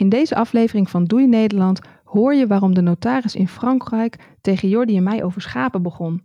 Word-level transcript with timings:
In 0.00 0.08
deze 0.08 0.34
aflevering 0.34 0.90
van 0.90 1.04
Doei 1.04 1.26
Nederland 1.26 1.80
hoor 2.04 2.34
je 2.34 2.46
waarom 2.46 2.74
de 2.74 2.80
notaris 2.80 3.34
in 3.34 3.48
Frankrijk 3.48 4.16
tegen 4.40 4.68
Jordi 4.68 4.96
en 4.96 5.02
mij 5.02 5.24
over 5.24 5.40
schapen 5.40 5.82
begon. 5.82 6.22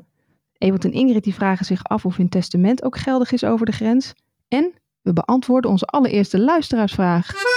Ewald 0.58 0.86
en 0.86 0.92
Ingrid 0.92 1.24
die 1.24 1.33
vragen 1.33 1.65
zich 1.65 1.83
af 1.83 2.05
of 2.05 2.17
hun 2.17 2.29
testament 2.29 2.83
ook 2.83 2.97
geldig 2.97 3.31
is 3.31 3.43
over 3.43 3.65
de 3.65 3.71
grens. 3.71 4.13
En 4.47 4.73
we 5.01 5.13
beantwoorden 5.13 5.71
onze 5.71 5.85
allereerste 5.85 6.39
luisteraarsvraag. 6.39 7.54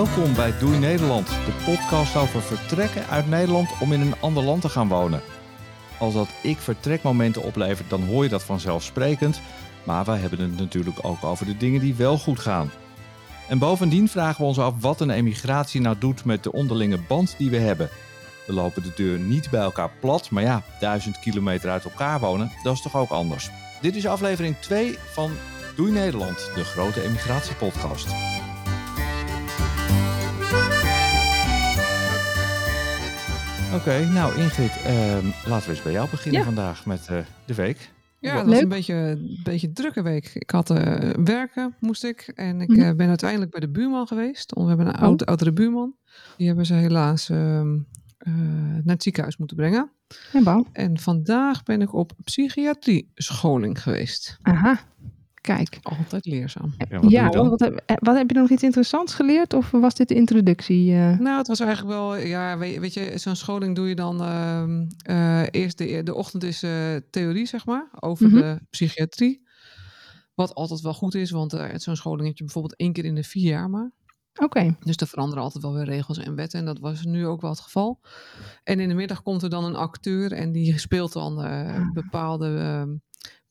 Welkom 0.00 0.34
bij 0.34 0.58
Doei 0.58 0.78
Nederland, 0.78 1.26
de 1.28 1.62
podcast 1.64 2.16
over 2.16 2.42
vertrekken 2.42 3.06
uit 3.06 3.28
Nederland 3.28 3.70
om 3.80 3.92
in 3.92 4.00
een 4.00 4.20
ander 4.20 4.42
land 4.42 4.60
te 4.60 4.68
gaan 4.68 4.88
wonen. 4.88 5.20
Als 5.98 6.14
dat 6.14 6.28
ik 6.42 6.58
vertrekmomenten 6.58 7.42
oplevert, 7.42 7.90
dan 7.90 8.02
hoor 8.02 8.22
je 8.22 8.28
dat 8.28 8.42
vanzelfsprekend. 8.42 9.40
Maar 9.84 10.04
wij 10.04 10.18
hebben 10.18 10.40
het 10.40 10.58
natuurlijk 10.58 10.98
ook 11.02 11.24
over 11.24 11.46
de 11.46 11.56
dingen 11.56 11.80
die 11.80 11.94
wel 11.94 12.18
goed 12.18 12.38
gaan. 12.38 12.70
En 13.48 13.58
bovendien 13.58 14.08
vragen 14.08 14.40
we 14.40 14.46
ons 14.46 14.58
af 14.58 14.74
wat 14.80 15.00
een 15.00 15.10
emigratie 15.10 15.80
nou 15.80 15.96
doet 15.98 16.24
met 16.24 16.42
de 16.42 16.52
onderlinge 16.52 16.98
band 17.08 17.34
die 17.38 17.50
we 17.50 17.58
hebben. 17.58 17.88
We 18.46 18.52
lopen 18.52 18.82
de 18.82 18.92
deur 18.96 19.18
niet 19.18 19.50
bij 19.50 19.62
elkaar 19.62 19.90
plat, 20.00 20.30
maar 20.30 20.42
ja, 20.42 20.62
duizend 20.78 21.18
kilometer 21.18 21.70
uit 21.70 21.84
elkaar 21.84 22.20
wonen, 22.20 22.52
dat 22.62 22.74
is 22.74 22.82
toch 22.82 22.96
ook 22.96 23.10
anders. 23.10 23.50
Dit 23.80 23.96
is 23.96 24.06
aflevering 24.06 24.56
2 24.56 24.98
van 25.12 25.30
Doei 25.76 25.92
Nederland, 25.92 26.50
de 26.54 26.64
grote 26.64 27.02
emigratiepodcast. 27.02 28.08
Oké, 33.74 34.04
nou 34.12 34.38
Ingrid, 34.38 34.76
ehm, 34.84 35.26
laten 35.46 35.66
we 35.68 35.74
eens 35.74 35.82
bij 35.82 35.92
jou 35.92 36.10
beginnen 36.10 36.40
Ja. 36.40 36.46
vandaag 36.46 36.86
met 36.86 37.06
eh, 37.08 37.18
de 37.46 37.54
week. 37.54 37.90
Ja, 38.18 38.34
dat 38.34 38.44
was 38.44 38.52
Leuk. 38.54 38.62
een 38.62 38.68
beetje 38.68 38.94
een 38.94 39.40
beetje 39.44 39.72
drukke 39.72 40.02
week. 40.02 40.30
Ik 40.34 40.50
had 40.50 40.70
eh, 40.70 41.10
werken, 41.24 41.74
moest 41.80 42.04
ik. 42.04 42.32
En 42.34 42.60
ik 42.60 42.68
Mhm. 42.68 42.80
eh, 42.80 42.94
ben 42.94 43.08
uiteindelijk 43.08 43.50
bij 43.50 43.60
de 43.60 43.68
buurman 43.68 44.06
geweest. 44.06 44.52
We 44.54 44.62
hebben 44.64 44.86
een 44.86 44.94
Oh. 44.96 45.00
oude, 45.02 45.24
oudere 45.26 45.52
buurman. 45.52 45.94
Die 46.36 46.46
hebben 46.46 46.66
ze 46.66 46.74
helaas 46.74 47.28
ehm, 47.30 47.78
eh, 48.18 48.32
naar 48.84 48.94
het 48.94 49.02
ziekenhuis 49.02 49.36
moeten 49.36 49.56
brengen. 49.56 49.90
En 50.32 50.44
bouw. 50.44 50.66
En 50.72 50.98
vandaag 50.98 51.62
ben 51.62 51.80
ik 51.82 51.94
op 51.94 52.12
psychiatrie-scholing 52.24 53.82
geweest. 53.82 54.38
Aha, 54.42 54.80
kijk. 55.40 55.78
Altijd 55.82 56.26
leerzaam. 56.26 56.74
Ja, 56.88 57.00
wat 57.00 57.10
ja, 57.10 57.66
heb, 57.66 57.82
eh, 57.86 57.96
wat 57.98 58.16
heb 58.16 58.30
je 58.30 58.36
nog 58.38 58.50
iets 58.50 58.62
interessants 58.62 59.14
geleerd 59.14 59.52
of 59.54 59.70
was 59.70 59.94
dit 59.94 60.08
de 60.08 60.14
introductie? 60.14 60.92
eh? 60.94 61.18
Nou, 61.18 61.38
het 61.38 61.46
was 61.46 61.60
eigenlijk 61.60 61.96
wel, 61.96 62.16
ja, 62.16 62.58
weet, 62.58 62.78
weet 62.78 62.94
je, 62.94 63.12
zo'n 63.18 63.36
scholing 63.36 63.74
doe 63.76 63.88
je 63.88 63.94
dan 63.94 64.22
ehm, 64.22 64.86
eh, 65.02 65.42
eerst 65.50 65.78
de, 65.78 66.02
de 66.02 66.14
ochtend 66.14 66.42
is 66.44 66.62
eh, 66.62 66.96
theorie, 67.10 67.46
zeg 67.46 67.66
maar, 67.66 67.88
over 68.00 68.26
Mhm. 68.26 68.34
de 68.36 68.60
psychiatrie. 68.70 69.48
Wat 70.34 70.54
altijd 70.54 70.80
wel 70.80 70.94
goed 70.94 71.14
is, 71.14 71.30
want 71.30 71.52
eh, 71.52 71.68
zo'n 71.74 71.96
scholing 71.96 72.26
heb 72.28 72.36
je 72.36 72.44
bijvoorbeeld 72.44 72.76
één 72.76 72.92
keer 72.92 73.04
in 73.04 73.14
de 73.14 73.22
vier 73.24 73.48
jaar 73.50 73.70
maar. 73.70 73.90
Oké, 74.42 74.76
Dus 74.80 74.96
er 74.96 75.06
veranderen 75.06 75.42
altijd 75.44 75.62
wel 75.62 75.74
weer 75.74 75.84
regels 75.84 76.18
en 76.18 76.34
wetten. 76.34 76.58
En 76.58 76.64
dat 76.64 76.78
was 76.78 77.04
nu 77.04 77.26
ook 77.26 77.40
wel 77.40 77.50
het 77.50 77.60
geval. 77.60 78.00
En 78.64 78.80
in 78.80 78.88
de 78.88 78.94
middag 78.94 79.22
komt 79.22 79.42
er 79.42 79.50
dan 79.50 79.64
een 79.64 79.74
acteur 79.76 80.32
en 80.32 80.52
die 80.52 80.78
speelt 80.78 81.12
dan 81.12 81.42
eh, 81.42 81.74
Ah. 81.76 81.92
bepaalde 81.92 82.56
ehm, 82.58 82.88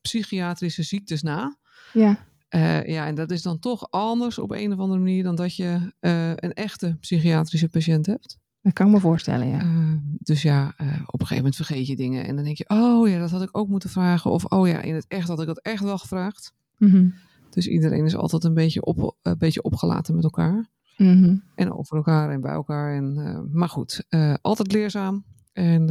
psychiatrische 0.02 0.84
ziektes 0.84 1.22
na. 1.22 1.58
Ja. 1.94 2.28
Eh, 2.50 2.86
ja, 2.86 3.06
en 3.06 3.16
dat 3.16 3.32
is 3.32 3.42
dan 3.42 3.60
toch 3.60 3.92
anders 3.92 4.40
op 4.40 4.52
een 4.52 4.74
of 4.74 4.80
andere 4.80 5.00
manier 5.00 5.24
dan 5.24 5.36
dat 5.36 5.56
je 5.56 5.94
eh, 6.00 6.30
een 6.30 6.54
echte 6.54 6.98
psychiatrische 7.00 7.70
patiënt 7.70 8.06
hebt. 8.06 8.38
Dat 8.62 8.74
kan 8.74 8.88
ik 8.88 8.94
me 8.94 9.00
voorstellen, 9.00 9.48
ja. 9.48 9.60
Eh, 9.60 9.94
dus 10.20 10.42
ja, 10.42 10.74
eh, 10.78 10.88
op 10.88 10.94
een 11.20 11.28
gegeven 11.28 11.36
moment 11.36 11.56
vergeet 11.56 11.88
je 11.88 11.96
dingen. 11.96 12.26
En 12.26 12.36
dan 12.36 12.44
denk 12.44 12.58
je, 12.58 12.70
oh 12.70 13.10
ja, 13.10 13.20
dat 13.20 13.32
had 13.32 13.42
ik 13.42 13.58
ook 13.58 13.68
moeten 13.68 13.90
vragen. 13.90 14.32
Of 14.32 14.46
oh 14.46 14.68
ja, 14.68 14.82
in 14.82 14.96
het 14.96 15.06
echt 15.08 15.28
had 15.28 15.40
ik 15.42 15.48
dat 15.48 15.60
echt 15.60 15.84
wel 15.84 15.98
gevraagd. 15.98 16.54
Mhm, 16.78 17.10
Dus 17.50 17.68
iedereen 17.68 18.06
is 18.06 18.16
altijd 18.16 18.44
een 18.44 18.54
beetje, 18.54 18.84
op, 18.86 19.16
een 19.22 19.38
beetje 19.38 19.62
opgelaten 19.62 20.16
met 20.16 20.24
elkaar. 20.24 20.70
mhm. 20.98 21.36
En 21.56 21.74
over 21.74 21.98
elkaar 21.98 22.30
en 22.30 22.42
bij 22.42 22.52
elkaar. 22.52 22.96
En, 22.96 23.48
maar 23.52 23.70
goed, 23.70 24.04
altijd 24.42 24.72
leerzaam. 24.72 25.24
En 25.54 25.88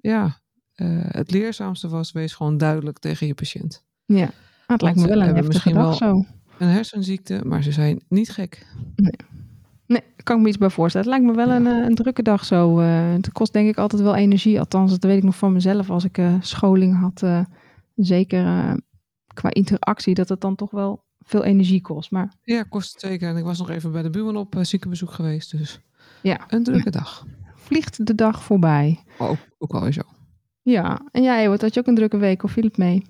ja, 0.00 0.40
het 1.08 1.30
leerzaamste 1.30 1.88
was, 1.88 2.12
wees 2.12 2.34
gewoon 2.34 2.56
duidelijk 2.56 2.98
tegen 2.98 3.26
je 3.26 3.34
patiënt. 3.34 3.84
Ja, 4.04 4.30
het 4.66 4.82
lijkt 4.82 4.98
me 4.98 5.06
wel 5.06 5.16
een 5.20 5.26
heftige 5.26 5.46
misschien 5.46 5.74
dag 5.74 5.98
wel- 5.98 6.14
zo. 6.14 6.24
Een 6.58 6.68
hersenziekte, 6.68 7.40
maar 7.44 7.62
ze 7.62 7.72
zijn 7.72 8.00
niet 8.08 8.30
gek. 8.30 8.66
Nee, 9.86 10.00
daar 10.14 10.22
kan 10.22 10.36
ik 10.36 10.42
me 10.42 10.48
iets 10.48 10.58
bij 10.58 10.70
voorstellen. 10.70 11.08
Het 11.10 11.16
lijkt 11.20 11.36
me 11.36 11.44
wel 11.46 11.54
een, 11.56 11.66
eh, 11.66 11.86
een 11.88 11.94
drukke 11.94 12.22
dag 12.22 12.44
zo. 12.44 12.78
eh. 12.80 13.12
het 13.12 13.32
kost 13.32 13.52
denk 13.52 13.68
ik 13.68 13.76
altijd 13.78 14.02
wel 14.02 14.14
energie. 14.14 14.58
Althans, 14.58 14.90
dat 14.90 15.02
weet 15.04 15.16
ik 15.16 15.22
nog 15.22 15.36
van 15.36 15.52
mezelf 15.52 15.90
als 15.90 16.04
ik 16.04 16.18
eh, 16.18 16.34
scholing 16.40 17.00
had. 17.00 17.44
zeker 17.94 18.44
qua 19.34 19.50
interactie, 19.52 20.14
dat 20.14 20.28
het 20.28 20.40
dan 20.40 20.54
toch 20.54 20.70
wel 20.70 21.04
veel 21.20 21.44
energie 21.44 21.80
kost. 21.80 22.10
Maar 22.10 22.32
Ja, 22.42 22.62
kost 22.62 22.92
het 22.92 23.00
zeker. 23.00 23.28
En 23.28 23.36
ik 23.36 23.44
was 23.44 23.58
nog 23.58 23.70
even 23.70 23.92
bij 23.92 24.02
de 24.02 24.10
buurman 24.10 24.36
op 24.36 24.54
ziekenbezoek 24.60 25.10
geweest. 25.10 25.58
Dus 25.58 25.80
ja, 26.22 26.40
een 26.48 26.62
drukke 26.62 26.90
dag. 26.90 27.26
vliegt 27.54 28.06
de 28.06 28.14
dag 28.14 28.42
voorbij. 28.42 29.00
Maar 29.18 29.28
ook, 29.58 29.80
weer 29.80 29.92
zo. 29.92 30.02
Ja, 30.62 31.00
en 31.10 31.22
jij, 31.22 31.44
Ewart, 31.44 31.60
had 31.60 31.74
je 31.74 31.80
ook 31.80 31.86
een 31.86 31.94
drukke 31.94 32.16
week 32.16 32.42
of 32.42 32.50
viel 32.52 32.64
het 32.64 32.76
mee? 32.76 33.02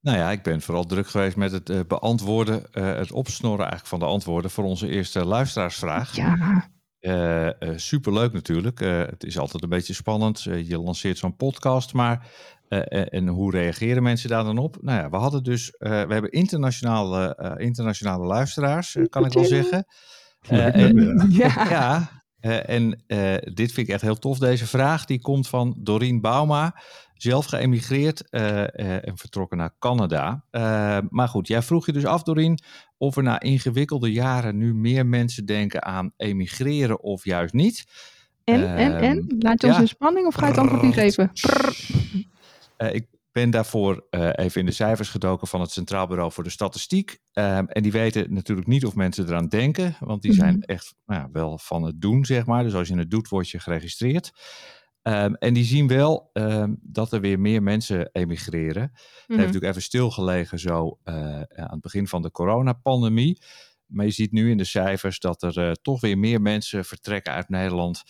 Nou 0.00 0.18
ja, 0.18 0.30
ik 0.30 0.42
ben 0.42 0.60
vooral 0.60 0.84
druk 0.84 1.08
geweest 1.08 1.36
met 1.36 1.52
het 1.52 1.70
eh, 1.70 1.80
beantwoorden, 1.88 2.72
eh, 2.72 2.94
het 2.94 3.12
opsnorren 3.12 3.58
eigenlijk 3.58 3.88
van 3.88 3.98
de 3.98 4.04
antwoorden 4.04 4.50
voor 4.50 4.64
onze 4.64 4.88
eerste 4.88 5.24
luisteraarsvraag. 5.24 6.16
Ja, 6.16 6.70
Eh, 6.98 7.48
superleuk 7.76 8.32
natuurlijk. 8.32 8.78
Het 8.80 9.24
is 9.24 9.38
altijd 9.38 9.62
een 9.62 9.68
beetje 9.68 9.94
spannend. 9.94 10.42
Je 10.42 10.78
lanceert 10.78 11.18
zo'n 11.18 11.36
podcast, 11.36 11.92
maar 11.92 12.26
en 13.08 13.28
hoe 13.28 13.50
reageren 13.50 14.02
mensen 14.02 14.28
daar 14.28 14.44
dan 14.44 14.58
op? 14.58 14.76
Nou 14.80 15.00
ja, 15.00 15.10
we 15.10 15.16
hadden 15.16 15.42
dus, 15.42 15.74
we 15.78 15.86
hebben 15.86 16.30
internationale, 16.30 17.54
internationale 17.58 18.26
luisteraars, 18.26 18.96
kan 19.08 19.24
ik 19.24 19.32
wel 19.32 19.44
zeggen. 19.44 19.86
En, 20.48 21.26
ja. 21.30 21.66
ja, 21.76 22.10
en 22.64 23.04
dit 23.54 23.72
vind 23.72 23.88
ik 23.88 23.88
echt 23.88 24.02
heel 24.02 24.18
tof. 24.18 24.38
Deze 24.38 24.66
vraag 24.66 25.04
die 25.04 25.20
komt 25.20 25.48
van 25.48 25.76
Doreen 25.78 26.20
Bauma, 26.20 26.74
zelf 27.18 27.46
geëmigreerd 27.46 28.30
eh, 28.30 28.62
eh, 28.62 29.08
en 29.08 29.18
vertrokken 29.18 29.58
naar 29.58 29.74
Canada. 29.78 30.44
Eh, 30.50 30.98
maar 31.08 31.28
goed, 31.28 31.48
jij 31.48 31.62
vroeg 31.62 31.86
je 31.86 31.92
dus 31.92 32.04
af, 32.06 32.22
Doreen, 32.22 32.58
of 32.96 33.16
er 33.16 33.22
na 33.22 33.40
ingewikkelde 33.40 34.12
jaren 34.12 34.56
nu 34.56 34.74
meer 34.74 35.06
mensen 35.06 35.46
denken 35.46 35.84
aan 35.84 36.12
emigreren 36.16 37.02
of 37.02 37.24
juist 37.24 37.54
niet. 37.54 37.84
En, 38.44 38.76
en, 38.76 38.96
en? 38.96 39.18
Ehm, 39.18 39.36
Laat 39.38 39.60
je 39.60 39.66
ons 39.66 39.76
ja. 39.76 39.82
in 39.82 39.88
spanning 39.88 40.26
of 40.26 40.34
ga 40.34 40.44
je 40.44 40.50
het 40.50 40.60
antwoord 40.60 40.82
niet 40.82 40.94
geven? 40.94 41.30
Ik 42.92 43.06
ben 43.32 43.50
daarvoor 43.50 44.06
even 44.10 44.60
in 44.60 44.66
de 44.66 44.72
cijfers 44.72 45.08
gedoken 45.08 45.46
van 45.48 45.60
het 45.60 45.70
Centraal 45.70 46.06
Bureau 46.06 46.32
voor 46.32 46.44
de 46.44 46.50
Statistiek. 46.50 47.18
Ehm, 47.32 47.64
en 47.64 47.82
die 47.82 47.92
weten 47.92 48.34
natuurlijk 48.34 48.66
niet 48.66 48.84
of 48.86 48.94
mensen 48.94 49.26
eraan 49.26 49.48
denken, 49.48 49.96
want 50.00 50.22
die 50.22 50.32
zijn 50.32 50.54
Mhm. 50.54 50.62
echt 50.62 50.94
nou 51.06 51.28
wel 51.32 51.58
van 51.58 51.82
het 51.82 52.00
doen, 52.00 52.24
zeg 52.24 52.46
maar. 52.46 52.62
Dus 52.62 52.74
als 52.74 52.88
je 52.88 52.96
het 52.98 53.10
doet, 53.10 53.28
word 53.28 53.50
je 53.50 53.58
geregistreerd. 53.60 54.30
Ehm, 55.08 55.32
en 55.34 55.54
die 55.54 55.64
zien 55.64 55.86
wel 55.86 56.30
ehm, 56.32 56.74
dat 56.80 57.12
er 57.12 57.20
weer 57.20 57.40
meer 57.40 57.62
mensen 57.62 58.08
emigreren. 58.12 58.82
Het 58.82 58.92
heeft 58.92 59.28
Mhm. 59.28 59.38
natuurlijk 59.38 59.64
even 59.64 59.82
stilgelegen 59.82 60.58
zo 60.58 60.98
eh, 61.04 61.14
aan 61.40 61.70
het 61.70 61.80
begin 61.80 62.08
van 62.08 62.22
de 62.22 62.30
coronapandemie. 62.30 63.38
Maar 63.86 64.04
je 64.04 64.10
ziet 64.10 64.32
nu 64.32 64.50
in 64.50 64.56
de 64.56 64.64
cijfers 64.64 65.18
dat 65.20 65.42
er 65.42 65.58
eh, 65.58 65.72
toch 65.72 66.00
weer 66.00 66.18
meer 66.18 66.40
mensen 66.40 66.84
vertrekken 66.84 67.32
uit 67.32 67.48
Nederland 67.48 68.02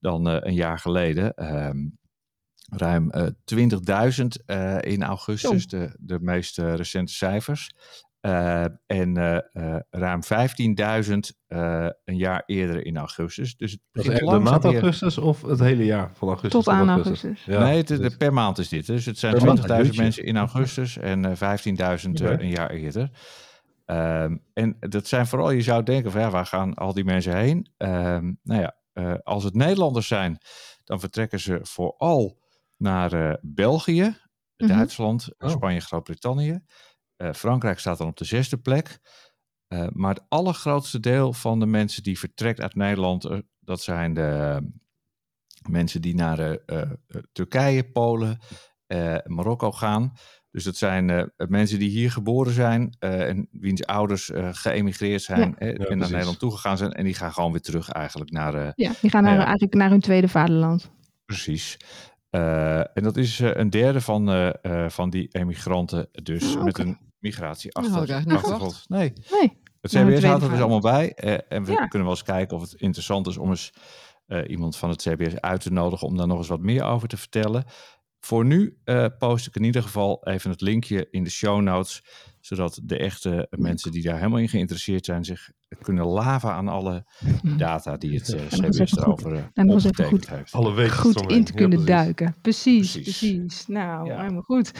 dan 0.00 0.28
eh, 0.28 0.36
een 0.40 0.54
jaar 0.54 0.78
geleden. 0.78 1.34
Ehm, 1.34 1.78
ruim 2.70 3.10
eh 3.10 3.26
20.000 3.44 4.42
eh, 4.46 4.78
in 4.80 5.02
augustus, 5.02 5.66
de, 5.66 5.96
de 6.00 6.18
meest 6.20 6.58
recente 6.58 7.12
cijfers. 7.12 7.70
Eh, 8.26 8.64
en 8.86 9.16
eh, 9.16 9.36
eh, 9.52 9.80
ruim 9.90 10.20
15.000 10.24 11.18
eh, 11.46 11.86
een 12.04 12.16
jaar 12.16 12.42
eerder 12.46 12.86
in 12.86 12.96
augustus. 12.96 13.56
Dus 13.56 13.72
het 13.72 13.80
Dat 13.92 14.04
is 14.04 14.10
begint 14.10 14.30
de 14.30 14.38
maand 14.38 14.64
augustus 14.64 15.18
of 15.18 15.42
het 15.42 15.58
hele 15.58 15.84
jaar 15.84 16.10
van 16.14 16.28
augustus 16.28 16.64
Tot 16.64 16.74
aan 16.74 16.88
augustus. 16.90 17.44
Ja, 17.44 17.62
nee, 17.62 17.76
het, 17.76 17.86
dus- 17.88 17.98
de- 17.98 18.16
per 18.16 18.32
maand 18.32 18.58
is 18.58 18.68
dit. 18.68 18.86
Dus 18.86 19.04
het 19.06 19.18
zijn 19.18 19.34
Per 19.34 19.44
maand, 19.44 19.58
20.000 19.58 19.86
jeetje. 19.86 20.02
mensen 20.02 20.24
in 20.24 20.36
augustus 20.36 20.96
en 20.98 21.24
eh 21.24 21.32
15.000 21.36 22.20
eh, 22.20 22.32
Oké. 22.32 22.42
een 22.42 22.48
jaar 22.48 22.70
eerder. 22.70 23.10
Ehm, 23.84 24.36
en 24.52 24.76
dat 24.80 25.06
zijn 25.06 25.26
vooral, 25.26 25.50
je 25.50 25.62
zou 25.62 25.82
denken 25.82 26.10
van 26.10 26.20
ja, 26.20 26.30
waar 26.30 26.46
gaan 26.46 26.74
al 26.74 26.92
die 26.94 27.04
mensen 27.04 27.36
heen? 27.36 27.70
Ehm, 27.76 28.32
nou 28.42 28.60
ja, 28.60 28.76
eh, 28.92 29.14
als 29.22 29.44
het 29.44 29.54
Nederlanders 29.54 30.06
zijn, 30.08 30.38
dan 30.84 31.00
vertrekken 31.00 31.40
ze 31.40 31.58
vooral 31.62 32.38
naar 32.76 33.12
eh, 33.12 33.34
België, 33.42 34.16
Mhm. 34.56 34.68
Duitsland, 34.76 35.28
Oh. 35.38 35.50
Spanje, 35.50 35.80
Groot-Brittannië. 35.80 36.58
Eh, 37.16 37.32
Frankrijk 37.32 37.78
staat 37.78 37.98
dan 37.98 38.08
op 38.08 38.16
de 38.16 38.24
zesde 38.24 38.56
plek. 38.58 38.98
Eh, 39.68 39.86
maar 39.92 40.14
het 40.14 40.24
allergrootste 40.28 41.00
deel 41.00 41.32
van 41.32 41.60
de 41.60 41.66
mensen 41.66 42.02
die 42.02 42.18
vertrekt 42.18 42.60
uit 42.60 42.74
Nederland, 42.74 43.24
eh, 43.24 43.38
dat 43.60 43.82
zijn 43.82 44.14
de 44.14 44.60
mensen 45.68 46.00
die 46.02 46.14
naar 46.14 46.38
eh, 46.38 46.82
eh, 46.82 46.90
Turkije, 47.32 47.90
Polen, 47.90 48.38
eh, 48.86 49.16
Marokko 49.24 49.72
gaan. 49.72 50.12
Dus 50.50 50.64
dat 50.64 50.76
zijn 50.76 51.10
eh, 51.10 51.24
mensen 51.48 51.78
die 51.78 51.88
hier 51.90 52.10
geboren 52.10 52.52
zijn 52.52 52.96
eh, 52.98 53.28
en 53.28 53.48
wiens 53.50 53.84
ouders 53.86 54.30
eh, 54.30 54.48
geëmigreerd 54.52 55.22
zijn 55.22 55.58
en 55.58 55.74
precies. 55.74 55.94
naar 55.96 56.10
Nederland 56.10 56.38
toegegaan 56.38 56.76
zijn. 56.76 56.92
En 56.92 57.04
die 57.04 57.14
gaan 57.14 57.32
gewoon 57.32 57.52
weer 57.52 57.60
terug 57.60 57.88
eigenlijk 57.90 58.30
naar, 58.30 58.54
eh, 58.54 58.68
Ja, 58.74 58.92
die 59.00 59.10
gaan 59.10 59.22
naar, 59.22 59.34
Ja. 59.36 59.44
eigenlijk 59.44 59.74
naar 59.74 59.90
hun 59.90 60.00
tweede 60.00 60.28
vaderland. 60.28 60.90
Precies. 61.24 61.76
Eh, 62.30 62.78
en 62.78 63.02
dat 63.02 63.16
is 63.16 63.40
eh, 63.40 63.50
een 63.54 63.70
derde 63.70 64.00
van, 64.00 64.28
eh, 64.30 64.64
eh, 64.84 64.90
van 64.90 65.10
die 65.10 65.28
emigranten, 65.32 66.08
dus 66.12 66.56
Ah, 66.56 66.64
met 66.64 66.78
een 66.78 66.98
migratie 67.26 67.70
niet 68.24 68.36
achtergrond. 68.36 68.84
Nee, 68.88 69.12
Nee. 69.30 69.60
het 69.80 69.92
Nou, 69.92 70.12
CBS 70.12 70.24
houdt 70.24 70.42
er 70.42 70.50
dus 70.50 70.58
allemaal 70.60 70.80
bij. 70.80 71.12
eh, 71.14 71.38
en 71.48 71.64
we 71.64 71.72
Ja. 71.72 71.86
kunnen 71.86 72.08
wel 72.08 72.16
eens 72.16 72.22
kijken 72.26 72.56
of 72.56 72.62
het 72.62 72.74
interessant 72.74 73.26
is 73.26 73.36
om 73.36 73.50
eens 73.50 73.72
eh, 74.26 74.50
iemand 74.50 74.76
van 74.76 74.88
het 74.90 75.02
CBS 75.02 75.40
uit 75.40 75.60
te 75.60 75.72
nodigen 75.72 76.06
om 76.06 76.16
daar 76.16 76.26
nog 76.26 76.38
eens 76.38 76.48
wat 76.48 76.60
meer 76.60 76.82
over 76.84 77.08
te 77.08 77.16
vertellen. 77.16 77.64
Voor 78.20 78.44
nu 78.44 78.78
eh, 78.84 79.06
post 79.18 79.46
ik 79.46 79.56
in 79.56 79.64
ieder 79.64 79.82
geval 79.82 80.20
even 80.24 80.50
het 80.50 80.60
linkje 80.60 81.06
in 81.10 81.24
de 81.24 81.30
show 81.30 81.60
notes, 81.60 82.02
zodat 82.40 82.80
de 82.82 82.98
echte 82.98 83.46
mensen 83.50 83.90
die 83.92 84.02
daar 84.02 84.16
helemaal 84.16 84.38
in 84.38 84.48
geïnteresseerd 84.48 85.04
zijn 85.04 85.24
zich 85.24 85.50
kunnen 85.82 86.06
laven 86.06 86.50
aan 86.52 86.68
alle 86.68 87.04
data 87.56 87.96
die 87.96 88.14
het 88.18 88.34
eh, 88.34 88.40
CBS 88.46 88.96
erover 88.96 89.32
eh, 89.54 89.64
opgetekend 89.68 90.08
goed- 90.08 90.28
heeft. 90.30 90.52
Alle 90.52 90.74
weten 90.74 90.92
Goed 90.96 91.32
in 91.32 91.44
te 91.44 91.52
kunnen 91.52 91.86
duiken. 91.86 92.34
Precies, 92.42 92.92
precies. 92.92 93.18
Precies. 93.18 93.66
Nou, 93.66 94.06
Ja. 94.06 94.20
helemaal 94.20 94.42
goed. 94.42 94.72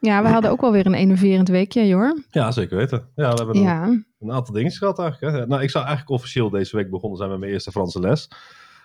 Ja, 0.00 0.22
we 0.22 0.28
hadden 0.28 0.50
ook 0.50 0.60
wel 0.60 0.72
weer 0.72 0.86
een 0.86 0.94
enerverend 0.94 1.48
weekje, 1.48 1.94
hoor. 1.94 2.22
Ja, 2.30 2.50
zeker 2.52 2.76
weten. 2.76 3.08
Ja, 3.14 3.30
we 3.30 3.36
hebben 3.36 3.56
een, 3.56 3.62
Ja, 3.62 3.84
een 4.20 4.32
aantal 4.32 4.54
dingen 4.54 4.72
gehad 4.72 4.98
eigenlijk. 4.98 5.36
Hè. 5.36 5.46
Nou, 5.46 5.62
ik 5.62 5.70
zou 5.70 5.84
eigenlijk 5.86 6.14
officieel 6.16 6.50
deze 6.50 6.76
week 6.76 6.90
begonnen 6.90 7.18
zijn 7.18 7.30
met 7.30 7.38
mijn 7.38 7.52
eerste 7.52 7.70
Franse 7.70 8.00
les. 8.00 8.28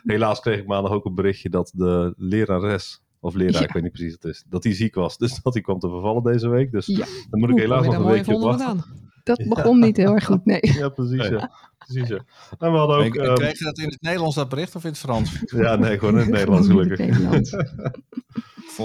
Helaas 0.03 0.39
kreeg 0.39 0.59
ik 0.59 0.67
maandag 0.67 0.91
ook 0.91 1.05
een 1.05 1.15
berichtje 1.15 1.49
dat 1.49 1.71
de 1.75 2.13
lerares, 2.17 3.01
of 3.19 3.33
leraar, 3.33 3.61
Ja. 3.61 3.67
ik 3.67 3.73
weet 3.73 3.83
niet 3.83 3.91
precies 3.91 4.11
wat 4.13 4.23
het 4.23 4.31
is, 4.33 4.43
dat 4.49 4.63
die 4.63 4.73
ziek 4.73 4.95
was. 4.95 5.17
Dus 5.17 5.39
dat 5.43 5.53
die 5.53 5.61
kwam 5.61 5.79
te 5.79 5.89
vervallen 5.89 6.23
deze 6.23 6.49
week. 6.49 6.71
Dus 6.71 6.85
Ja. 6.85 7.05
dan 7.29 7.39
moet 7.39 7.49
ik 7.49 7.57
helaas 7.57 7.85
nog 7.85 7.95
een 7.95 8.05
weekje 8.05 8.33
op 8.35 8.41
wachten. 8.41 8.83
Dat 9.25 9.43
begon 9.47 9.79
niet 9.79 9.97
heel 9.97 10.13
erg 10.13 10.25
goed, 10.25 10.45
nee. 10.45 10.59
Ja, 10.61 10.89
precies. 10.89 11.17
Nee. 11.17 11.31
Ja. 11.31 11.51
precies 11.77 12.07
ja. 12.07 12.19
En 12.57 12.71
we 12.71 12.77
hadden 12.77 12.97
ook... 12.97 13.15
Ehm, 13.15 13.33
kreeg 13.33 13.57
je 13.59 13.63
dat 13.63 13.77
in 13.77 13.89
het 13.89 14.01
Nederlands 14.01 14.35
dat 14.35 14.49
bericht 14.49 14.75
of 14.75 14.83
in 14.83 14.89
het 14.89 14.97
Frans? 14.99 15.39
ja, 15.63 15.75
nee, 15.75 15.99
gewoon 15.99 16.13
in 16.13 16.19
het 16.19 16.29
Nederlands 16.29 16.67
Gewoon 16.67 16.89
in 16.89 16.95
gelukkig. 16.95 17.15
het 17.15 17.23
Nederlands. 17.23 17.51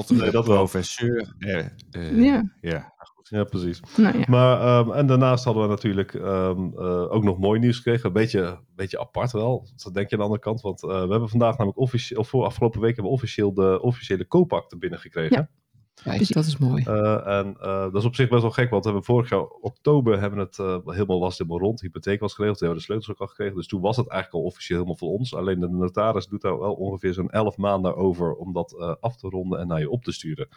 Nee, 0.09 0.31
dat 0.31 0.45
professeur. 0.45 1.35
eh, 1.39 1.59
eh, 1.91 2.25
Ja. 2.25 2.53
ja. 2.61 2.93
Ja, 3.23 3.45
precies. 3.45 3.81
Nou 3.97 4.19
ja. 4.19 4.25
Maar, 4.29 4.61
ehm, 4.61 4.91
en 4.93 5.07
daarnaast 5.07 5.45
hadden 5.45 5.63
we 5.63 5.69
natuurlijk 5.69 6.15
ehm, 6.15 6.59
eh, 6.79 7.13
ook 7.13 7.25
nog 7.25 7.39
mooi 7.39 7.61
nieuws 7.61 7.77
gekregen. 7.77 8.07
Een 8.07 8.13
beetje, 8.13 8.59
beetje 8.75 9.01
apart 9.01 9.33
wel. 9.33 9.69
Dat 9.77 9.95
denk 9.95 10.07
je 10.09 10.13
aan 10.13 10.19
de 10.19 10.25
andere 10.25 10.43
kant. 10.43 10.61
Want 10.61 10.83
eh, 10.83 10.89
we 10.89 11.11
hebben 11.11 11.29
vandaag 11.29 11.51
namelijk 11.51 11.79
officieel, 11.79 12.21
of 12.21 12.29
voor 12.29 12.45
afgelopen 12.45 12.81
week 12.81 12.95
hebben 12.95 13.13
we 13.13 13.19
officieel 13.19 13.55
de 13.55 13.81
officiële 13.83 14.25
koopakte 14.25 14.79
binnengekregen. 14.79 15.51
Ja. 16.05 16.17
Kijk, 16.17 16.33
dat 16.33 16.45
is 16.45 16.57
mooi. 16.59 16.83
Eh, 16.85 17.27
en 17.39 17.57
eh, 17.61 17.81
dat 17.83 17.95
is 17.95 18.05
op 18.05 18.15
zich 18.15 18.29
best 18.29 18.43
wel 18.43 18.51
gek, 18.51 18.71
want 18.71 18.85
we 18.85 18.91
hebben 18.91 19.07
vorig 19.09 19.31
jaar 19.31 19.45
oktober 19.61 20.21
hebben 20.21 20.39
het 20.39 20.59
eh, 20.59 20.77
helemaal 20.85 21.21
was 21.21 21.39
het 21.39 21.39
helemaal 21.47 21.67
rond. 21.67 21.79
De 21.79 21.87
hypotheek 21.87 22.21
was 22.21 22.35
geregeld, 22.35 22.59
we 22.59 22.65
hebben 22.65 22.83
de 22.85 22.91
sleutels 22.91 23.11
ook 23.15 23.21
al 23.21 23.27
gekregen. 23.27 23.57
Dus 23.57 23.67
toen 23.67 23.81
was 23.81 23.97
het 23.97 24.09
eigenlijk 24.09 24.43
al 24.45 24.51
officieel 24.51 24.79
helemaal 24.79 24.99
voor 24.99 25.19
ons. 25.19 25.35
Alleen 25.35 25.61
de 25.61 25.69
notaris 25.69 26.27
doet 26.27 26.41
daar 26.43 26.59
wel 26.59 26.73
ongeveer 26.73 27.13
zo'n 27.13 27.31
11 27.31 27.57
maanden 27.57 27.97
over 27.97 28.33
om 28.35 28.53
dat 28.53 28.77
eh, 28.81 28.95
af 29.01 29.17
te 29.17 29.29
ronden 29.29 29.59
en 29.61 29.67
naar 29.67 29.81
je 29.81 29.91
op 29.91 30.05
te 30.05 30.13
sturen. 30.13 30.49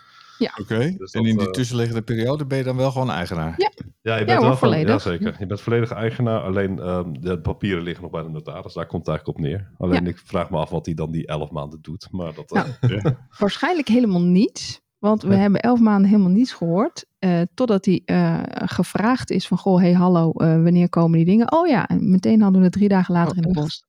Oké. 0.62 0.96
Dus 0.98 1.12
en 1.12 1.26
in 1.26 1.38
die 1.38 1.50
tussenliggende 1.50 2.02
periode 2.02 2.46
ben 2.46 2.58
je 2.58 2.64
dan 2.64 2.76
wel 2.78 2.92
gewoon 2.92 3.10
eigenaar? 3.12 3.54
Ja. 3.58 3.72
Ja, 4.02 4.18
je 4.18 4.26
bent 4.26 4.40
Ja, 4.42 4.46
wel 4.48 4.58
van, 4.58 4.70
volledig. 4.70 4.90
ja, 4.90 5.00
zeker. 5.12 5.36
Je 5.40 5.46
bent 5.46 5.62
volledig 5.62 5.92
eigenaar. 5.92 6.42
Alleen 6.42 6.80
ehm, 6.80 7.14
de 7.20 7.40
papieren 7.40 7.84
liggen 7.84 8.04
nog 8.04 8.12
bij 8.12 8.24
de 8.24 8.30
notaris. 8.30 8.74
Daar 8.74 8.86
komt 8.86 9.06
het 9.08 9.16
eigenlijk 9.16 9.38
op 9.38 9.44
neer. 9.46 9.72
Alleen 9.78 10.04
Ja. 10.04 10.10
ik 10.10 10.18
vraag 10.18 10.50
me 10.50 10.58
af 10.58 10.70
wat 10.70 10.86
hij 10.86 10.96
dan 10.96 11.12
die 11.12 11.28
11 11.28 11.52
maanden 11.52 11.82
doet. 11.82 12.08
Maar 12.12 12.34
dat, 12.34 12.52
eh, 12.52 12.64
Nou, 13.04 13.16
Waarschijnlijk 13.40 13.88
helemaal 13.88 14.22
niets. 14.22 14.82
Want 15.04 15.22
we 15.22 15.34
Ja. 15.34 15.38
hebben 15.40 15.60
elf 15.62 15.80
maanden 15.80 16.10
helemaal 16.10 16.32
niets 16.32 16.52
gehoord. 16.54 17.06
eh, 17.20 17.42
totdat 17.54 17.86
hij 17.86 18.02
eh, 18.06 18.40
gevraagd 18.54 19.30
is 19.32 19.48
van... 19.48 19.58
Goh, 19.58 19.80
hey, 19.80 19.94
hallo, 19.94 20.32
eh, 20.32 20.48
wanneer 20.64 20.90
komen 20.90 21.18
die 21.18 21.26
dingen? 21.26 21.52
Oh 21.52 21.68
ja, 21.68 21.88
en 21.88 22.10
meteen 22.10 22.42
hadden 22.42 22.60
we 22.60 22.66
het 22.66 22.76
drie 22.76 22.88
dagen 22.90 23.14
later 23.14 23.32
Oh, 23.38 23.38
in 23.38 23.54
de 23.54 23.60
post. 23.60 23.86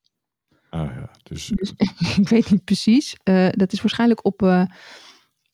Oh 0.70 0.80
ja, 0.94 1.10
dus 1.22 1.46
Dus 1.54 1.72
ik 2.18 2.28
weet 2.28 2.50
niet 2.50 2.64
precies. 2.64 3.16
Dat 3.50 3.72
is 3.72 3.80
waarschijnlijk 3.80 4.24
op 4.24 4.42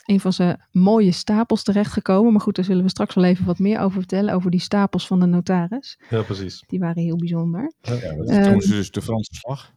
een 0.06 0.20
van 0.20 0.32
zijn 0.32 0.60
mooie 0.72 1.12
stapels 1.12 1.62
terechtgekomen. 1.62 2.32
Maar 2.32 2.40
goed, 2.40 2.56
daar 2.56 2.64
zullen 2.64 2.82
we 2.84 2.90
straks 2.90 3.14
wel 3.14 3.24
even 3.24 3.44
wat 3.44 3.58
meer 3.58 3.78
over 3.80 3.98
vertellen. 3.98 4.34
Over 4.34 4.50
die 4.50 4.60
stapels 4.60 5.06
van 5.06 5.20
de 5.20 5.26
notaris. 5.26 5.98
ja, 6.10 6.22
precies. 6.22 6.62
Die 6.66 6.78
waren 6.78 7.02
heel 7.02 7.16
bijzonder. 7.16 7.72
Ja, 7.80 8.14
dat 8.16 8.28
Eh, 8.28 8.44
doen 8.44 8.60
ze 8.60 8.68
dus 8.68 8.90
de 8.90 9.02
Franse 9.02 9.34
slag. 9.34 9.72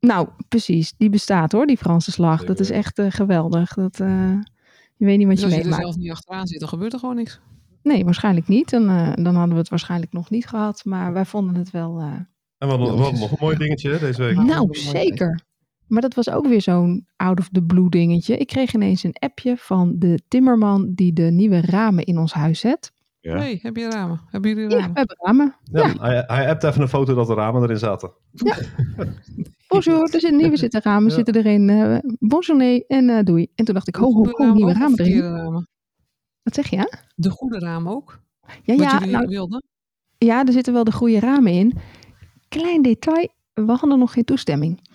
Nou, 0.00 0.28
precies. 0.48 0.94
Die 0.96 1.10
bestaat 1.10 1.52
hoor, 1.52 1.66
die 1.66 1.76
Franse 1.76 2.10
slag. 2.12 2.44
Dat 2.44 2.60
is 2.60 2.70
echt 2.70 3.02
geweldig. 3.08 3.74
Dat, 3.74 4.00
je 5.00 5.06
weet 5.06 5.18
niet 5.18 5.26
wat 5.26 5.36
Dus 5.36 5.44
je 5.44 5.50
als 5.50 5.54
je 5.54 5.60
er 5.60 5.68
meemaakt. 5.68 5.82
zelf 5.82 5.96
niet 5.96 6.10
achteraan 6.10 6.46
zit, 6.46 6.60
dan 6.60 6.68
gebeurt 6.68 6.92
er 6.92 6.98
gewoon 6.98 7.16
niks. 7.16 7.40
Nee, 7.82 8.04
waarschijnlijk 8.04 8.48
niet. 8.48 8.70
Dan, 8.70 8.88
eh, 8.88 9.12
dan 9.14 9.34
hadden 9.34 9.52
we 9.54 9.58
het 9.60 9.68
waarschijnlijk 9.68 10.12
nog 10.12 10.30
niet 10.30 10.46
gehad. 10.46 10.84
Maar 10.84 11.12
wij 11.12 11.24
vonden 11.24 11.54
het 11.54 11.70
wel... 11.70 11.98
eh, 12.00 12.04
En 12.04 12.26
we 12.58 12.66
hadden, 12.66 12.94
we 12.96 13.02
hadden 13.02 13.20
nog 13.20 13.30
een 13.30 13.36
mooi 13.40 13.56
dingetje 13.56 13.90
hè, 13.90 13.98
deze 13.98 14.22
week. 14.22 14.36
Nou, 14.36 14.68
zeker. 14.76 15.40
Maar 15.86 16.02
dat 16.02 16.14
was 16.14 16.30
ook 16.30 16.46
weer 16.46 16.62
zo'n 16.62 17.06
out 17.16 17.38
of 17.38 17.48
the 17.52 17.62
blue 17.62 17.88
dingetje. 17.90 18.36
Ik 18.36 18.46
kreeg 18.46 18.74
ineens 18.74 19.02
een 19.02 19.16
appje 19.18 19.56
van 19.56 19.94
de 19.98 20.20
timmerman 20.28 20.92
die 20.94 21.12
de 21.12 21.22
nieuwe 21.22 21.60
ramen 21.60 22.04
in 22.04 22.18
ons 22.18 22.32
huis 22.32 22.60
zet. 22.60 22.92
Ja. 23.20 23.36
hey, 23.36 23.58
heb 23.62 23.76
je 23.76 23.90
ramen? 23.90 24.20
Hebben 24.26 24.50
jullie 24.50 24.68
Ja, 24.70 24.76
ramen? 24.76 24.92
we 24.92 24.98
hebben 24.98 25.16
ramen. 25.20 25.56
Ja, 25.72 25.86
Ja. 25.86 25.94
Hij, 26.00 26.24
hij 26.26 26.48
appt 26.50 26.62
even 26.64 26.82
een 26.82 26.88
foto 26.88 27.14
dat 27.14 27.26
de 27.26 27.34
ramen 27.34 27.62
erin 27.62 27.78
zaten. 27.78 28.12
Bonjour, 29.68 30.00
er 30.02 30.08
zitten 30.08 30.36
nieuwe 30.36 30.56
zitten 30.66 30.80
ramen, 30.82 31.08
Ja. 31.08 31.14
zitten 31.14 31.34
erin. 31.36 31.68
eh 31.70 31.98
bonjour, 32.18 32.56
nee, 32.58 32.86
en 32.86 33.10
eh, 33.10 33.24
doei. 33.24 33.48
En 33.54 33.64
toen 33.64 33.74
dacht 33.74 33.88
ik, 33.88 33.96
ho, 33.96 34.12
ho, 34.12 34.24
ho, 34.30 34.52
nieuwe 34.52 34.72
ramen 34.72 34.98
erin. 35.00 35.20
ramen? 35.20 35.68
Wat 36.42 36.54
zeg 36.54 36.70
je? 36.70 36.98
De 37.14 37.30
goede 37.30 37.58
ramen 37.58 37.92
ook? 37.92 38.20
Ja, 38.62 38.74
ja, 38.74 39.04
nou, 39.04 39.26
wilden? 39.26 39.62
ja, 40.18 40.44
er 40.46 40.52
zitten 40.52 40.72
wel 40.72 40.84
de 40.84 40.92
goede 40.92 41.20
ramen 41.20 41.52
in. 41.52 41.74
Klein 42.48 42.82
detail, 42.82 43.28
we 43.54 43.66
hadden 43.72 43.98
nog 43.98 44.12
geen 44.12 44.24
toestemming. 44.24 44.88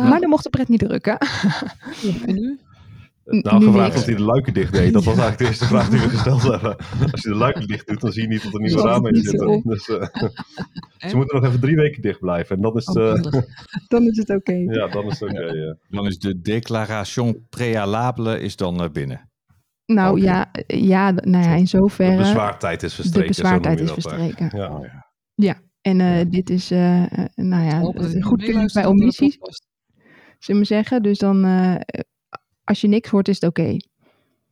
Maar 0.00 0.20
dan 0.20 0.28
mocht 0.30 0.44
de 0.44 0.50
pret 0.50 0.68
niet 0.68 0.78
drukken. 0.80 1.18
en 2.26 2.34
nu? 2.34 2.58
N- 3.24 3.38
Nou, 3.38 3.58
nu 3.58 3.64
gevraagd 3.66 3.88
niks. 3.88 4.00
of 4.00 4.04
hij 4.06 4.14
de 4.14 4.22
luiken 4.22 4.54
dicht 4.54 4.72
deed. 4.72 4.92
Dat 4.92 5.04
was 5.04 5.18
eigenlijk 5.18 5.38
de 5.38 5.44
eerste 5.44 5.64
vraag 5.64 5.88
die 5.88 6.00
we 6.00 6.08
gesteld 6.08 6.42
hebben. 6.42 6.76
Als 7.12 7.22
je 7.22 7.28
de 7.28 7.34
luiken 7.34 7.66
dicht 7.66 7.86
doet, 7.88 8.00
dan 8.00 8.12
zie 8.12 8.22
je 8.22 8.28
niet 8.28 8.42
dat 8.42 8.54
er 8.54 8.60
nieuwe 8.60 8.82
ramen 8.82 9.10
in 9.10 9.16
niet 9.16 9.28
zitten. 9.28 9.62
Dus, 9.64 9.88
eh, 9.88 10.08
En? 10.98 11.10
ze 11.10 11.16
moeten 11.16 11.40
nog 11.40 11.48
even 11.48 11.60
drie 11.60 11.76
weken 11.76 12.02
dicht 12.02 12.20
blijven. 12.20 12.56
En 12.56 12.62
dan 12.62 12.76
is 12.76 12.86
het, 12.86 12.96
Oh, 12.96 13.12
eh. 13.34 13.42
Dan 13.88 14.02
is 14.02 14.16
het 14.16 14.30
oké. 14.30 14.52
ja, 14.52 14.86
dan 14.88 15.04
is 15.06 15.20
het 15.20 15.30
oké. 15.30 15.40
ja. 15.52 15.76
Dan 15.88 16.06
is 16.06 16.18
de 16.18 16.40
declaration 16.40 17.46
préalable 17.50 18.40
is 18.40 18.56
dan 18.56 18.82
eh, 18.82 18.90
binnen. 18.90 19.30
Nou 19.86 20.20
ja, 20.20 20.52
eh, 20.52 20.82
ja, 20.86 21.10
nou 21.10 21.44
ja, 21.44 21.54
in 21.54 21.62
De 21.62 21.68
zoverre. 21.68 22.16
bezwaartijd 22.16 22.82
is 22.82 22.94
de 22.94 23.02
verstreken. 23.02 23.34
zo 23.34 23.42
bezwaartijd 23.42 23.80
is 23.80 23.90
verstreken. 23.90 24.50
eigenlijk. 24.50 24.92
Ja. 25.34 25.60
En 25.80 26.00
eh, 26.00 26.24
dit 26.30 26.50
is, 26.50 26.70
eh, 26.70 27.02
eh, 27.02 27.28
nou 27.34 27.64
ja, 27.64 27.80
eh, 27.80 28.22
goed 28.22 28.38
bij 28.72 28.82
de 28.82 28.86
omissies, 28.88 29.38
zullen 30.38 30.60
we 30.60 30.66
zeggen. 30.66 31.02
Dus 31.02 31.18
dan, 31.18 31.44
eh, 31.44 31.74
als 32.64 32.80
je 32.80 32.88
niks 32.88 33.10
hoort, 33.10 33.28
is 33.28 33.40
het 33.40 33.48
oké. 33.50 33.76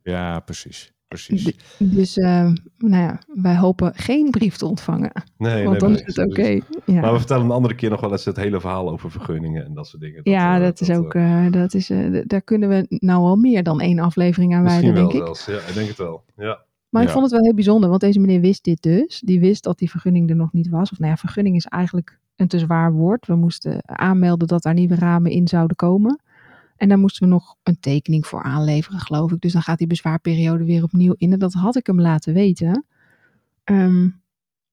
Ja, 0.03 0.39
precies. 0.39 0.93
precies. 1.07 1.43
D- 1.45 1.55
Dus, 1.77 2.17
eh, 2.17 2.51
nou 2.77 3.03
ja, 3.03 3.19
wij 3.27 3.55
hopen 3.57 3.93
geen 3.95 4.29
brief 4.29 4.55
te 4.57 4.65
ontvangen. 4.65 5.11
Nee, 5.37 5.65
want 5.65 5.69
nee, 5.69 5.79
dan 5.79 5.93
is 6.07 6.15
het 6.15 6.27
oké. 6.29 6.59
Ja. 6.85 7.01
Maar 7.01 7.11
we 7.11 7.17
vertellen 7.17 7.45
een 7.45 7.51
andere 7.51 7.75
keer 7.75 7.89
nog 7.89 8.01
wel 8.01 8.11
eens 8.11 8.25
het 8.25 8.35
hele 8.35 8.59
verhaal 8.59 8.89
over 8.91 9.11
vergunningen 9.11 9.65
en 9.65 9.73
dat 9.73 9.87
soort 9.87 10.01
dingen. 10.01 10.21
ja, 10.23 10.55
eh, 10.55 10.61
dat 10.61 10.81
is 10.81 10.89
ook, 10.91 11.13
eh, 11.13 11.45
eh, 11.45 11.51
dat 11.53 11.73
is, 11.73 11.91
daar 12.25 12.41
kunnen 12.41 12.69
we 12.69 12.85
nou 12.89 13.23
al 13.23 13.35
meer 13.35 13.63
dan 13.63 13.81
één 13.81 13.99
aflevering 13.99 14.55
aan 14.55 14.63
wijden, 14.63 14.93
wel 14.93 15.01
denk 15.09 15.13
ik. 15.13 15.25
zelfs. 15.25 15.45
Ja, 15.45 15.57
ik 15.67 15.73
denk 15.73 15.87
het 15.87 15.97
wel. 15.97 16.23
Ja. 16.37 16.63
Maar 16.89 17.03
ik 17.03 17.09
vond 17.09 17.23
het 17.23 17.31
wel 17.31 17.43
heel 17.43 17.53
bijzonder, 17.53 17.89
want 17.89 18.01
deze 18.01 18.19
meneer 18.19 18.41
wist 18.41 18.63
dit 18.63 18.81
dus. 18.81 19.19
Die 19.25 19.39
wist 19.39 19.63
dat 19.63 19.77
die 19.77 19.89
vergunning 19.89 20.29
er 20.29 20.35
nog 20.35 20.53
niet 20.53 20.69
was. 20.69 20.91
Of 20.91 20.99
nou 20.99 21.11
ja, 21.11 21.17
vergunning 21.17 21.55
is 21.55 21.65
eigenlijk 21.65 22.19
een 22.35 22.47
te 22.47 22.59
zwaar 22.59 22.93
woord. 22.93 23.27
We 23.27 23.35
moesten 23.35 23.77
aanmelden 23.85 24.47
dat 24.47 24.63
daar 24.63 24.73
nieuwe 24.73 24.95
ramen 24.95 25.31
in 25.31 25.47
zouden 25.47 25.75
komen. 25.75 26.21
En 26.81 26.87
daar 26.89 26.97
moesten 26.99 27.23
we 27.27 27.33
nog 27.33 27.55
een 27.63 27.79
tekening 27.79 28.27
voor 28.27 28.43
aanleveren, 28.43 28.99
geloof 28.99 29.31
ik. 29.31 29.41
Dus 29.41 29.53
dan 29.53 29.61
gaat 29.61 29.77
die 29.77 29.87
bezwaarperiode 29.87 30.63
weer 30.63 30.83
opnieuw 30.83 31.13
in. 31.17 31.31
En 31.33 31.39
dat 31.39 31.53
had 31.53 31.75
ik 31.75 31.87
hem 31.87 32.01
laten 32.01 32.33
weten. 32.33 32.85
Ehm, 33.63 34.03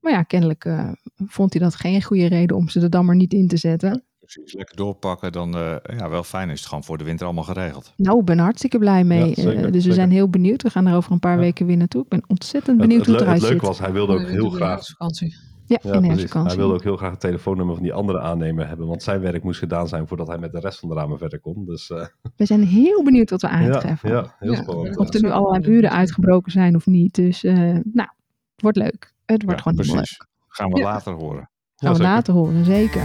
maar 0.00 0.12
ja, 0.12 0.22
kennelijk 0.22 0.64
eh, 0.64 0.90
vond 1.26 1.52
hij 1.52 1.62
dat 1.62 1.74
geen 1.74 2.02
goede 2.02 2.26
reden 2.26 2.56
om 2.56 2.68
ze 2.68 2.80
er 2.80 2.90
dan 2.90 3.04
maar 3.04 3.16
niet 3.16 3.32
in 3.32 3.48
te 3.48 3.56
zetten. 3.56 4.02
precies. 4.18 4.52
Lekker 4.54 4.76
doorpakken. 4.76 5.32
Dan 5.32 5.54
eh, 5.56 5.76
ja, 5.98 6.08
wel 6.08 6.22
fijn 6.24 6.50
is 6.50 6.58
het 6.58 6.68
gewoon 6.68 6.84
voor 6.84 6.98
de 6.98 7.04
winter 7.04 7.26
allemaal 7.26 7.44
geregeld. 7.44 7.92
Nou, 7.96 8.18
ik 8.18 8.24
ben 8.24 8.38
hartstikke 8.38 8.78
blij 8.78 9.04
mee. 9.04 9.28
Ja, 9.28 9.34
zeker, 9.34 9.54
Eh, 9.56 9.62
dus 9.62 9.70
we 9.72 9.78
zeker. 9.80 9.94
zijn 9.94 10.10
heel 10.10 10.28
benieuwd. 10.28 10.62
We 10.62 10.70
gaan 10.70 10.86
er 10.86 10.96
over 10.96 11.12
een 11.12 11.18
paar 11.18 11.34
Ja. 11.34 11.40
weken 11.40 11.66
weer 11.66 11.76
naartoe. 11.76 12.02
Ik 12.02 12.08
ben 12.08 12.22
ontzettend 12.26 12.78
Het, 12.80 12.88
benieuwd 12.88 13.06
het, 13.06 13.16
hoe 13.16 13.16
het 13.16 13.24
het 13.26 13.36
eruit 13.36 13.52
leuke 13.52 13.66
ziet. 13.66 13.76
was, 13.78 13.86
hij 13.86 13.92
wilde 13.92 14.12
ook 14.12 14.28
heel 14.28 14.50
graag 14.50 14.68
herfstvakantie. 14.70 15.36
Ja, 15.68 15.78
Ja, 15.82 16.00
precies. 16.00 16.32
Hij 16.32 16.56
wilde 16.56 16.74
ook 16.74 16.82
heel 16.82 16.96
graag 16.96 17.10
het 17.10 17.20
telefoonnummer 17.20 17.74
van 17.74 17.84
die 17.84 17.92
andere 17.92 18.20
aannemer 18.20 18.68
hebben, 18.68 18.86
want 18.86 19.02
zijn 19.02 19.20
werk 19.20 19.42
moest 19.42 19.58
gedaan 19.58 19.88
zijn 19.88 20.08
voordat 20.08 20.26
hij 20.26 20.38
met 20.38 20.52
de 20.52 20.60
rest 20.60 20.78
van 20.78 20.88
de 20.88 20.94
ramen 20.94 21.18
verder 21.18 21.40
kon. 21.40 21.64
Dus 21.66 21.90
eh, 21.90 22.04
We 22.36 22.44
zijn 22.46 22.62
heel 22.64 23.02
benieuwd 23.04 23.30
wat 23.30 23.40
we 23.42 23.46
ja, 23.48 23.52
aantreffen. 23.52 24.10
ja, 24.10 24.34
heel 24.38 24.52
Ja, 24.52 24.62
spannend. 24.62 24.96
Of 24.96 25.14
er 25.14 25.22
nu 25.22 25.30
allerlei 25.30 25.68
muren 25.68 25.90
uitgebroken 25.90 26.52
zijn 26.52 26.74
of 26.74 26.86
niet. 26.86 27.14
Dus 27.14 27.44
eh, 27.44 27.54
nou, 27.84 28.08
het 28.52 28.62
wordt 28.62 28.76
leuk. 28.76 29.14
Het 29.26 29.42
wordt 29.42 29.56
Ja, 29.56 29.62
gewoon 29.62 29.74
precies. 29.86 29.94
leuk. 30.18 30.26
Gaan 30.48 30.70
we 30.70 30.78
Ja. 30.78 30.84
later 30.84 31.12
horen. 31.12 31.36
Gaan 31.40 31.50
Ja, 31.76 31.88
we 31.90 31.94
zeker. 31.96 32.12
later 32.12 32.34
horen, 32.34 32.64
zeker. 32.64 33.02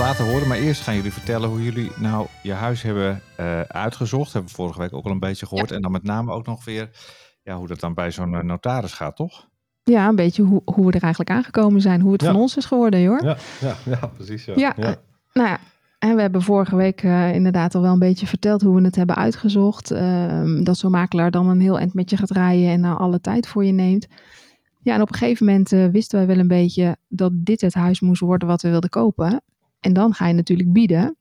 Te 0.00 0.22
horen. 0.22 0.48
Maar 0.48 0.58
eerst 0.58 0.82
gaan 0.82 0.94
jullie 0.94 1.12
vertellen 1.12 1.48
hoe 1.48 1.62
jullie 1.64 1.90
nou 1.96 2.26
je 2.42 2.52
huis 2.52 2.82
hebben 2.82 3.20
eh, 3.36 3.60
uitgezocht. 3.60 4.32
Hebben 4.32 4.50
we 4.50 4.56
vorige 4.56 4.78
week 4.78 4.92
ook 4.92 5.04
al 5.04 5.10
een 5.10 5.18
beetje 5.18 5.46
gehoord. 5.46 5.70
En 5.70 5.82
dan 5.82 5.92
met 5.92 6.02
name 6.02 6.32
ook 6.32 6.46
nog 6.46 6.64
weer 6.64 6.90
ja, 7.42 7.56
hoe 7.56 7.66
dat 7.66 7.80
dan 7.80 7.94
bij 7.94 8.10
zo'n 8.10 8.34
eh, 8.34 8.42
notaris 8.42 8.92
gaat, 8.92 9.16
toch? 9.16 9.48
Ja, 9.82 10.08
een 10.08 10.16
beetje 10.16 10.42
hoe, 10.42 10.62
hoe 10.64 10.86
we 10.86 10.92
er 10.92 11.02
eigenlijk 11.02 11.30
aangekomen 11.30 11.80
zijn. 11.80 12.00
Hoe 12.00 12.12
het 12.12 12.22
Ja. 12.22 12.30
van 12.30 12.40
ons 12.40 12.56
is 12.56 12.64
geworden, 12.64 13.06
hoor. 13.06 13.24
Ja, 13.24 13.36
ja, 13.60 13.74
ja 13.84 14.06
precies. 14.06 14.44
Ja. 14.44 14.52
Ja, 14.56 14.76
eh, 14.76 14.92
nou 15.32 15.48
ja. 15.48 15.58
En 15.98 16.14
we 16.14 16.20
hebben 16.20 16.42
vorige 16.42 16.76
week 16.76 17.02
inderdaad 17.32 17.74
al 17.74 17.82
wel 17.82 17.92
een 17.92 17.98
beetje 17.98 18.26
verteld 18.26 18.62
hoe 18.62 18.76
we 18.76 18.84
het 18.84 18.96
hebben 18.96 19.16
uitgezocht. 19.16 19.90
Ehm, 19.90 20.62
dat 20.64 20.78
zo'n 20.78 20.90
makelaar 20.90 21.30
dan 21.30 21.48
een 21.48 21.60
heel 21.60 21.78
eind 21.78 21.94
met 21.94 22.10
je 22.10 22.16
gaat 22.16 22.30
rijden 22.30 22.68
en 22.68 22.80
nou 22.80 22.98
alle 22.98 23.20
tijd 23.20 23.48
voor 23.48 23.64
je 23.64 23.72
neemt. 23.72 24.06
Ja, 24.82 24.94
en 24.94 25.00
op 25.00 25.08
een 25.08 25.18
gegeven 25.18 25.46
moment 25.46 25.68
wisten 25.92 26.18
wij 26.18 26.26
wel 26.26 26.38
een 26.38 26.48
beetje 26.48 26.96
dat 27.08 27.32
dit 27.34 27.60
het 27.60 27.74
huis 27.74 28.00
moest 28.00 28.20
worden 28.20 28.48
wat 28.48 28.62
we 28.62 28.70
wilden 28.70 28.90
kopen. 28.90 29.42
En 29.80 29.92
dan 29.92 30.14
ga 30.14 30.26
je 30.26 30.34
natuurlijk 30.34 30.72
bieden. 30.72 31.16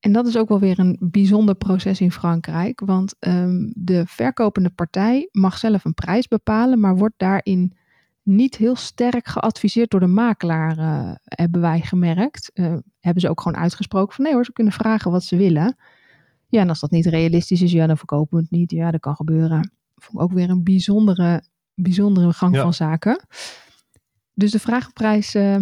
En 0.00 0.12
dat 0.12 0.26
is 0.26 0.36
ook 0.36 0.48
wel 0.48 0.60
weer 0.60 0.78
een 0.78 0.96
bijzonder 1.00 1.54
proces 1.54 2.00
in 2.00 2.12
Frankrijk. 2.12 2.80
Want 2.84 3.14
ehm, 3.18 3.70
de 3.74 4.06
verkopende 4.06 4.70
partij 4.70 5.28
mag 5.32 5.58
zelf 5.58 5.84
een 5.84 5.94
prijs 5.94 6.28
bepalen, 6.28 6.80
maar 6.80 6.96
wordt 6.96 7.14
daarin 7.18 7.74
niet 8.22 8.56
heel 8.56 8.76
sterk 8.76 9.28
geadviseerd 9.28 9.90
door 9.90 10.00
de 10.00 10.06
makelaar, 10.06 10.78
eh, 10.78 11.14
hebben 11.24 11.60
wij 11.60 11.80
gemerkt. 11.80 12.50
Eh, 12.54 12.74
hebben 13.00 13.22
ze 13.22 13.28
ook 13.28 13.40
gewoon 13.40 13.58
uitgesproken 13.58 14.14
van 14.14 14.24
nee 14.24 14.34
hoor, 14.34 14.44
ze 14.44 14.52
kunnen 14.52 14.72
vragen 14.72 15.10
wat 15.10 15.24
ze 15.24 15.36
willen. 15.36 15.76
Ja, 16.48 16.60
en 16.60 16.68
als 16.68 16.80
dat 16.80 16.90
niet 16.90 17.06
realistisch 17.06 17.62
is, 17.62 17.72
ja, 17.72 17.86
dan 17.86 17.96
verkopen 17.96 18.36
we 18.36 18.42
het 18.42 18.50
niet. 18.50 18.70
Ja, 18.70 18.90
dat 18.90 19.00
kan 19.00 19.16
gebeuren. 19.16 19.72
Vond 19.96 20.16
ik 20.16 20.20
ook 20.22 20.32
weer 20.32 20.50
een 20.50 20.64
bijzondere, 20.64 21.42
bijzondere 21.74 22.32
gang 22.32 22.54
Ja. 22.54 22.62
van 22.62 22.74
zaken. 22.74 23.24
Dus 24.34 24.50
de 24.50 24.58
vraagprijs 24.58 25.34
eh, 25.34 25.56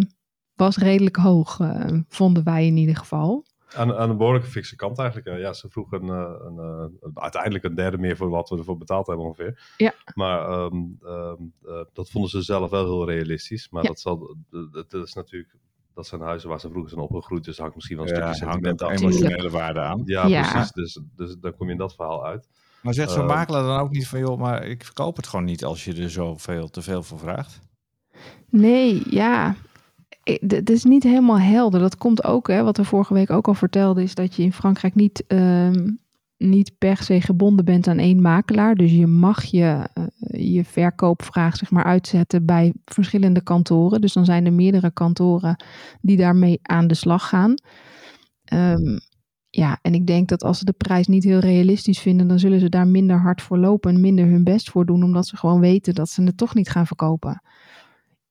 was 0.59 0.77
redelijk 0.77 1.15
hoog, 1.15 1.59
eh, 1.59 1.97
vonden 2.07 2.43
wij 2.43 2.65
in 2.65 2.77
ieder 2.77 2.95
geval. 2.95 3.45
Aan, 3.75 3.93
aan 3.95 4.09
een 4.09 4.17
behoorlijke 4.17 4.47
fikse 4.47 4.75
kant 4.75 4.97
eigenlijk. 4.99 5.27
eh. 5.27 5.39
Ja, 5.39 5.53
ze 5.53 5.69
vroegen 5.69 6.03
een, 6.03 6.09
eh, 6.09 6.45
een, 6.45 6.57
eh, 7.01 7.09
uiteindelijk 7.23 7.63
een 7.63 7.75
derde 7.75 7.97
meer 7.97 8.17
voor 8.17 8.29
wat 8.29 8.49
we 8.49 8.57
ervoor 8.57 8.77
betaald 8.77 9.07
hebben 9.07 9.25
ongeveer. 9.25 9.73
Ja. 9.77 9.93
Maar 10.13 10.49
ehm, 10.49 10.75
ehm, 11.03 11.35
eh, 11.65 11.81
dat 11.93 12.09
vonden 12.09 12.29
ze 12.29 12.41
zelf 12.41 12.69
wel 12.69 12.85
heel 12.85 13.09
realistisch. 13.09 13.69
Maar 13.69 13.81
Ja. 13.83 13.87
dat, 13.89 13.99
zal, 13.99 14.35
dat 14.71 14.93
is 14.93 15.13
natuurlijk, 15.13 15.55
dat 15.93 16.07
zijn 16.07 16.21
huizen 16.21 16.49
waar 16.49 16.59
ze 16.59 16.69
vroeger 16.69 16.89
zijn 16.89 17.01
opgegroeid. 17.03 17.43
Dus 17.43 17.57
hangt 17.57 17.75
misschien 17.75 17.97
wel 17.97 18.05
een 18.07 18.15
Ja, 18.15 18.33
stukje 18.33 18.45
sentiment 18.45 18.81
af. 18.81 18.91
Emotionele 18.91 19.49
waarde 19.49 19.79
aan. 19.79 20.01
Ja, 20.05 20.25
Ja. 20.27 20.41
precies. 20.51 20.71
Dus, 20.71 20.99
dus 21.15 21.35
dan 21.41 21.55
kom 21.55 21.65
je 21.67 21.71
in 21.71 21.77
dat 21.79 21.95
verhaal 21.95 22.25
uit. 22.25 22.47
Maar 22.81 22.93
zegt 22.93 23.11
zo'n 23.11 23.21
Eh, 23.21 23.27
makelaar 23.27 23.63
dan 23.63 23.79
ook 23.79 23.91
niet 23.91 24.07
van, 24.07 24.19
joh, 24.19 24.39
maar 24.39 24.65
ik 24.65 24.83
verkoop 24.83 25.15
het 25.15 25.27
gewoon 25.27 25.45
niet 25.45 25.63
als 25.65 25.85
je 25.85 25.93
er 25.95 26.09
zoveel 26.09 26.69
te 26.69 26.81
veel 26.81 27.03
voor 27.03 27.19
vraagt? 27.19 27.59
Nee, 28.49 29.01
ja. 29.09 29.55
Het 30.47 30.69
is 30.69 30.83
niet 30.83 31.03
helemaal 31.03 31.39
helder. 31.39 31.79
Dat 31.79 31.97
komt 31.97 32.23
ook, 32.23 32.47
hè, 32.47 32.63
wat 32.63 32.77
we 32.77 32.83
vorige 32.83 33.13
week 33.13 33.29
ook 33.29 33.47
al 33.47 33.53
vertelden, 33.53 34.03
is 34.03 34.15
dat 34.15 34.35
je 34.35 34.43
in 34.43 34.53
Frankrijk 34.53 34.95
niet, 34.95 35.23
ehm, 35.27 35.91
niet 36.37 36.71
per 36.77 36.97
se 36.97 37.21
gebonden 37.21 37.65
bent 37.65 37.87
aan 37.87 37.97
één 37.97 38.21
makelaar. 38.21 38.75
Dus 38.75 38.91
je 38.91 39.07
mag 39.07 39.43
je, 39.43 39.87
eh, 39.93 40.53
je 40.55 40.63
verkoopvraag 40.63 41.55
zeg 41.55 41.71
maar, 41.71 41.83
uitzetten 41.83 42.45
bij 42.45 42.73
verschillende 42.85 43.41
kantoren. 43.41 44.01
Dus 44.01 44.13
dan 44.13 44.25
zijn 44.25 44.45
er 44.45 44.53
meerdere 44.53 44.91
kantoren 44.91 45.63
die 46.01 46.17
daarmee 46.17 46.59
aan 46.61 46.87
de 46.87 46.93
slag 46.93 47.27
gaan. 47.27 47.53
Ehm, 48.43 48.97
ja, 49.49 49.79
en 49.81 49.93
ik 49.93 50.07
denk 50.07 50.27
dat 50.29 50.43
als 50.43 50.59
ze 50.59 50.65
de 50.65 50.73
prijs 50.73 51.07
niet 51.07 51.23
heel 51.23 51.39
realistisch 51.39 51.99
vinden, 51.99 52.27
dan 52.27 52.39
zullen 52.39 52.59
ze 52.59 52.69
daar 52.69 52.87
minder 52.87 53.19
hard 53.19 53.41
voor 53.41 53.57
lopen 53.57 53.93
en 53.93 54.01
minder 54.01 54.25
hun 54.25 54.43
best 54.43 54.69
voor 54.69 54.85
doen, 54.85 55.03
omdat 55.03 55.27
ze 55.27 55.37
gewoon 55.37 55.59
weten 55.59 55.93
dat 55.93 56.09
ze 56.09 56.23
het 56.23 56.37
toch 56.37 56.55
niet 56.55 56.69
gaan 56.69 56.87
verkopen 56.87 57.41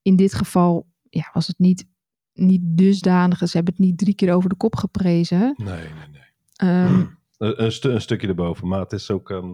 in 0.03 0.17
dit 0.17 0.35
geval 0.35 0.87
ja, 1.11 1.31
was 1.33 1.47
het 1.47 1.59
niet, 1.59 1.87
niet 2.33 2.61
dusdanig. 2.65 3.39
Ze 3.39 3.57
hebben 3.57 3.75
het 3.77 3.83
niet 3.85 3.99
drie 3.99 4.15
keer 4.15 4.33
over 4.35 4.49
de 4.49 4.55
kop 4.57 4.77
geprezen. 4.77 5.55
Nee, 5.57 5.67
nee, 5.67 6.09
nee. 6.13 6.23
Ehm, 6.57 7.05
Een, 7.39 7.65
een, 7.65 7.73
stu- 7.73 7.91
een 7.91 8.01
stukje 8.01 8.27
erboven. 8.29 8.69
Maar 8.69 8.81
het 8.81 8.93
is 8.93 9.11
ook... 9.11 9.31
ehm, 9.31 9.45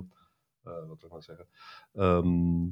eh, 0.65 0.73
wat 0.89 1.01
wil 1.01 1.05
ik 1.05 1.11
nou 1.11 1.23
zeggen? 1.23 1.47
Ehm, 1.93 2.65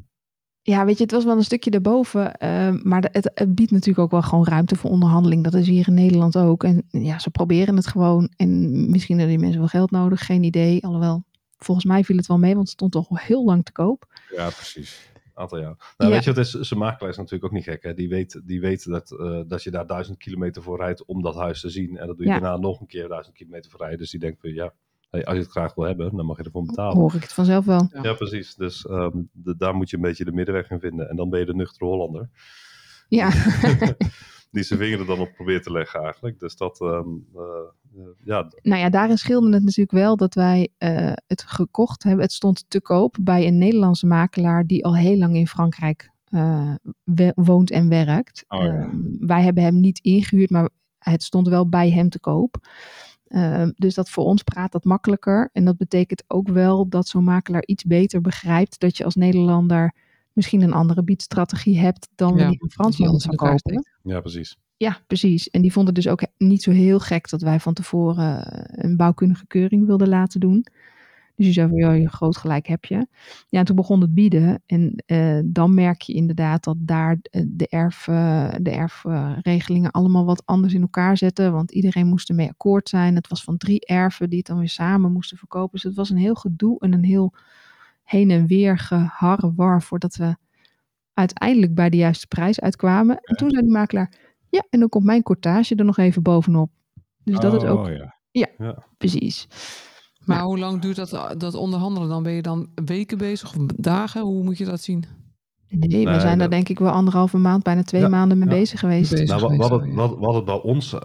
ja, 0.63 0.85
weet 0.85 0.97
je, 0.97 1.03
het 1.03 1.13
was 1.13 1.25
wel 1.25 1.37
een 1.37 1.45
stukje 1.45 1.71
erboven. 1.71 2.35
ehm, 2.37 2.79
maar 2.83 3.01
de- 3.01 3.09
het, 3.13 3.31
het 3.35 3.55
biedt 3.55 3.71
natuurlijk 3.71 3.99
ook 3.99 4.11
wel 4.11 4.23
gewoon 4.23 4.45
ruimte 4.47 4.77
voor 4.77 4.91
onderhandeling. 4.91 5.45
Dat 5.45 5.55
is 5.55 5.67
hier 5.67 5.89
in 5.89 5.95
Nederland 5.95 6.37
ook. 6.37 6.65
En 6.65 6.83
ja, 6.89 7.19
ze 7.19 7.31
proberen 7.31 7.77
het 7.77 7.87
gewoon. 7.87 8.31
En 8.37 8.71
misschien 8.91 9.17
hebben 9.19 9.35
die 9.35 9.43
mensen 9.45 9.61
wel 9.61 9.69
geld 9.71 9.91
nodig. 9.91 10.27
Geen 10.27 10.43
idee. 10.43 10.85
Alhoewel, 10.85 11.25
volgens 11.57 11.87
mij 11.87 12.05
viel 12.05 12.17
het 12.17 12.27
wel 12.27 12.39
mee. 12.39 12.55
Want 12.55 12.63
het 12.67 12.73
stond 12.77 12.93
toch 12.93 13.09
al 13.11 13.17
heel 13.17 13.45
lang 13.45 13.65
te 13.65 13.73
koop. 13.73 14.07
Ja, 14.37 14.45
precies. 14.51 15.11
Aantal 15.43 15.59
jaar. 15.59 15.95
Nou, 15.97 16.11
Ja. 16.11 16.17
weet 16.17 16.25
je, 16.25 16.33
wat 16.33 16.45
is, 16.45 16.51
zijn 16.51 16.81
makelaar 16.81 17.11
is 17.11 17.17
natuurlijk 17.17 17.45
ook 17.45 17.53
niet 17.53 17.65
gek. 17.65 17.83
Hè? 17.83 17.95
Die 17.95 18.09
weet, 18.09 18.41
die 18.45 18.61
weet 18.61 18.85
dat, 18.89 19.11
eh, 19.21 19.41
dat 19.47 19.63
je 19.63 19.71
daar 19.71 19.87
duizend 19.87 20.19
kilometer 20.19 20.63
voor 20.63 20.79
rijdt 20.79 21.05
om 21.05 21.23
dat 21.23 21.35
huis 21.35 21.61
te 21.61 21.69
zien. 21.69 21.97
En 21.99 22.07
dat 22.07 22.17
doe 22.17 22.27
je 22.27 22.33
Ja. 22.33 22.39
daarna 22.39 22.57
nog 22.57 22.81
een 22.81 22.87
keer 22.87 23.09
duizend 23.09 23.37
kilometer 23.37 23.71
voor 23.71 23.81
rijden. 23.81 23.99
Dus 23.99 24.11
die 24.11 24.21
denkt 24.21 24.41
van 24.41 24.53
ja, 24.55 24.73
hey, 25.11 25.25
als 25.25 25.35
je 25.37 25.43
het 25.43 25.51
graag 25.51 25.75
wil 25.75 25.85
hebben, 25.85 26.17
dan 26.17 26.27
mag 26.27 26.37
je 26.39 26.43
ervoor 26.45 26.65
betalen. 26.65 26.97
Hoor 26.97 27.15
ik 27.15 27.23
het 27.23 27.33
vanzelf 27.33 27.65
wel. 27.65 27.89
Ja. 27.93 28.03
Ja, 28.03 28.15
precies. 28.15 28.55
Dus 28.55 28.87
ehm, 28.87 29.17
de- 29.33 29.57
daar 29.57 29.75
moet 29.75 29.91
je 29.91 29.97
een 29.97 30.03
beetje 30.03 30.25
de 30.25 30.33
middenweg 30.33 30.71
in 30.71 30.81
vinden. 30.81 31.09
En 31.09 31.17
dan 31.17 31.31
ben 31.31 31.41
je 31.41 31.47
de 31.47 31.55
nuchtere 31.55 31.85
Hollander. 31.91 32.29
Ja, 33.09 33.31
die 34.53 34.63
zijn 34.63 34.79
vinger 34.79 35.01
er 35.01 35.07
dan 35.07 35.19
op 35.19 35.33
probeert 35.33 35.63
te 35.63 35.73
leggen 35.73 36.03
eigenlijk. 36.03 36.41
Dus 36.41 36.57
dat, 36.57 36.81
eh, 36.81 37.01
ja, 38.25 38.49
nou 38.63 38.81
ja, 38.81 38.91
daarin 38.91 39.19
scheelde 39.19 39.53
het 39.53 39.63
natuurlijk 39.63 39.91
wel 39.91 40.17
dat 40.17 40.35
wij 40.35 40.69
eh, 40.79 41.13
het 41.27 41.43
gekocht 41.43 42.03
hebben. 42.03 42.23
Het 42.23 42.33
stond 42.33 42.65
te 42.69 42.81
koop 42.81 43.17
bij 43.21 43.47
een 43.47 43.59
Nederlandse 43.59 44.07
makelaar 44.07 44.67
die 44.67 44.85
al 44.85 44.97
heel 44.97 45.17
lang 45.17 45.37
in 45.37 45.47
Frankrijk 45.47 46.11
woont 47.35 47.71
en 47.71 47.89
werkt. 47.89 48.45
Oh 48.49 48.63
ja. 48.63 48.69
Ehm, 48.69 49.27
wij 49.27 49.43
hebben 49.43 49.63
hem 49.63 49.81
niet 49.81 49.99
ingehuurd, 49.99 50.51
maar 50.51 50.69
het 50.99 51.23
stond 51.23 51.49
wel 51.49 51.69
bij 51.69 51.91
hem 51.91 52.09
te 52.09 52.21
koop. 52.21 52.57
Ehm, 53.27 53.71
dus 53.77 53.95
dat 53.95 54.11
voor 54.11 54.25
ons 54.25 54.43
praat 54.43 54.73
dat 54.73 54.85
makkelijker. 54.85 55.51
En 55.53 55.65
dat 55.65 55.77
betekent 55.77 56.25
ook 56.27 56.49
wel 56.49 56.89
dat 56.89 57.09
zo'n 57.09 57.25
makelaar 57.25 57.65
iets 57.67 57.85
beter 57.85 58.21
begrijpt 58.21 58.81
dat 58.81 58.97
je 58.97 59.05
als 59.05 59.15
Nederlander 59.15 59.95
misschien 60.33 60.63
een 60.63 60.73
andere 60.73 61.03
biedstrategie 61.03 61.79
hebt 61.79 62.09
dan 62.15 62.29
Ja, 62.29 62.37
wanneer 62.37 62.63
een 62.63 62.71
Fransman 62.71 63.21
zou 63.21 63.35
kopen. 63.35 63.87
ja, 64.03 64.21
precies. 64.21 64.57
Ja, 64.83 64.99
precies. 65.07 65.51
En 65.51 65.63
die 65.63 65.73
vonden 65.73 65.95
dus 65.95 66.09
ook 66.09 66.27
niet 66.39 66.63
zo 66.63 66.71
heel 66.71 67.01
gek 67.01 67.31
dat 67.31 67.43
wij 67.43 67.61
van 67.61 67.75
tevoren 67.75 68.47
eh, 68.47 68.85
een 68.85 68.97
bouwkundige 68.97 69.47
keuring 69.47 69.87
wilden 69.87 70.09
laten 70.09 70.41
doen. 70.41 70.67
Dus 71.37 71.47
je 71.47 71.53
zei 71.53 71.69
van, 71.69 71.77
ja, 71.77 71.93
je 71.93 72.09
groot 72.09 72.37
gelijk 72.37 72.67
heb 72.67 72.85
je. 72.85 73.07
Ja, 73.49 73.59
en 73.59 73.65
toen 73.65 73.77
begon 73.77 74.01
het 74.01 74.15
bieden. 74.15 74.63
En 74.67 75.03
eh, 75.07 75.39
dan 75.45 75.75
merk 75.75 76.03
je 76.03 76.13
inderdaad 76.13 76.65
dat 76.65 76.77
daar 76.79 77.19
eh, 77.23 77.43
de, 77.49 77.69
erf, 77.69 78.03
de 78.63 78.71
erfregelingen 78.71 79.91
allemaal 79.91 80.25
wat 80.25 80.43
anders 80.45 80.75
in 80.75 80.81
elkaar 80.83 81.17
zetten. 81.17 81.53
Want 81.53 81.73
iedereen 81.73 82.07
moest 82.07 82.29
ermee 82.29 82.49
akkoord 82.49 82.89
zijn. 82.89 83.15
Het 83.15 83.29
was 83.29 83.45
van 83.45 83.57
drie 83.57 83.87
erven 83.87 84.29
die 84.29 84.39
het 84.39 84.47
dan 84.47 84.59
weer 84.59 84.69
samen 84.69 85.13
moesten 85.13 85.37
verkopen. 85.37 85.73
Dus 85.73 85.83
het 85.83 85.95
was 85.95 86.11
een 86.11 86.17
heel 86.17 86.35
gedoe 86.35 86.81
en 86.81 86.93
een 86.93 87.05
heel 87.05 87.35
heen 88.13 88.31
en 88.31 88.47
weer 88.47 88.79
geharrewar 88.79 89.83
voordat 89.83 90.17
we 90.17 90.37
uiteindelijk 91.15 91.75
bij 91.75 91.91
de 91.91 91.97
juiste 91.97 92.27
prijs 92.27 92.61
uitkwamen. 92.61 93.19
En 93.23 93.37
toen 93.37 93.51
zei 93.51 93.63
die 93.63 93.73
makelaar, 93.73 94.13
ja, 94.49 94.67
en 94.71 94.81
dan 94.81 94.89
komt 94.89 95.05
mijn 95.05 95.23
cortage 95.23 95.75
er 95.75 95.85
nog 95.85 95.99
even 95.99 96.23
bovenop. 96.23 96.71
Dus 97.25 97.39
dat 97.39 97.55
is 97.55 97.63
ook 97.69 97.87
Oh, 97.87 97.93
ja. 98.31 98.85
precies. 98.99 99.47
Maar 100.25 100.39
Ja. 100.39 100.45
hoe 100.45 100.59
lang 100.59 100.81
duurt 100.81 100.97
dat, 100.97 101.41
dat 101.41 101.55
onderhandelen 101.55 102.09
dan? 102.09 102.23
Ben 102.23 102.33
je 102.33 102.43
dan 102.43 102.71
weken 102.85 103.19
bezig 103.19 103.49
of 103.57 103.67
dagen? 103.67 104.21
Hoe 104.23 104.45
moet 104.45 104.59
je 104.59 104.65
dat 104.65 104.81
zien? 104.81 105.05
Nee, 105.81 106.05
we 106.05 106.11
Nee, 106.11 106.21
zijn 106.21 106.23
daar 106.23 106.39
dat- 106.39 106.51
denk 106.51 106.69
ik 106.69 106.79
wel 106.79 106.91
anderhalve 106.91 107.39
maand, 107.39 107.63
bijna 107.63 107.83
twee 107.83 108.01
Ja, 108.01 108.09
maanden 108.09 108.39
mee 108.39 108.49
ja. 108.49 108.55
bezig 108.55 108.81
geweest. 108.81 109.11
Bezig 109.11 109.29
Nou, 109.29 109.41
wat, 109.41 109.69
wat, 109.69 109.81
het, 109.81 109.95
wat, 109.95 110.19
wat 110.19 110.35
het 110.35 110.45
bij 110.45 110.61
ons 110.61 110.93
eh, 110.93 111.01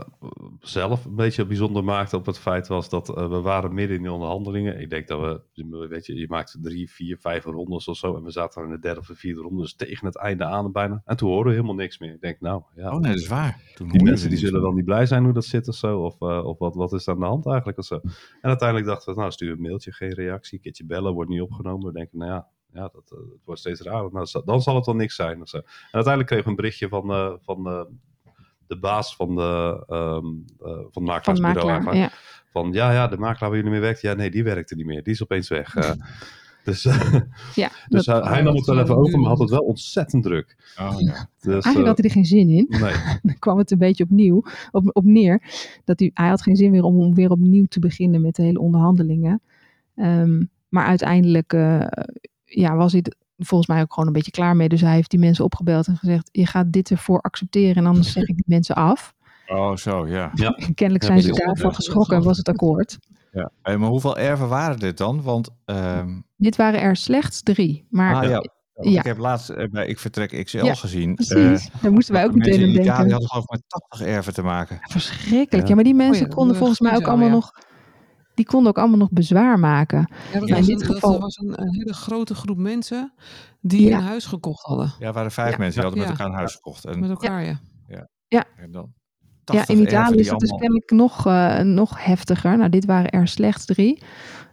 zelf 0.61 1.05
een 1.05 1.15
beetje 1.15 1.45
bijzonder 1.45 1.83
maakte 1.83 2.15
op 2.15 2.25
het 2.25 2.39
feit 2.39 2.67
was 2.67 2.89
dat 2.89 3.09
eh, 3.17 3.29
we 3.29 3.41
waren 3.41 3.73
midden 3.73 3.97
in 3.97 4.03
de 4.03 4.11
onderhandelingen. 4.11 4.79
Ik 4.81 4.89
denk 4.89 5.07
dat 5.07 5.19
we, 5.53 5.87
weet 5.89 6.05
je, 6.05 6.15
je 6.15 6.25
maakt 6.29 6.57
drie, 6.61 6.91
vier, 6.91 7.17
vijf 7.17 7.43
rondes 7.45 7.87
of 7.87 7.97
zo. 7.97 8.15
En 8.15 8.23
we 8.23 8.31
zaten 8.31 8.63
in 8.63 8.69
de 8.69 8.79
derde 8.79 8.99
of 8.99 9.07
de 9.07 9.15
vierde 9.15 9.41
ronde, 9.41 9.61
dus 9.61 9.75
tegen 9.75 10.05
het 10.05 10.17
einde 10.17 10.43
aan 10.45 10.71
bijna. 10.71 11.01
En 11.05 11.17
toen 11.17 11.29
hoorden 11.29 11.51
we 11.53 11.59
helemaal 11.59 11.75
niks 11.77 11.99
meer. 11.99 12.13
Ik 12.13 12.21
denk, 12.21 12.39
nou 12.39 12.61
ja, 12.75 12.91
Oh 12.93 12.99
nee, 12.99 13.11
dat 13.11 13.21
is 13.21 13.27
waar. 13.27 13.61
Toen 13.75 13.89
die 13.89 14.03
mensen 14.03 14.29
die 14.29 14.37
zullen 14.37 14.61
wel 14.61 14.71
niet 14.71 14.85
blij 14.85 15.05
zijn 15.05 15.23
hoe 15.23 15.33
dat 15.33 15.45
zit 15.45 15.67
of 15.67 15.75
zo. 15.75 15.99
Of, 15.99 16.21
eh, 16.21 16.45
of 16.45 16.57
wat, 16.57 16.75
wat 16.75 16.93
is 16.93 17.07
er 17.07 17.13
aan 17.13 17.19
de 17.19 17.25
hand 17.25 17.45
eigenlijk 17.47 17.77
of 17.77 17.85
zo. 17.85 17.95
En 18.41 18.49
uiteindelijk 18.49 18.87
dachten 18.89 19.13
we, 19.13 19.19
nou 19.19 19.31
stuur 19.31 19.51
een 19.51 19.61
mailtje, 19.61 19.91
geen 19.91 20.13
reactie. 20.13 20.57
Een 20.57 20.63
keertje 20.63 20.85
bellen, 20.85 21.13
wordt 21.13 21.29
niet 21.29 21.41
opgenomen. 21.41 21.85
We 21.87 21.93
denken, 21.93 22.17
nou 22.17 22.31
ja, 22.31 22.47
ja 22.73 22.81
dat, 22.93 23.11
eh, 23.11 23.17
het 23.17 23.45
wordt 23.45 23.59
steeds 23.59 23.81
raar. 23.81 24.11
Nou, 24.11 24.27
dan 24.45 24.61
zal 24.61 24.75
het 24.75 24.85
wel 24.85 24.95
niks 24.95 25.15
zijn 25.15 25.41
of 25.41 25.49
zo. 25.49 25.57
En 25.57 25.63
uiteindelijk 25.91 26.25
kregen 26.27 26.43
we 26.45 26.49
een 26.49 26.55
berichtje 26.55 26.87
van, 26.87 27.11
eh, 27.11 27.33
van 27.41 27.67
eh, 27.67 27.81
de 28.67 28.79
baas 28.79 29.15
van, 29.15 29.35
de, 29.35 29.83
ehm, 29.87 30.25
eh, 30.69 30.79
van 30.81 30.83
het 30.83 30.93
Van 30.93 31.03
de 31.03 31.09
makelaarsbureau 31.11 31.53
makelaar. 31.53 31.75
eigenlijk. 31.93 32.11
Ja. 32.11 32.17
Van 32.51 32.71
ja, 32.71 32.91
ja, 32.91 33.07
de 33.07 33.17
makelaar 33.17 33.49
waar 33.49 33.57
jullie 33.57 33.71
mee 33.73 33.81
werkt, 33.81 34.01
ja 34.01 34.13
nee, 34.13 34.31
die 34.31 34.43
werkte 34.43 34.75
niet 34.75 34.85
meer. 34.85 35.03
Die 35.03 35.13
is 35.13 35.23
opeens 35.23 35.47
weg. 35.49 35.75
eh. 35.75 35.91
dus 36.63 36.83
Ja, 37.55 37.69
dus 37.87 38.05
dat- 38.05 38.25
hij, 38.27 38.41
nam 38.41 38.55
het 38.55 38.65
wel 38.65 38.79
even 38.79 38.95
over, 38.97 39.19
maar 39.19 39.29
had 39.29 39.39
het 39.39 39.49
wel 39.49 39.61
ontzettend 39.63 40.23
druk. 40.23 40.73
Oh, 40.79 40.95
ja. 40.99 41.29
Dus, 41.39 41.51
eigenlijk 41.63 41.85
had 41.87 41.97
hij 41.97 42.05
er 42.05 42.11
geen 42.11 42.25
zin 42.25 42.49
in. 42.49 42.65
nee. 42.69 42.93
Dan 43.23 43.39
kwam 43.39 43.57
het 43.57 43.71
een 43.71 43.77
beetje 43.77 44.03
opnieuw 44.03 44.43
op, 44.71 44.89
op 44.93 45.03
neer. 45.03 45.41
Dat 45.85 45.99
hij, 45.99 46.11
hij 46.13 46.27
had 46.27 46.41
geen 46.41 46.55
zin 46.55 46.71
meer 46.71 46.83
om, 46.83 46.99
om 46.99 47.13
weer 47.15 47.29
opnieuw 47.31 47.65
te 47.65 47.79
beginnen 47.79 48.21
met 48.21 48.35
de 48.35 48.43
hele 48.43 48.59
onderhandelingen. 48.59 49.41
Ehm, 49.95 50.43
maar 50.69 50.85
uiteindelijk 50.85 51.53
eh, 51.53 51.81
ja, 52.49 52.75
was 52.75 52.91
hij 52.91 53.03
volgens 53.37 53.69
mij 53.69 53.81
ook 53.81 53.93
gewoon 53.93 54.07
een 54.07 54.13
beetje 54.15 54.31
klaar 54.31 54.55
mee. 54.55 54.69
Dus 54.69 54.81
hij 54.81 54.93
heeft 54.93 55.09
die 55.09 55.19
mensen 55.19 55.43
opgebeld 55.43 55.87
en 55.87 55.97
gezegd: 55.97 56.29
Je 56.31 56.45
gaat 56.45 56.71
dit 56.71 56.89
ervoor 56.91 57.21
accepteren 57.21 57.75
en 57.75 57.85
anders 57.85 58.11
zeg 58.11 58.23
ik 58.27 58.35
die 58.35 58.45
mensen 58.47 58.75
af. 58.75 59.13
Oh, 59.47 59.75
zo, 59.75 60.07
ja. 60.07 60.31
Kennelijk 60.73 61.03
Ja, 61.03 61.07
zijn 61.09 61.21
ze 61.21 61.31
daarvan 61.31 61.69
Ja. 61.69 61.75
geschrokken 61.75 62.17
en 62.17 62.23
was 62.23 62.37
het 62.37 62.49
akkoord. 62.49 62.97
ja. 63.31 63.51
Hey, 63.61 63.77
maar 63.77 63.89
hoeveel 63.89 64.17
erven 64.17 64.47
waren 64.47 64.79
dit 64.79 64.97
dan? 64.97 65.21
Want 65.21 65.49
ehm, 65.65 66.09
Dit 66.37 66.55
waren 66.55 66.81
er 66.81 66.95
slechts 66.95 67.41
drie. 67.43 67.85
Maar 67.89 68.15
ah, 68.15 68.23
ja. 68.29 68.43
ja. 68.81 68.99
ik 68.99 69.05
heb 69.05 69.17
laatst 69.17 69.49
eh, 69.49 69.67
bij 69.69 69.87
Ik 69.87 69.99
Vertrek 69.99 70.43
XL 70.45 70.57
Ja, 70.65 70.73
gezien. 70.75 71.15
precies. 71.15 71.69
Daar 71.81 71.91
moesten 71.91 72.13
wij 72.13 72.25
ook 72.25 72.33
meteen 72.35 72.53
aan 72.53 72.59
in 72.67 72.73
denken. 72.73 72.93
hadden 72.93 73.27
geloof 73.27 73.43
ik 73.43 73.49
met 73.51 73.63
80 73.67 74.07
erven 74.07 74.33
te 74.33 74.41
maken. 74.41 74.79
Verschrikkelijk. 74.81 75.63
Ja. 75.63 75.69
Ja, 75.69 75.75
maar 75.75 75.83
die 75.83 75.93
mensen 75.95 76.23
Oh 76.23 76.29
ja, 76.29 76.35
konden 76.35 76.55
volgens 76.55 76.79
mij 76.79 76.95
ook 76.95 77.07
allemaal 77.07 77.27
ja. 77.27 77.33
nog... 77.33 77.51
Die 78.37 78.45
konden 78.45 78.69
ook 78.69 78.77
allemaal 78.77 78.97
nog 78.97 79.11
bezwaar 79.11 79.59
maken. 79.59 80.07
Ja, 80.33 80.39
dat 80.39 80.47
Ja, 80.49 80.55
in 80.55 80.61
was, 80.61 80.65
dit 80.65 80.81
een, 80.81 80.93
geval- 80.93 81.11
dat 81.11 81.21
was 81.21 81.37
een, 81.37 81.61
een 81.61 81.73
hele 81.73 81.93
grote 81.93 82.35
groep 82.35 82.57
mensen 82.57 83.13
die 83.61 83.87
Ja. 83.87 83.97
een 83.97 84.03
huis 84.03 84.25
gekocht 84.25 84.65
hadden. 84.65 84.93
Ja, 84.99 85.07
er 85.07 85.13
waren 85.13 85.31
vijf 85.31 85.51
Ja. 85.51 85.57
mensen 85.57 85.81
die 85.81 85.89
hadden 85.89 85.99
met 85.99 86.07
Ja. 86.09 86.13
elkaar 86.17 86.33
een 86.33 86.37
huis 86.39 86.53
gekocht. 86.55 86.85
En, 86.85 86.99
Met 86.99 87.09
elkaar, 87.09 87.43
ja. 87.45 87.59
en 88.57 88.71
dan 88.71 88.93
Ja, 89.45 89.53
80 89.53 89.75
in 89.75 89.81
Italië 89.81 90.17
is 90.19 90.29
het 90.29 90.39
dus 90.39 90.49
kennelijk 90.49 90.91
nog, 90.91 91.25
eh, 91.25 91.59
nog 91.59 92.05
heftiger. 92.05 92.57
Nou, 92.57 92.69
dit 92.69 92.85
waren 92.85 93.09
er 93.09 93.27
slechts 93.27 93.65
drie. 93.65 94.01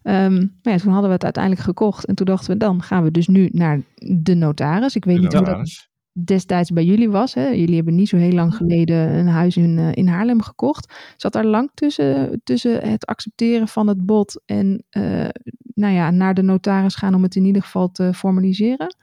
Ehm, 0.03 0.35
maar 0.35 0.73
ja, 0.73 0.77
toen 0.79 0.91
hadden 0.93 1.09
we 1.09 1.15
het 1.15 1.25
uiteindelijk 1.25 1.65
gekocht. 1.65 2.05
En 2.07 2.15
toen 2.15 2.27
dachten 2.27 2.51
we, 2.53 2.57
dan 2.57 2.83
gaan 2.83 3.03
we 3.03 3.11
dus 3.11 3.27
nu 3.27 3.49
naar 3.53 3.81
de 4.23 4.35
notaris. 4.35 4.97
Ik 4.97 5.05
weet 5.05 5.17
de 5.17 5.23
niet 5.23 5.33
hoe 5.33 5.45
dat. 5.45 5.89
Destijds 6.25 6.71
bij 6.71 6.85
jullie 6.85 7.11
was. 7.11 7.35
Hè? 7.35 7.47
Jullie 7.49 7.75
hebben 7.75 7.95
niet 7.95 8.09
zo 8.09 8.17
heel 8.17 8.33
lang 8.33 8.55
geleden 8.55 9.15
een 9.15 9.27
huis 9.27 9.57
in, 9.57 9.79
eh, 9.79 9.93
in 9.93 10.07
Haarlem 10.09 10.43
gekocht. 10.43 10.95
Zat 11.17 11.33
daar 11.33 11.45
lang 11.45 11.71
tussen, 11.75 12.41
tussen 12.45 12.89
het 12.89 13.07
accepteren 13.07 13.69
van 13.69 13.87
het 13.89 14.07
bod 14.07 14.43
en 14.47 14.85
eh, 14.91 15.29
nou 15.75 15.95
ja, 15.95 16.11
naar 16.11 16.35
de 16.35 16.43
notaris 16.43 16.95
gaan 16.95 17.15
om 17.15 17.23
het 17.23 17.37
in 17.37 17.45
ieder 17.45 17.63
geval 17.63 17.91
te 17.91 18.15
formaliseren? 18.15 18.97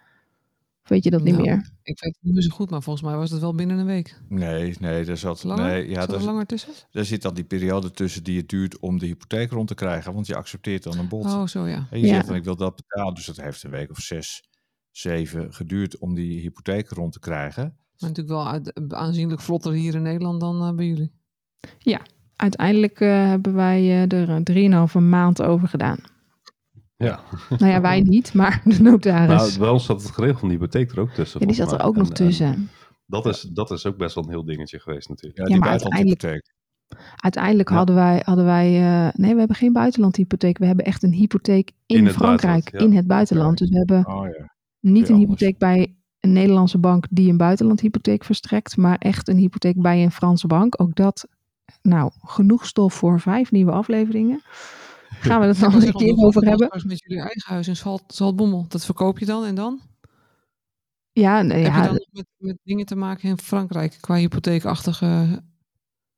Of 0.84 0.90
weet 0.90 1.04
je 1.04 1.10
dat 1.10 1.24
niet 1.24 1.34
Nou, 1.34 1.46
meer? 1.48 1.56
Ik 1.84 2.00
weet 2.02 2.14
het 2.16 2.18
niet 2.24 2.34
meer 2.34 2.44
zo 2.44 2.50
goed, 2.50 2.70
maar 2.70 2.82
volgens 2.82 3.06
mij 3.06 3.16
was 3.16 3.32
het 3.32 3.42
wel 3.42 3.56
binnen 3.56 3.78
een 3.78 3.86
week. 3.86 4.20
Nee, 4.30 4.76
nee, 4.80 5.06
daar 5.06 5.18
zat, 5.18 5.44
Langer? 5.44 5.66
nee, 5.66 5.90
ja, 5.90 6.02
Zat 6.02 6.14
er 6.14 6.24
langer 6.24 6.46
tussen? 6.46 6.74
daar 6.92 7.06
zit 7.06 7.22
dan 7.22 7.34
die 7.34 7.44
periode 7.44 7.92
tussen 7.92 8.24
die 8.24 8.38
het 8.38 8.50
duurt 8.50 8.80
om 8.80 9.00
de 9.00 9.06
hypotheek 9.06 9.52
rond 9.52 9.68
te 9.68 9.74
krijgen. 9.76 10.14
Want 10.14 10.28
je 10.28 10.36
accepteert 10.36 10.84
dan 10.84 10.98
een 10.98 11.08
bod. 11.08 11.26
Oh, 11.26 11.48
zo 11.48 11.68
ja. 11.68 11.88
En 11.90 12.00
je 12.00 12.06
Ja. 12.08 12.14
zegt 12.14 12.28
dan 12.28 12.36
ik 12.36 12.44
wil 12.44 12.56
dat 12.56 12.76
betalen. 12.76 13.14
Dus 13.14 13.26
dat 13.26 13.38
heeft 13.42 13.64
een 13.64 13.70
week 13.72 13.90
of 13.90 13.98
zes, 14.00 14.44
zeven 14.92 15.54
geduurd 15.54 15.98
om 15.98 16.14
die 16.16 16.40
hypotheek 16.40 16.90
rond 16.90 17.14
te 17.14 17.20
krijgen. 17.20 17.64
Maar 17.64 18.10
natuurlijk 18.10 18.36
wel 18.36 18.48
uit- 18.48 18.94
aanzienlijk 18.94 19.42
vlotter 19.42 19.72
hier 19.74 19.96
in 19.96 20.02
Nederland 20.02 20.40
dan 20.40 20.62
eh, 20.68 20.74
bij 20.76 20.86
jullie. 20.88 21.12
Uiteindelijk 22.36 23.00
eh, 23.00 23.10
hebben 23.28 23.54
wij 23.54 23.80
eh, 23.80 24.20
er 24.20 24.30
een 24.30 24.44
drieënhalve 24.44 25.00
maand 25.00 25.42
over 25.42 25.68
gedaan. 25.68 25.98
Ja. 26.96 27.20
Nou 27.50 27.72
ja, 27.72 27.82
wij 27.82 28.02
niet, 28.02 28.34
maar 28.34 28.62
de 28.66 28.82
notaris. 28.82 29.42
Nou, 29.48 29.60
bij 29.60 29.70
ons 29.70 29.86
zat 29.86 30.02
het 30.04 30.12
geregeld 30.12 30.40
van 30.40 30.50
die 30.50 30.58
hypotheek 30.58 30.92
er 30.92 31.00
ook 31.00 31.10
tussen. 31.12 31.40
ja, 31.40 31.46
die 31.46 31.56
zat 31.56 31.72
er 31.72 31.84
ook 31.84 31.96
nog 31.96 32.08
En, 32.08 32.14
tussen. 32.14 32.70
dat, 33.06 33.26
is, 33.26 33.42
dat 33.42 33.72
is 33.72 33.86
ook 33.86 33.98
best 33.98 34.16
wel 34.16 34.24
een 34.24 34.30
heel 34.30 34.46
dingetje 34.46 34.80
geweest 34.80 35.10
natuurlijk. 35.10 35.38
Ja, 35.38 35.44
Ja, 35.44 35.50
die 35.50 35.60
maar 35.60 35.70
buitenlandhypotheek. 35.70 36.54
Uiteindelijk 37.16 37.70
Ja. 37.70 37.76
hadden 37.76 37.96
wij, 37.96 38.22
hadden 38.26 38.46
wij 38.46 38.68
eh, 38.82 39.14
nee, 39.14 39.34
we 39.34 39.40
hebben 39.40 39.58
geen 39.58 39.74
buitenlandhypotheek. 39.74 40.58
We 40.58 40.66
hebben 40.66 40.86
echt 40.86 41.04
een 41.04 41.14
hypotheek 41.14 41.72
in, 41.86 42.10
Frankrijk, 42.10 42.72
ja. 42.72 42.80
in 42.80 42.94
het 42.96 43.08
buitenland. 43.08 43.58
Dus 43.58 43.70
we 43.70 43.78
hebben 43.78 44.08
Oh 44.08 44.28
ja. 44.28 44.51
Niet 44.82 45.10
een 45.10 45.16
hypotheek 45.16 45.58
bij 45.58 45.96
een 46.20 46.32
Nederlandse 46.34 46.78
bank 46.78 47.06
die 47.10 47.30
een 47.30 47.38
buitenlandhypotheek 47.38 48.24
verstrekt, 48.24 48.78
maar 48.78 48.98
echt 48.98 49.28
een 49.28 49.38
hypotheek 49.38 49.82
bij 49.82 50.04
een 50.04 50.12
Franse 50.12 50.48
bank. 50.48 50.82
Ook 50.82 50.96
dat, 50.96 51.28
nou, 51.82 52.12
genoeg 52.24 52.66
stof 52.66 52.94
voor 52.94 53.20
vijf 53.20 53.52
nieuwe 53.52 53.72
afleveringen. 53.72 54.42
Gaan 55.10 55.42
we 55.42 55.48
het 55.48 55.60
nog 55.60 55.74
eens 55.74 55.86
een 55.86 55.94
keer 55.94 56.16
over 56.18 56.44
hebben? 56.48 56.70
Met 56.88 57.00
jullie 57.00 57.24
eigen 57.24 57.52
huis 57.54 57.68
in 57.68 57.76
Zalt, 57.76 58.04
Zaltbommel. 58.08 58.66
Dat 58.68 58.86
verkoop 58.86 59.20
je 59.20 59.26
dan 59.26 59.46
en 59.46 59.56
dan? 59.56 59.80
Ja, 61.12 61.42
nee, 61.42 61.64
Heb 61.64 61.72
je 61.74 61.78
ja, 61.80 61.84
dan 61.86 61.94
nog 61.94 62.08
met, 62.12 62.26
met 62.38 62.58
dingen 62.64 62.86
te 62.86 62.96
maken 62.96 63.30
in 63.30 63.38
Frankrijk 63.38 63.98
qua 64.02 64.16
hypotheekachtige... 64.16 65.42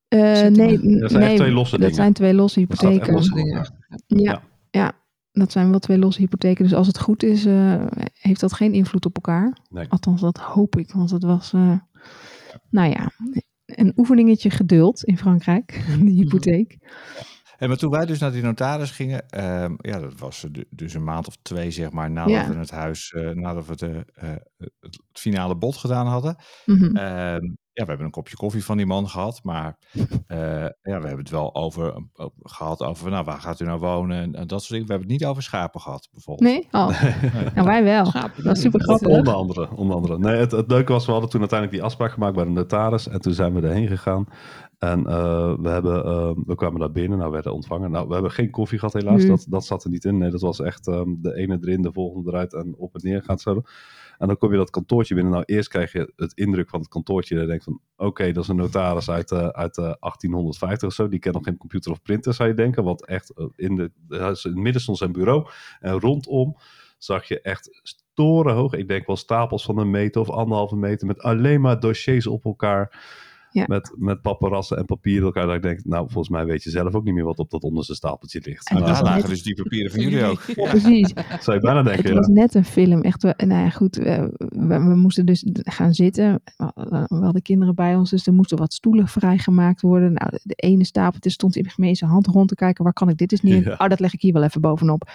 eh, 0.08 0.20
nee, 0.48 1.00
Dat 1.00 1.12
zijn 1.12 1.22
echt 1.22 1.30
nee, 1.30 1.36
twee 1.36 1.52
losse 1.52 1.72
dat 1.72 1.80
dingen. 1.80 1.96
zijn 1.96 2.14
twee 2.14 2.34
losse 2.34 2.60
Dat 2.68 2.80
hypotheken. 2.80 3.14
losse. 3.14 3.72
Ja, 4.08 4.42
ja, 4.70 4.92
dat 5.34 5.52
zijn 5.52 5.70
wel 5.70 5.80
twee 5.80 5.98
losse 5.98 6.22
hypotheken. 6.22 6.64
Dus 6.64 6.74
als 6.74 6.88
het 6.88 7.00
goed 7.00 7.24
is, 7.24 7.46
eh, 7.46 7.86
heeft 8.14 8.40
dat 8.40 8.54
geen 8.54 8.74
invloed 8.74 9.06
op 9.06 9.16
elkaar. 9.16 9.58
Nee. 9.70 9.86
Althans, 9.90 10.22
dat 10.22 10.38
hoop 10.38 10.76
ik. 10.76 10.92
Want 10.92 11.10
het 11.12 11.24
was, 11.24 11.54
eh, 11.54 11.78
nou 12.70 12.90
ja, 12.90 13.12
een 13.66 13.94
oefeningetje 13.96 14.50
geduld 14.50 15.04
in 15.04 15.18
Frankrijk, 15.18 15.84
de 16.06 16.12
hypotheek. 16.12 16.78
En 17.58 17.68
maar 17.70 17.78
toen 17.78 17.92
wij 17.92 18.06
dus 18.06 18.20
naar 18.20 18.32
die 18.32 18.42
notaris 18.44 18.92
gingen, 18.92 19.30
ehm, 19.30 19.74
ja, 19.78 20.00
dat 20.00 20.20
was 20.20 20.46
du- 20.52 20.66
dus 20.70 20.94
een 20.94 21.04
maand 21.04 21.28
of 21.28 21.38
twee, 21.42 21.72
zeg 21.72 21.92
maar, 21.92 22.12
nadat 22.12 22.32
Ja. 22.32 22.50
we 22.50 22.56
het 22.56 22.72
huis, 22.72 23.12
eh, 23.12 23.30
nadat 23.30 23.66
we 23.68 23.76
de, 23.76 24.06
eh, 24.14 24.30
het 24.80 25.00
finale 25.14 25.56
bod 25.56 25.76
gedaan 25.78 26.08
hadden. 26.08 26.36
Mhm. 26.66 26.96
Ehm, 26.96 27.54
ja, 27.74 27.84
we 27.84 27.88
hebben 27.90 28.06
een 28.06 28.12
kopje 28.12 28.36
koffie 28.36 28.64
van 28.66 28.78
die 28.78 28.86
man 28.86 29.10
gehad, 29.10 29.40
maar 29.44 29.78
eh, 30.28 30.38
ja, 30.64 30.72
we 30.82 30.90
hebben 30.92 31.18
het 31.18 31.30
wel 31.30 31.56
over, 31.56 31.94
over- 32.16 32.32
gehad 32.42 32.82
over, 32.84 33.10
nou, 33.12 33.24
waar 33.26 33.40
gaat 33.40 33.60
u 33.60 33.66
nou 33.66 33.80
wonen 33.80 34.18
en, 34.22 34.36
en 34.36 34.48
dat 34.48 34.60
soort 34.60 34.70
dingen. 34.72 34.86
We 34.86 34.92
hebben 34.94 35.12
het 35.12 35.20
niet 35.22 35.30
over 35.30 35.44
schapen 35.44 35.82
gehad, 35.82 36.10
bijvoorbeeld. 36.12 36.50
Nee? 36.50 36.68
Oh, 36.72 37.02
nou 37.56 37.68
wij 37.68 37.84
wel. 37.84 38.06
Schapen, 38.06 38.44
Dat 38.44 38.56
is 38.56 38.62
super 38.62 38.80
Onder 38.88 38.98
grappig. 39.08 39.34
andere, 39.34 39.70
onder 39.76 39.96
andere. 39.96 40.18
Nee, 40.20 40.36
het, 40.36 40.52
het 40.52 40.72
leuke 40.72 40.92
was, 40.92 41.06
we 41.06 41.12
hadden 41.12 41.30
toen 41.30 41.40
uiteindelijk 41.40 41.80
die 41.80 41.88
afspraak 41.90 42.12
gemaakt 42.12 42.36
bij 42.36 42.44
de 42.46 42.50
notaris. 42.52 43.08
En 43.08 43.22
toen 43.22 43.34
zijn 43.34 43.54
we 43.54 43.68
erheen 43.68 43.88
gegaan. 43.88 44.26
En 44.80 45.06
eh, 45.08 45.54
we, 45.60 45.70
hebben, 45.70 46.06
eh, 46.06 46.32
we 46.46 46.56
kwamen 46.56 46.80
daar 46.80 46.92
binnen, 46.92 47.18
nou 47.18 47.30
we 47.30 47.34
werden 47.36 47.54
ontvangen. 47.54 47.92
Nou, 47.92 48.08
we 48.08 48.14
hebben 48.14 48.32
geen 48.32 48.50
koffie 48.50 48.80
gehad 48.80 48.94
helaas, 48.94 49.20
Hmm. 49.22 49.30
dat, 49.30 49.46
dat 49.50 49.66
zat 49.66 49.84
er 49.84 49.90
niet 49.90 50.06
in. 50.06 50.18
Nee, 50.18 50.30
dat 50.32 50.42
was 50.42 50.60
echt 50.60 50.88
ehm, 50.88 51.10
de 51.18 51.36
ene 51.36 51.58
erin, 51.62 51.82
de 51.82 51.92
volgende 51.94 52.30
eruit 52.32 52.54
en 52.54 52.76
op 52.78 52.94
en 52.96 53.02
neer 53.04 53.24
gaat 53.24 53.42
zo. 53.42 53.62
En 54.24 54.30
dan 54.30 54.38
kom 54.38 54.52
je 54.52 54.58
dat 54.58 54.70
kantoortje 54.70 55.16
binnen. 55.16 55.34
Nou, 55.34 55.44
eerst 55.46 55.70
krijg 55.70 55.92
je 55.92 56.14
het 56.16 56.34
indruk 56.34 56.70
van 56.70 56.80
het 56.80 56.90
kantoortje. 56.90 57.36
Dat 57.36 57.44
je 57.44 57.50
denkt 57.50 57.64
van, 57.64 57.82
oké, 57.96 58.32
dat 58.32 58.44
is 58.44 58.50
een 58.50 58.56
notaris 58.56 59.10
uit, 59.10 59.32
eh, 59.32 59.48
uit 59.48 59.78
eh, 59.78 59.94
1850 60.00 60.88
of 60.88 60.94
zo. 60.94 61.08
Die 61.08 61.20
kent 61.20 61.36
nog 61.36 61.44
geen 61.44 61.58
computer 61.58 61.92
of 61.92 62.02
printer, 62.02 62.34
zou 62.34 62.50
je 62.50 62.56
denken. 62.56 62.84
Want 62.84 63.06
echt, 63.06 63.34
eh, 63.34 63.46
in, 63.56 63.76
de, 63.76 63.92
het 64.08 64.56
midden 64.56 64.82
stond 64.82 64.98
zijn 64.98 65.12
bureau. 65.12 65.48
En 65.80 66.00
rondom 66.00 66.58
zag 66.98 67.28
je 67.28 67.42
echt 67.42 67.84
torenhoog. 68.14 68.74
Ik 68.74 68.88
denk 68.88 69.08
wel 69.08 69.16
stapels 69.16 69.64
van 69.64 69.78
een 69.78 69.92
meter 69.92 70.22
of 70.22 70.30
anderhalve 70.30 70.76
meter. 70.76 71.08
Met 71.08 71.22
alleen 71.22 71.62
maar 71.62 71.80
dossiers 71.80 72.28
op 72.28 72.46
elkaar. 72.46 73.04
Ja. 73.54 73.66
Met, 73.68 73.94
met 73.98 74.22
paparazzen 74.22 74.78
en 74.78 74.86
papieren 74.86 75.24
elkaar. 75.26 75.46
Dat 75.46 75.56
ik 75.56 75.62
denk, 75.62 75.86
nou, 75.86 76.04
volgens 76.10 76.30
mij 76.30 76.46
weet 76.46 76.64
je 76.64 76.70
zelf 76.70 76.94
ook 76.96 77.04
niet 77.04 77.14
meer 77.14 77.24
wat 77.24 77.40
op 77.40 77.50
dat 77.50 77.64
onderste 77.64 77.96
stapeltje 77.96 78.42
ligt. 78.44 78.70
En 78.70 78.76
het 78.76 78.86
daar 78.86 78.94
was 78.94 79.04
lagen 79.04 79.30
dus 79.30 79.44
die 79.44 79.56
papieren 79.64 79.92
van 79.92 80.00
jullie 80.02 80.24
ook. 80.26 80.42
Precies. 80.70 81.14
zou 81.40 81.56
je 81.58 81.62
bijna 81.62 81.84
Het 81.84 81.86
denken, 81.86 82.16
was 82.16 82.28
ja. 82.28 82.34
net 82.34 82.56
een 82.56 82.66
film. 82.66 83.02
Echt, 83.02 83.24
we- 83.24 83.34
nou 83.38 83.62
ja, 83.64 83.70
goed. 83.70 83.96
We, 83.96 84.34
we, 84.38 84.68
we 84.68 84.96
moesten 84.96 85.26
dus 85.26 85.46
gaan 85.50 85.94
zitten. 85.94 86.42
We 86.86 87.06
hadden 87.10 87.42
kinderen 87.42 87.76
bij 87.76 87.96
ons, 87.96 88.10
dus 88.10 88.28
er 88.28 88.34
moesten 88.34 88.58
wat 88.58 88.74
stoelen 88.74 89.08
vrijgemaakt 89.08 89.82
worden. 89.82 90.14
Nou, 90.14 90.40
de 90.44 90.56
ene 90.56 90.86
stapeltje 90.86 91.30
stond 91.30 91.56
in 91.56 91.68
mee 91.76 91.96
zijn 91.96 92.10
hand 92.10 92.28
rond 92.28 92.48
te 92.48 92.56
kijken. 92.56 92.84
Waar 92.84 92.94
kan 92.94 93.10
ik 93.10 93.18
dit 93.18 93.32
eens 93.32 93.42
neer? 93.42 93.64
Ja. 93.66 93.76
Oh, 93.78 93.88
dat 93.88 94.00
leg 94.00 94.14
ik 94.14 94.22
hier 94.22 94.34
wel 94.34 94.44
even 94.44 94.62
bovenop. 94.62 95.10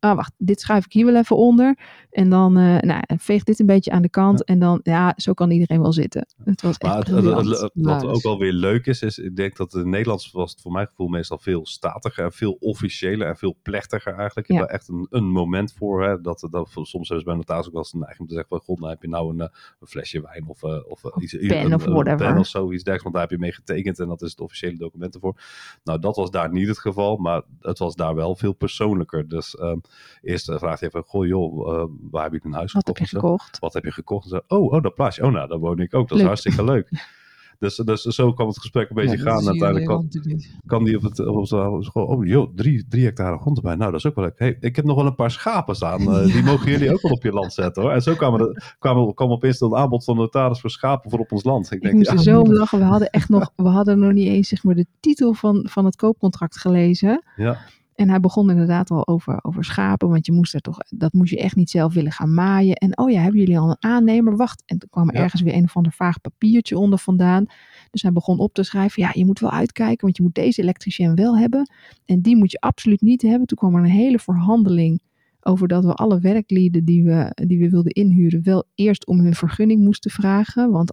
Oh, 0.00 0.14
wacht, 0.14 0.32
dit 0.38 0.60
schuif 0.60 0.84
ik 0.84 0.92
hier 0.92 1.04
wel 1.06 1.16
even 1.16 1.36
onder. 1.36 1.78
En 2.10 2.30
dan 2.30 2.56
eh, 2.56 2.78
nou, 2.78 3.02
veeg 3.16 3.44
dit 3.44 3.60
een 3.60 3.66
beetje 3.66 3.90
aan 3.90 4.02
de 4.02 4.08
kant. 4.10 4.44
En 4.44 4.58
dan, 4.58 4.80
ja, 4.82 5.12
zo 5.16 5.32
kan 5.32 5.50
iedereen 5.50 5.80
wel 5.82 5.92
zitten. 5.92 6.26
Het 6.44 6.62
was 6.62 6.76
echt 6.78 6.92
Maar 6.92 6.98
het, 6.98 7.08
het- 7.08 7.24
het- 7.24 7.60
het- 7.60 7.70
Wat 7.82 8.06
ook 8.06 8.22
wel 8.22 8.38
weer 8.38 8.52
leuk 8.52 8.86
is, 8.86 9.02
is 9.02 9.18
ik 9.18 9.36
denk 9.36 9.56
dat 9.56 9.74
in 9.74 9.90
Nederlands 9.90 10.30
was 10.30 10.50
het 10.50 10.60
voor 10.60 10.72
mijn 10.72 10.86
gevoel 10.86 11.08
meestal 11.08 11.38
veel 11.38 11.66
statiger 11.66 12.24
en 12.24 12.32
veel 12.32 12.56
officiëler 12.60 13.26
en 13.26 13.36
veel 13.36 13.56
plechtiger 13.62 14.14
eigenlijk. 14.14 14.48
Je 14.48 14.56
hebt 14.56 14.70
echt 14.70 14.88
een, 14.88 15.06
een 15.10 15.24
moment 15.24 15.72
voor. 15.72 16.04
Hè, 16.04 16.20
dat, 16.20 16.46
dat, 16.50 16.68
soms 16.72 17.08
hebben 17.08 17.18
ze 17.18 17.24
bij 17.24 17.34
notaris 17.34 17.66
ook 17.66 17.72
wel 17.72 17.82
eens 17.82 17.92
een 17.92 17.98
neiging 17.98 18.20
om 18.20 18.26
te 18.26 18.34
zeggen 18.34 18.56
van 18.56 18.66
god, 18.66 18.78
nou 18.78 18.90
heb 18.90 19.02
je 19.02 19.08
nou 19.08 19.30
een, 19.30 19.40
eh, 19.40 19.48
een 19.80 19.86
flesje 19.86 20.20
wijn 20.22 20.48
of, 20.48 20.62
eh, 20.62 20.78
of 20.88 21.04
eh, 21.04 21.22
iets, 21.22 21.36
pen 21.36 21.64
een, 21.64 21.74
of 21.74 21.86
een 21.86 21.92
whatever. 21.92 22.26
pen 22.26 22.38
of 22.38 22.46
zoiets 22.46 22.84
dergelijks, 22.84 23.02
want 23.02 23.14
daar 23.14 23.22
heb 23.22 23.30
je 23.30 23.38
mee 23.38 23.52
getekend 23.52 23.98
en 23.98 24.08
dat 24.08 24.22
is 24.22 24.30
het 24.30 24.40
officiële 24.40 24.76
document 24.76 25.14
ervoor. 25.14 25.40
Nou, 25.84 25.98
dat 25.98 26.16
was 26.16 26.30
daar 26.30 26.52
niet 26.52 26.68
het 26.68 26.78
geval, 26.78 27.16
maar 27.16 27.42
het 27.60 27.78
was 27.78 27.94
daar 27.94 28.14
wel 28.14 28.36
veel 28.36 28.52
persoonlijker. 28.52 29.28
Dus 29.28 29.56
ehm, 29.56 29.78
eerst 30.22 30.44
vraagt 30.44 30.80
hij 30.80 30.88
even, 30.88 31.04
goh 31.04 31.26
joh, 31.26 31.88
waar 32.10 32.22
heb 32.22 32.32
je 32.32 32.40
een 32.42 32.52
huis 32.52 32.72
Wat 32.72 32.86
heb 32.86 32.96
gekocht? 32.96 33.10
je 33.10 33.16
en 33.16 33.22
zo? 33.22 33.28
gekocht? 33.28 33.58
Wat 33.58 33.72
heb 33.72 33.84
je 33.84 33.92
gekocht? 33.92 34.32
En 34.32 34.42
oh, 34.48 34.72
oh, 34.72 34.82
dat 34.82 34.94
plaatsje. 34.94 35.24
Oh, 35.24 35.32
nou, 35.32 35.48
daar 35.48 35.58
woon 35.58 35.78
ik 35.78 35.94
ook. 35.94 36.08
Dat 36.08 36.10
is 36.10 36.24
Leuk. 36.24 36.26
hartstikke 36.26 36.64
leuk. 36.64 36.88
Dus, 37.62 37.76
dus 37.76 38.02
zo 38.02 38.32
kwam 38.32 38.46
het 38.48 38.58
gesprek 38.58 38.88
een 38.88 38.94
beetje 38.94 39.16
Ja, 39.16 39.22
gaan. 39.22 39.46
Uiteindelijk 39.46 39.84
kwam, 39.84 40.08
niet. 40.22 40.50
kwam 40.66 40.84
die 40.84 40.96
op 40.96 41.02
het, 41.02 41.26
op 41.26 41.36
het 41.36 41.48
school. 41.84 42.04
Oh, 42.06 42.26
joh, 42.26 42.52
drie, 42.54 42.84
drie 42.88 43.04
hectare 43.04 43.38
grond 43.38 43.56
erbij. 43.56 43.74
Nou, 43.74 43.90
dat 43.90 44.00
is 44.00 44.06
ook 44.06 44.14
wel 44.14 44.24
leuk. 44.24 44.38
Hey, 44.38 44.56
ik 44.60 44.76
heb 44.76 44.84
nog 44.84 44.96
wel 44.96 45.06
een 45.06 45.14
paar 45.14 45.30
schapen 45.30 45.74
staan. 45.76 46.00
eh, 46.00 46.24
Die 46.32 46.42
mogen 46.52 46.70
jullie 46.70 46.92
ook 46.92 47.02
wel 47.02 47.12
op 47.12 47.22
je 47.22 47.32
land 47.32 47.52
zetten 47.52 47.82
hoor. 47.82 47.92
En 47.92 48.02
zo 48.02 48.14
kwamen 48.14 48.40
er, 48.40 48.74
kwamen, 48.78 49.14
kwam 49.14 49.30
opeens 49.30 49.60
een 49.60 49.74
aanbod 49.74 50.04
van 50.04 50.16
notaris 50.16 50.60
voor 50.60 50.70
schapen 50.70 51.10
voor 51.10 51.18
op 51.18 51.32
ons 51.32 51.44
land. 51.44 51.66
Ik 51.66 51.72
Ik 51.72 51.82
denk, 51.82 51.94
moest 51.94 52.06
ja, 52.10 52.12
er 52.16 52.22
zo 52.22 52.40
om 52.40 52.52
lachen. 52.52 52.78
We 52.78 52.84
hadden 52.84 53.10
echt 53.10 53.28
nog, 53.28 53.52
we 53.56 53.68
hadden 53.68 53.98
nog 53.98 54.12
niet 54.12 54.28
eens 54.28 54.48
zeg 54.48 54.64
maar, 54.64 54.74
de 54.74 54.86
titel 55.00 55.34
van, 55.34 55.66
van 55.70 55.84
het 55.84 55.96
koopcontract 55.96 56.58
gelezen. 56.58 57.22
ja, 57.36 57.58
En 57.94 58.08
hij 58.08 58.20
begon 58.20 58.50
inderdaad 58.50 58.90
al 58.90 59.06
over, 59.06 59.38
over 59.42 59.64
schapen, 59.64 60.08
want 60.08 60.26
je 60.26 60.32
moest 60.32 60.54
er 60.54 60.60
toch, 60.60 60.78
dat 60.88 61.12
moest 61.12 61.30
je 61.30 61.38
echt 61.38 61.56
niet 61.56 61.70
zelf 61.70 61.94
willen 61.94 62.12
gaan 62.12 62.34
maaien. 62.34 62.74
En 62.74 62.98
oh 62.98 63.10
ja, 63.10 63.20
hebben 63.20 63.40
jullie 63.40 63.58
al 63.58 63.70
een 63.70 63.76
aannemer? 63.80 64.36
Wacht. 64.36 64.62
En 64.66 64.78
toen 64.78 64.88
kwam 64.90 65.08
er 65.08 65.14
Ja. 65.16 65.22
ergens 65.22 65.42
weer 65.42 65.54
een 65.54 65.64
of 65.64 65.76
ander 65.76 65.92
vaag 65.92 66.20
papiertje 66.20 66.78
onder 66.78 66.98
vandaan. 66.98 67.46
Dus 67.90 68.02
hij 68.02 68.12
begon 68.12 68.38
op 68.38 68.54
te 68.54 68.62
schrijven, 68.62 69.02
ja, 69.02 69.10
je 69.14 69.24
moet 69.26 69.38
wel 69.38 69.50
uitkijken, 69.50 70.00
want 70.04 70.16
je 70.16 70.22
moet 70.22 70.34
deze 70.34 70.62
elektricien 70.62 71.14
wel 71.14 71.38
hebben. 71.38 71.70
En 72.04 72.20
die 72.20 72.36
moet 72.36 72.50
je 72.50 72.60
absoluut 72.60 73.00
niet 73.00 73.22
hebben. 73.22 73.46
Toen 73.46 73.58
kwam 73.58 73.74
er 73.74 73.80
een 73.82 73.90
hele 73.90 74.18
verhandeling 74.18 75.02
over 75.40 75.68
dat 75.68 75.84
we 75.84 75.94
alle 75.94 76.20
werklieden 76.20 76.84
die 76.84 77.04
we, 77.04 77.30
die 77.46 77.58
we 77.58 77.70
wilden 77.70 77.92
inhuren, 77.92 78.42
wel 78.42 78.64
eerst 78.74 79.06
om 79.06 79.20
hun 79.20 79.34
vergunning 79.34 79.80
moesten 79.80 80.10
vragen. 80.10 80.70
Want 80.70 80.92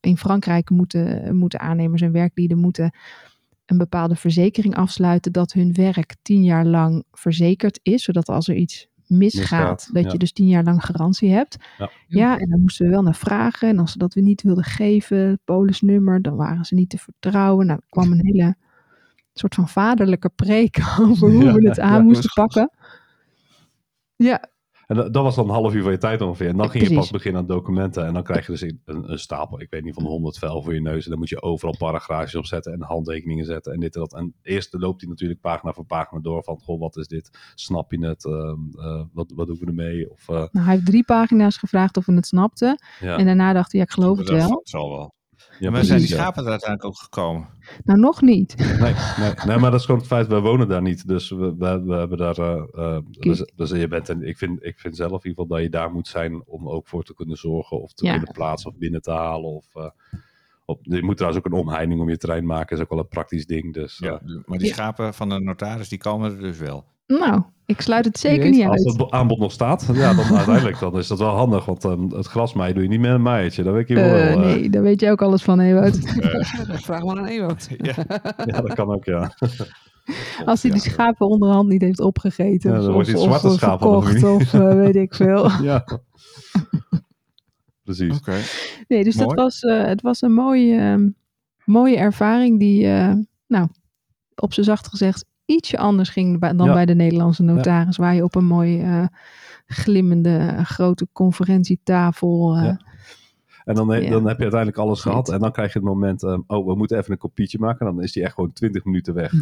in 0.00 0.16
Frankrijk 0.16 0.70
moeten, 0.70 1.36
moeten 1.36 1.60
aannemers 1.60 2.02
en 2.02 2.12
werklieden 2.12 2.58
moeten 2.58 2.94
een 3.66 3.78
bepaalde 3.78 4.16
verzekering 4.16 4.76
afsluiten 4.76 5.32
dat 5.32 5.52
hun 5.52 5.72
werk 5.72 6.14
tien 6.22 6.44
jaar 6.44 6.66
lang 6.66 7.04
verzekerd 7.12 7.80
is, 7.82 8.02
zodat 8.02 8.28
als 8.28 8.48
er 8.48 8.54
iets 8.54 8.88
misgaat, 9.06 9.40
Misgaat, 9.40 9.88
dat 9.92 10.04
ja. 10.04 10.12
je 10.12 10.18
dus 10.18 10.32
tien 10.32 10.48
jaar 10.48 10.64
lang 10.64 10.84
garantie 10.84 11.30
hebt. 11.30 11.56
Ja. 11.78 11.90
Ja, 12.06 12.38
en 12.38 12.50
dan 12.50 12.60
moesten 12.60 12.86
we 12.86 12.92
wel 12.92 13.02
naar 13.02 13.14
vragen. 13.14 13.68
En 13.68 13.78
als 13.78 13.92
ze 13.92 13.98
dat 13.98 14.14
we 14.14 14.20
niet 14.20 14.42
wilden 14.42 14.64
geven, 14.64 15.18
het 15.18 15.40
polisnummer, 15.44 16.22
dan 16.22 16.36
waren 16.36 16.64
ze 16.64 16.74
niet 16.74 16.90
te 16.90 16.98
vertrouwen. 16.98 17.66
Nou, 17.66 17.78
er 17.78 17.86
kwam 17.88 18.12
een 18.12 18.26
hele 18.26 18.56
soort 19.32 19.54
van 19.54 19.68
vaderlijke 19.68 20.28
preek 20.28 20.78
over 21.00 21.30
hoe 21.30 21.44
Ja, 21.44 21.52
we 21.52 21.68
het 21.68 21.80
aan 21.80 21.92
ja, 21.92 22.02
moesten 22.02 22.30
pakken. 22.34 22.70
Ja, 24.16 24.48
En 24.94 25.00
dat, 25.00 25.12
dat 25.12 25.22
was 25.22 25.34
dan 25.34 25.44
een 25.44 25.54
half 25.54 25.74
uur 25.74 25.82
van 25.82 25.92
je 25.92 25.98
tijd 25.98 26.20
ongeveer. 26.20 26.48
En 26.48 26.56
dan 26.56 26.70
ging 26.70 26.88
je 26.88 26.94
pas 26.94 27.10
beginnen 27.10 27.40
aan 27.40 27.46
documenten. 27.46 28.06
En 28.06 28.12
dan 28.14 28.22
krijg 28.22 28.46
je 28.46 28.52
dus 28.52 28.60
een, 28.60 28.80
een 28.84 29.18
stapel, 29.18 29.60
ik 29.60 29.70
weet 29.70 29.84
niet, 29.84 29.94
van 29.94 30.04
100 30.04 30.38
vel 30.38 30.62
voor 30.62 30.74
je 30.74 30.80
neus. 30.80 31.04
En 31.04 31.10
dan 31.10 31.18
moet 31.18 31.28
je 31.28 31.42
overal 31.42 31.76
paragraafjes 31.76 32.34
opzetten 32.34 32.72
en 32.72 32.82
handtekeningen 32.82 33.44
zetten 33.44 33.72
en 33.72 33.80
dit 33.80 33.94
en 33.94 34.00
dat. 34.00 34.14
En 34.14 34.34
eerst 34.42 34.74
loopt 34.74 35.00
hij 35.00 35.10
natuurlijk 35.10 35.40
pagina 35.40 35.72
voor 35.72 35.84
pagina 35.84 36.20
door 36.20 36.42
van, 36.42 36.58
goh, 36.58 36.80
wat 36.80 36.96
is 36.96 37.06
dit? 37.06 37.30
Snap 37.54 37.92
je 37.92 38.06
het? 38.06 38.24
Ehm, 38.24 38.58
eh, 38.78 39.02
wat, 39.12 39.32
wat 39.36 39.46
doen 39.46 39.58
we 39.60 39.66
ermee? 39.66 40.10
Of, 40.10 40.28
eh, 40.28 40.34
nou, 40.34 40.48
hij 40.52 40.74
heeft 40.74 40.86
drie 40.86 41.04
pagina's 41.04 41.56
gevraagd 41.56 41.96
of 41.96 42.06
we 42.06 42.14
het 42.14 42.26
snapten. 42.26 42.78
ja. 43.00 43.16
En 43.16 43.26
daarna 43.26 43.52
dacht 43.52 43.72
hij, 43.72 43.80
ja, 43.80 43.86
ik 43.86 43.92
geloof 43.92 44.18
het 44.18 44.26
Dat 44.26 44.36
wel. 44.36 44.60
zal 44.62 44.90
wel. 44.90 45.14
Ja, 45.58 45.70
maar 45.70 45.84
zijn 45.84 45.98
die 46.00 46.08
ja. 46.08 46.14
schapen 46.16 46.44
er 46.44 46.50
uiteindelijk 46.50 46.88
ook 46.90 46.98
gekomen? 47.02 47.48
Nou, 47.84 47.98
nog 48.00 48.20
niet. 48.22 48.56
Nee, 48.56 48.94
nee, 49.18 49.32
nee, 49.46 49.58
maar 49.60 49.70
dat 49.70 49.80
is 49.80 49.84
gewoon 49.86 50.00
het 50.00 50.08
feit, 50.10 50.26
wij 50.26 50.40
wonen 50.40 50.68
daar 50.68 50.82
niet. 50.82 51.08
Dus 51.08 51.30
we, 51.30 51.54
we, 51.58 51.82
we 51.84 51.94
hebben 51.94 52.18
daar. 52.18 52.38
eh, 52.38 52.62
eh, 52.74 52.98
dus, 53.10 53.50
dus 53.56 53.70
je 53.70 53.88
bent, 53.88 54.08
en 54.08 54.22
ik, 54.22 54.36
vind, 54.38 54.64
ik 54.64 54.78
vind 54.78 54.96
zelf 54.96 55.10
in 55.10 55.16
ieder 55.28 55.30
geval 55.30 55.46
dat 55.46 55.60
je 55.62 55.70
daar 55.70 55.90
moet 55.92 56.08
zijn 56.08 56.42
om 56.46 56.68
ook 56.68 56.88
voor 56.88 57.04
te 57.04 57.14
kunnen 57.14 57.36
zorgen. 57.36 57.80
Of 57.82 57.92
te 57.92 58.04
Ja. 58.04 58.12
kunnen 58.16 58.32
plaatsen 58.32 58.70
of 58.70 58.76
binnen 58.76 59.02
te 59.02 59.10
halen. 59.10 59.50
Of, 59.50 59.66
eh, 59.74 59.86
op, 60.64 60.78
je 60.82 61.02
moet 61.02 61.16
trouwens 61.16 61.44
ook 61.46 61.52
een 61.52 61.58
omheining 61.58 62.00
om 62.00 62.08
je 62.08 62.16
terrein 62.16 62.46
maken. 62.46 62.76
is 62.76 62.82
ook 62.82 62.90
wel 62.90 62.98
een 62.98 63.08
praktisch 63.08 63.46
ding. 63.46 63.74
Dus 63.74 64.00
eh, 64.00 64.10
Maar 64.46 64.58
die 64.58 64.66
Ja. 64.68 64.72
schapen 64.74 65.14
van 65.14 65.28
de 65.28 65.40
notaris, 65.40 65.88
die 65.88 65.98
komen 65.98 66.32
er 66.32 66.38
dus 66.40 66.58
wel. 66.58 66.84
Nou, 67.06 67.42
ik 67.66 67.80
sluit 67.80 68.04
het 68.04 68.18
zeker 68.18 68.50
niet 68.50 68.66
als 68.66 68.86
uit. 68.86 68.98
het 68.98 69.10
aanbod 69.10 69.38
nog 69.38 69.52
staat, 69.52 69.90
ja, 69.92 70.14
dan 70.14 70.24
uiteindelijk 70.36 70.78
dan 70.78 70.98
is 70.98 71.06
dat 71.08 71.18
wel 71.18 71.36
handig. 71.36 71.64
Want 71.64 71.84
ehm, 71.84 72.08
het 72.08 72.26
grasmaaien 72.26 72.74
doe 72.74 72.82
je 72.82 72.88
niet 72.88 73.00
met 73.00 73.10
een 73.10 73.22
maaiertje. 73.22 73.62
Dat 73.62 73.74
weet 73.74 73.88
je 73.88 73.94
wel. 73.94 74.04
Eh, 74.04 74.32
eh. 74.32 74.38
nee, 74.38 74.70
daar 74.70 74.82
weet 74.82 75.00
jij 75.00 75.10
ook 75.10 75.22
alles 75.22 75.42
van, 75.42 75.60
Ewout. 75.60 75.98
Vraag 76.86 77.02
maar 77.04 77.18
aan 77.18 77.26
Ewout. 77.26 77.68
Ja. 77.76 77.94
Ja, 78.44 78.60
dat 78.60 78.74
kan 78.74 78.94
ook, 78.94 79.04
ja. 79.04 79.34
Als 80.44 80.62
hij 80.62 80.70
die 80.70 80.80
schapen 80.80 81.28
onderhand 81.28 81.68
niet 81.68 81.82
heeft 81.82 82.00
opgegeten. 82.00 82.70
Ja, 82.70 82.76
dan 82.76 82.86
of, 82.86 82.92
wordt 82.92 83.08
hij 83.08 83.18
zwarte 83.18 83.46
of 83.46 83.58
verkocht, 83.58 84.20
nog 84.20 84.34
of 84.34 84.54
eh, 84.54 84.74
weet 84.74 84.96
ik 84.96 85.14
veel. 85.14 85.50
ja. 85.62 85.84
Precies. 87.84 88.16
Oké. 88.16 88.36
Nee, 88.88 89.04
dus 89.04 89.16
dat 89.16 89.34
was, 89.34 89.60
eh, 89.60 89.84
het 89.84 90.02
was 90.02 90.22
een 90.22 90.32
mooie, 90.32 90.78
ehm, 90.78 91.08
mooie 91.64 91.96
ervaring 91.96 92.58
die, 92.58 92.86
eh, 92.86 93.14
nou, 93.46 93.68
op 94.34 94.52
z'n 94.52 94.62
zacht 94.62 94.88
gezegd, 94.88 95.24
ietsje 95.44 95.78
anders 95.78 96.08
ging 96.08 96.40
dan 96.56 96.66
Ja. 96.66 96.72
bij 96.72 96.86
de 96.86 96.94
Nederlandse 96.94 97.42
notaris. 97.42 97.96
Waar 97.96 98.14
je 98.14 98.24
op 98.24 98.34
een 98.34 98.46
mooi 98.46 98.80
eh, 98.82 99.06
glimmende 99.66 100.36
eh, 100.36 100.64
grote 100.64 101.08
conferentietafel... 101.12 102.56
eh, 102.56 102.62
Ja. 102.64 102.80
En 103.64 103.74
dan, 103.74 103.88
he- 103.90 103.96
Ja. 103.96 104.10
dan 104.10 104.26
heb 104.26 104.36
je 104.36 104.42
uiteindelijk 104.42 104.80
alles 104.80 105.00
gehad. 105.00 105.28
En 105.28 105.40
dan 105.40 105.52
krijg 105.52 105.72
je 105.72 105.78
het 105.78 105.88
moment, 105.88 106.22
ehm, 106.22 106.40
oh, 106.46 106.66
we 106.66 106.74
moeten 106.74 106.98
even 106.98 107.12
een 107.12 107.18
kopietje 107.18 107.58
maken. 107.58 107.86
Dan 107.86 108.02
is 108.02 108.12
die 108.12 108.22
echt 108.22 108.34
gewoon 108.34 108.52
20 108.52 108.84
minuten 108.84 109.14
weg. 109.14 109.32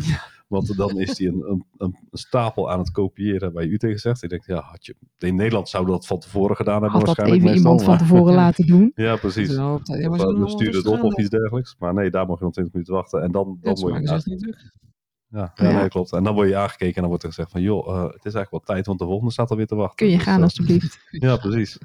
Want 0.49 0.77
dan 0.77 0.99
is 1.01 1.15
die 1.15 1.29
een, 1.29 1.45
een, 1.49 1.65
een 1.79 1.97
stapel 2.13 2.71
aan 2.71 2.79
het 2.79 2.91
kopiëren 2.91 3.53
waar 3.53 3.63
je 3.63 3.69
u 3.69 3.79
tegen 3.79 3.99
zegt. 3.99 4.23
Ik 4.23 4.29
denk, 4.31 4.47
ja, 4.47 4.61
had 4.61 4.87
je, 4.87 4.95
in 5.19 5.35
Nederland 5.35 5.69
zouden 5.69 5.93
we 5.93 5.99
dat 5.99 6.09
van 6.09 6.19
tevoren 6.19 6.57
gedaan 6.57 6.83
hebben 6.83 6.91
had 6.91 7.07
dat 7.07 7.17
waarschijnlijk. 7.17 7.43
even 7.43 7.55
meestal, 7.55 7.73
iemand 7.73 7.99
van 8.01 8.09
tevoren 8.09 8.35
laten 8.45 8.67
doen. 8.67 8.93
Ja, 8.95 9.17
precies. 9.17 9.55
Eh, 9.55 9.77
we 9.85 10.09
allemaal 10.25 10.49
sturen 10.49 10.75
het 10.77 10.87
op 10.87 11.03
of 11.03 11.19
iets 11.19 11.29
dergelijks. 11.31 11.77
Maar 11.79 11.95
nee, 11.95 12.11
daar 12.11 12.27
mag 12.27 12.39
je 12.39 12.45
nog 12.45 12.53
20 12.53 12.73
minuten 12.75 12.95
wachten. 12.95 13.23
En 13.23 13.33
dan, 13.33 13.59
dan 13.61 13.75
word 13.81 14.25
je... 14.25 14.55
Ja, 15.33 15.53
ja, 15.55 15.69
Ja. 15.71 15.79
nee, 15.79 15.89
klopt. 15.89 16.13
En 16.13 16.25
dan 16.25 16.35
word 16.35 16.49
je 16.49 16.57
aangekeken 16.57 16.95
en 16.95 17.01
dan 17.01 17.09
wordt 17.09 17.23
er 17.23 17.29
gezegd 17.29 17.51
van... 17.51 17.61
joh, 17.63 17.89
eh, 17.89 18.03
het 18.03 18.25
is 18.25 18.35
eigenlijk 18.35 18.51
wel 18.51 18.61
tijd, 18.77 18.87
want 18.87 18.99
de 18.99 19.05
volgende 19.05 19.33
staat 19.33 19.51
alweer 19.51 19.67
te 19.67 19.75
wachten. 19.75 19.97
Kun 19.97 20.09
je 20.09 20.15
Dus, 20.17 20.25
gaan 20.25 20.37
eh, 20.37 20.43
alstublieft. 20.43 20.99
Ja, 21.11 21.37
precies. 21.37 21.79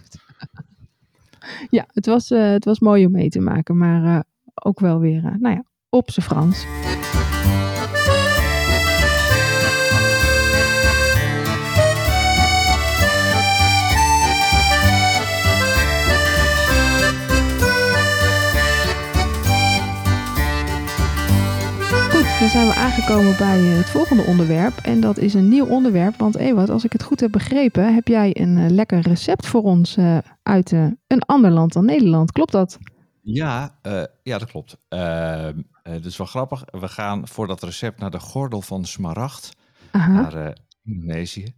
Ja, 1.70 1.86
het 1.88 2.06
was, 2.06 2.32
eh, 2.32 2.50
het 2.52 2.66
was 2.66 2.80
mooi 2.80 3.06
om 3.06 3.12
mee 3.12 3.30
te 3.30 3.40
maken, 3.40 3.78
maar 3.78 4.04
eh, 4.18 4.20
ook 4.54 4.80
wel 4.80 5.00
weer, 5.00 5.26
eh, 5.26 5.34
nou 5.40 5.56
ja, 5.56 5.64
op 5.90 6.12
z'n 6.12 6.22
Frans. 6.22 6.66
Dan 22.40 22.50
zijn 22.50 22.68
we 22.68 22.74
aangekomen 22.74 23.38
bij 23.38 23.60
eh, 23.60 23.78
het 23.78 23.90
volgende 23.90 24.24
onderwerp. 24.24 24.78
En 24.78 25.00
dat 25.00 25.18
is 25.18 25.34
een 25.34 25.50
nieuw 25.50 25.66
onderwerp. 25.66 26.16
Want 26.18 26.36
Ewout, 26.36 26.70
als 26.70 26.84
ik 26.84 26.92
het 26.92 27.04
goed 27.04 27.20
heb 27.20 27.32
begrepen, 27.32 27.94
heb 27.94 28.08
jij 28.08 28.40
een 28.40 28.58
eh, 28.58 28.70
lekker 28.70 29.00
recept 29.00 29.48
voor 29.48 29.62
ons 29.62 29.98
eh, 29.98 30.18
uit 30.44 30.72
een 30.72 31.22
ander 31.26 31.52
land 31.52 31.74
dan 31.74 31.86
Nederland. 31.86 32.32
Klopt 32.32 32.52
dat? 32.52 32.78
Ja, 33.22 33.80
ja, 34.24 34.38
dat 34.38 34.50
klopt. 34.50 34.78
Eh, 34.88 35.50
dat 35.84 36.06
is 36.06 36.18
wel 36.18 36.28
grappig. 36.28 36.64
We 36.72 36.88
gaan 36.88 37.28
voor 37.28 37.48
dat 37.48 37.64
recept 37.64 38.00
naar 38.00 38.12
de 38.12 38.20
gordel 38.20 38.62
van 38.62 38.86
Smaragd, 38.86 39.56
Aha. 39.92 40.12
naar 40.12 40.58
Indonesië. 40.84 41.56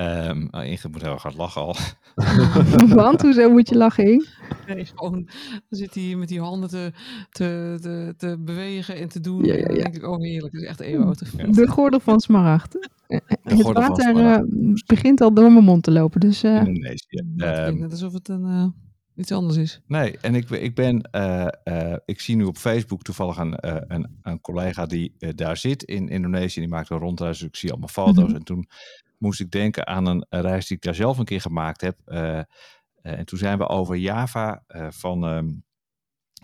Oh, 0.00 0.64
Ingrid 0.64 0.92
moet 0.92 1.02
heel 1.02 1.12
erg 1.12 1.22
hard 1.22 1.36
lachen 1.36 1.62
al. 1.62 1.76
Want 2.94 3.22
hoezo 3.22 3.50
moet 3.50 3.68
je 3.68 3.76
lachen, 3.76 4.04
Ing? 4.12 4.28
Nee, 4.66 4.84
gewoon, 4.84 5.24
dan 5.68 5.78
zit 5.78 5.94
hij 5.94 6.14
met 6.16 6.28
die 6.28 6.40
handen 6.40 6.68
te, 6.68 6.92
te, 7.30 7.78
te, 7.80 8.14
te 8.16 8.36
bewegen 8.38 8.96
en 8.96 9.08
te 9.08 9.20
doen. 9.20 9.44
Ja, 9.44 9.54
ja, 9.54 9.58
En 9.60 9.66
dan 9.66 9.76
ja. 9.76 9.82
denk 9.82 9.94
ik, 9.96 10.06
oh 10.06 10.20
heerlijk, 10.20 10.52
dat 10.52 10.62
is 10.62 10.68
echt 10.68 10.80
Ewout. 10.80 11.18
De 11.54 11.66
gordel 11.66 12.00
van 12.00 12.20
Smaragd. 12.20 12.72
Het 13.08 13.22
gordel 13.62 13.72
van 13.72 13.74
water 13.74 14.10
Smaragd. 14.10 14.42
eh, 14.44 14.72
begint 14.86 15.20
al 15.20 15.34
door 15.34 15.52
mijn 15.52 15.64
mond 15.64 15.82
te 15.82 15.90
lopen. 15.90 16.20
Dus 16.20 16.42
eh, 16.42 16.56
Ehm, 16.56 16.64
klinkt 16.74 17.80
net 17.80 17.90
alsof 17.90 18.12
het 18.12 18.28
een, 18.28 18.44
eh, 18.44 18.66
iets 19.16 19.32
anders 19.32 19.56
is. 19.56 19.80
Nee, 19.86 20.18
en 20.20 20.34
ik, 20.34 20.50
ik 20.50 20.74
ben, 20.74 21.00
eh, 21.10 21.46
eh, 21.64 21.96
ik 22.04 22.20
zie 22.20 22.36
nu 22.36 22.44
op 22.44 22.56
Facebook 22.56 23.02
toevallig 23.02 23.36
een, 23.36 23.54
eh, 23.56 23.76
een, 23.86 24.18
een 24.22 24.40
collega 24.40 24.86
die 24.86 25.14
daar 25.34 25.56
zit 25.56 25.82
in 25.82 26.08
Indonesië. 26.08 26.60
Die 26.60 26.68
maakt 26.68 26.90
een 26.90 26.98
rondreis, 26.98 27.38
dus 27.38 27.48
ik 27.48 27.56
zie 27.56 27.70
allemaal 27.70 27.88
foto's. 27.88 28.26
Mhm. 28.26 28.34
En 28.34 28.44
toen 28.44 28.68
moest 29.18 29.40
ik 29.40 29.50
denken 29.50 29.86
aan 29.86 30.06
een 30.06 30.26
reis 30.28 30.66
die 30.66 30.76
ik 30.76 30.82
daar 30.82 30.94
zelf 30.94 31.18
een 31.18 31.24
keer 31.24 31.40
gemaakt 31.40 31.80
heb. 31.80 31.98
Eh, 32.04 32.38
eh, 32.38 32.44
en 33.02 33.24
toen 33.24 33.38
zijn 33.38 33.58
we 33.58 33.68
over 33.68 33.96
Java 33.96 34.64
eh, 34.66 34.86
van, 34.90 35.24
ehm, 35.24 35.48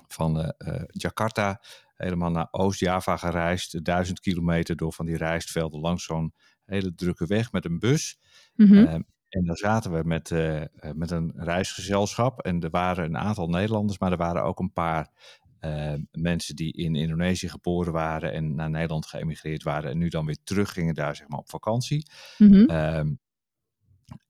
van 0.09 0.55
Jakarta 0.89 1.61
helemaal 1.95 2.31
naar 2.31 2.49
Oost-Java 2.51 3.17
gereisd. 3.17 3.85
Duizend 3.85 4.21
kilometer 4.21 4.77
door 4.77 4.93
van 4.93 5.07
die 5.07 5.17
rijstvelden 5.17 5.81
langs 5.81 6.05
zo'n 6.05 6.35
hele 6.65 6.95
drukke 6.95 7.27
weg 7.27 7.53
met 7.53 7.65
een 7.65 7.79
bus. 7.79 8.19
mhm. 8.55 8.75
Ehm, 8.75 9.03
en 9.29 9.45
daar 9.45 9.57
zaten 9.57 9.93
we 9.93 10.03
met, 10.05 10.31
met 10.95 11.11
een 11.11 11.33
reisgezelschap. 11.37 12.41
En 12.41 12.61
er 12.61 12.71
waren 12.71 13.05
een 13.05 13.19
aantal 13.19 13.49
Nederlanders, 13.49 13.99
maar 13.99 14.11
er 14.13 14.17
waren 14.17 14.43
ook 14.43 14.59
een 14.59 14.73
paar 14.73 15.11
eh, 15.65 15.95
mensen 16.13 16.57
die 16.57 16.73
in 16.73 16.95
Indonesië 16.95 17.49
geboren 17.49 17.93
waren 17.93 18.33
en 18.33 18.55
naar 18.55 18.71
Nederland 18.71 19.07
geëmigreerd 19.07 19.63
waren. 19.63 19.91
En 19.91 19.99
nu 19.99 20.09
dan 20.09 20.27
weer 20.27 20.39
terug 20.45 20.73
gingen 20.73 20.95
daar 20.95 21.17
zeg 21.17 21.29
maar 21.29 21.39
op 21.39 21.51
vakantie. 21.51 22.07
Mhm. 22.39 22.65
Ehm, 22.65 23.13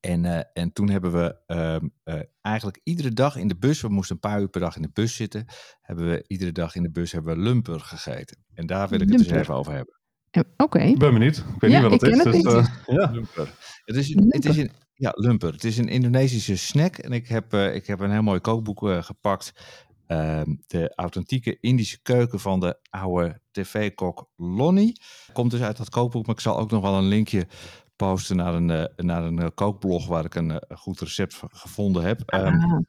en, 0.01 0.25
eh, 0.25 0.40
en 0.53 0.73
toen 0.73 0.90
hebben 0.90 1.12
we 1.12 1.37
ehm, 1.47 1.88
eh, 2.05 2.20
eigenlijk 2.40 2.81
iedere 2.83 3.11
dag 3.12 3.37
in 3.37 3.49
de 3.49 3.57
bus, 3.57 3.81
we 3.81 3.88
moesten 3.88 4.14
een 4.14 4.20
paar 4.31 4.40
uur 4.40 4.49
per 4.49 4.61
dag 4.61 4.77
in 4.77 4.83
de 4.83 4.90
bus 4.92 5.16
zitten, 5.16 5.47
hebben 5.81 6.09
we 6.11 6.25
iedere 6.27 6.53
dag 6.53 6.75
in 6.75 6.83
de 6.83 6.90
bus 6.90 7.12
hebben 7.12 7.37
we 7.37 7.42
lumper 7.42 7.81
gegeten. 7.81 8.44
En 8.55 8.66
daar 8.66 8.88
wil 8.88 9.01
ik 9.01 9.09
het 9.09 9.12
eens 9.18 9.23
Lumper. 9.23 9.42
even 9.42 9.55
over 9.55 9.73
hebben. 9.73 9.99
Oké. 10.57 10.79
Ik 10.79 10.99
ben 10.99 11.12
benieuwd. 11.12 11.37
Ik 11.37 11.61
weet 11.61 11.70
Ja, 11.70 11.81
niet 11.81 11.90
wat 11.90 11.92
ik 11.92 12.01
het 12.01 12.11
is. 12.11 12.23
ken 12.23 12.33
het 12.33 12.42
dus, 12.42 12.55
niet. 12.55 12.87
eh, 12.87 12.94
ja. 12.97 13.11
Lumper. 13.11 13.55
Het 13.85 13.97
is, 13.97 14.14
een, 14.14 14.27
het 14.29 14.44
is 14.44 14.57
een, 14.57 14.70
ja, 14.94 15.12
lumper. 15.16 15.53
Het 15.53 15.64
is 15.64 15.79
een 15.79 15.88
Indonesische 15.88 16.57
snack. 16.57 16.97
En 16.97 17.12
ik 17.12 17.29
heb, 17.29 17.53
eh, 17.53 17.75
ik 17.75 17.87
heb 17.87 18.01
een 18.01 18.11
heel 18.11 18.23
mooi 18.23 18.40
kookboek 18.40 18.88
eh, 18.88 19.03
gepakt. 19.03 19.53
Ehm, 20.07 20.55
de 20.67 20.93
authentieke 20.95 21.59
Indische 21.61 22.03
keuken 22.03 22.40
van 22.40 22.61
de 22.61 22.79
oude 22.90 23.40
tv-kok 23.51 24.29
Lonnie. 24.37 25.01
Komt 25.33 25.51
dus 25.51 25.61
uit 25.61 25.77
dat 25.77 25.88
kookboek. 25.90 26.27
Maar 26.27 26.35
ik 26.35 26.40
zal 26.40 26.59
ook 26.59 26.71
nog 26.71 26.83
wel 26.83 26.95
een 26.95 27.09
linkje 27.09 27.47
posten 27.97 28.37
naar 28.37 28.55
een, 28.55 28.71
eh, 28.71 28.85
naar 28.97 29.25
een 29.25 29.38
eh, 29.38 29.49
kookblog 29.55 30.07
waar 30.07 30.25
ik 30.25 30.35
een, 30.35 30.51
eh, 30.61 30.77
goed 30.79 31.01
recept 31.01 31.40
gevonden 31.49 32.03
heb. 32.03 32.21
Ehm, 32.27 32.61
Ah, 32.61 32.81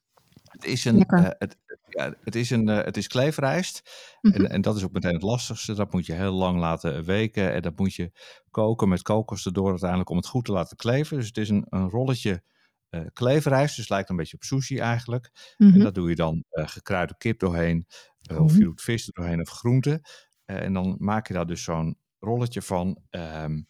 het 0.44 0.66
is 0.66 0.86
een, 0.86 1.06
het, 1.38 1.58
ja, 1.90 2.14
het 2.24 2.36
is 2.36 2.50
een, 2.50 2.68
het 2.68 2.98
is 2.98 3.08
kleefrijst. 3.08 3.82
mhm. 4.22 4.36
En, 4.36 4.50
en 4.50 4.62
dat 4.62 4.76
is 4.76 4.84
ook 4.84 4.92
meteen 4.92 5.14
het 5.14 5.22
lastigste. 5.22 5.74
Dat 5.74 5.92
moet 5.92 6.06
je 6.06 6.14
heel 6.14 6.34
lang 6.34 6.60
laten 6.60 7.04
weken. 7.04 7.54
En 7.54 7.62
dat 7.62 7.78
moet 7.78 7.94
je 7.94 8.12
koken 8.52 8.90
met 8.90 9.02
kokos 9.02 9.46
erdoor 9.46 9.70
uiteindelijk 9.70 10.10
om 10.10 10.18
het 10.18 10.28
goed 10.28 10.46
te 10.46 10.52
laten 10.52 10.78
kleven. 10.78 11.18
Dus 11.18 11.28
het 11.28 11.38
is 11.38 11.50
een, 11.50 11.66
een 11.70 11.90
rolletje 11.90 12.44
eh 12.96 13.06
kleefrijst. 13.14 13.76
Dus 13.76 13.90
lijkt 13.90 14.10
een 14.10 14.16
beetje 14.16 14.36
op 14.36 14.44
sushi 14.44 14.78
eigenlijk. 14.80 15.54
Mhm. 15.58 15.74
En 15.74 15.80
daar 15.80 15.94
doe 15.94 16.10
je 16.10 16.16
dan 16.16 16.44
eh, 16.50 16.68
gekruide 16.68 17.16
kip 17.18 17.40
doorheen. 17.40 17.86
eh, 18.22 18.40
of 18.44 18.52
Mhm. 18.52 18.60
je 18.60 18.64
doet 18.66 18.82
vis 18.82 19.08
er 19.08 19.14
doorheen 19.14 19.42
of 19.42 19.50
groenten. 19.50 20.02
En 20.46 20.74
dan 20.74 20.96
maak 21.00 21.28
je 21.28 21.34
daar 21.34 21.46
dus 21.46 21.64
zo'n 21.64 21.98
rolletje 22.20 22.62
van. 22.62 23.02
ehm, 23.10 23.62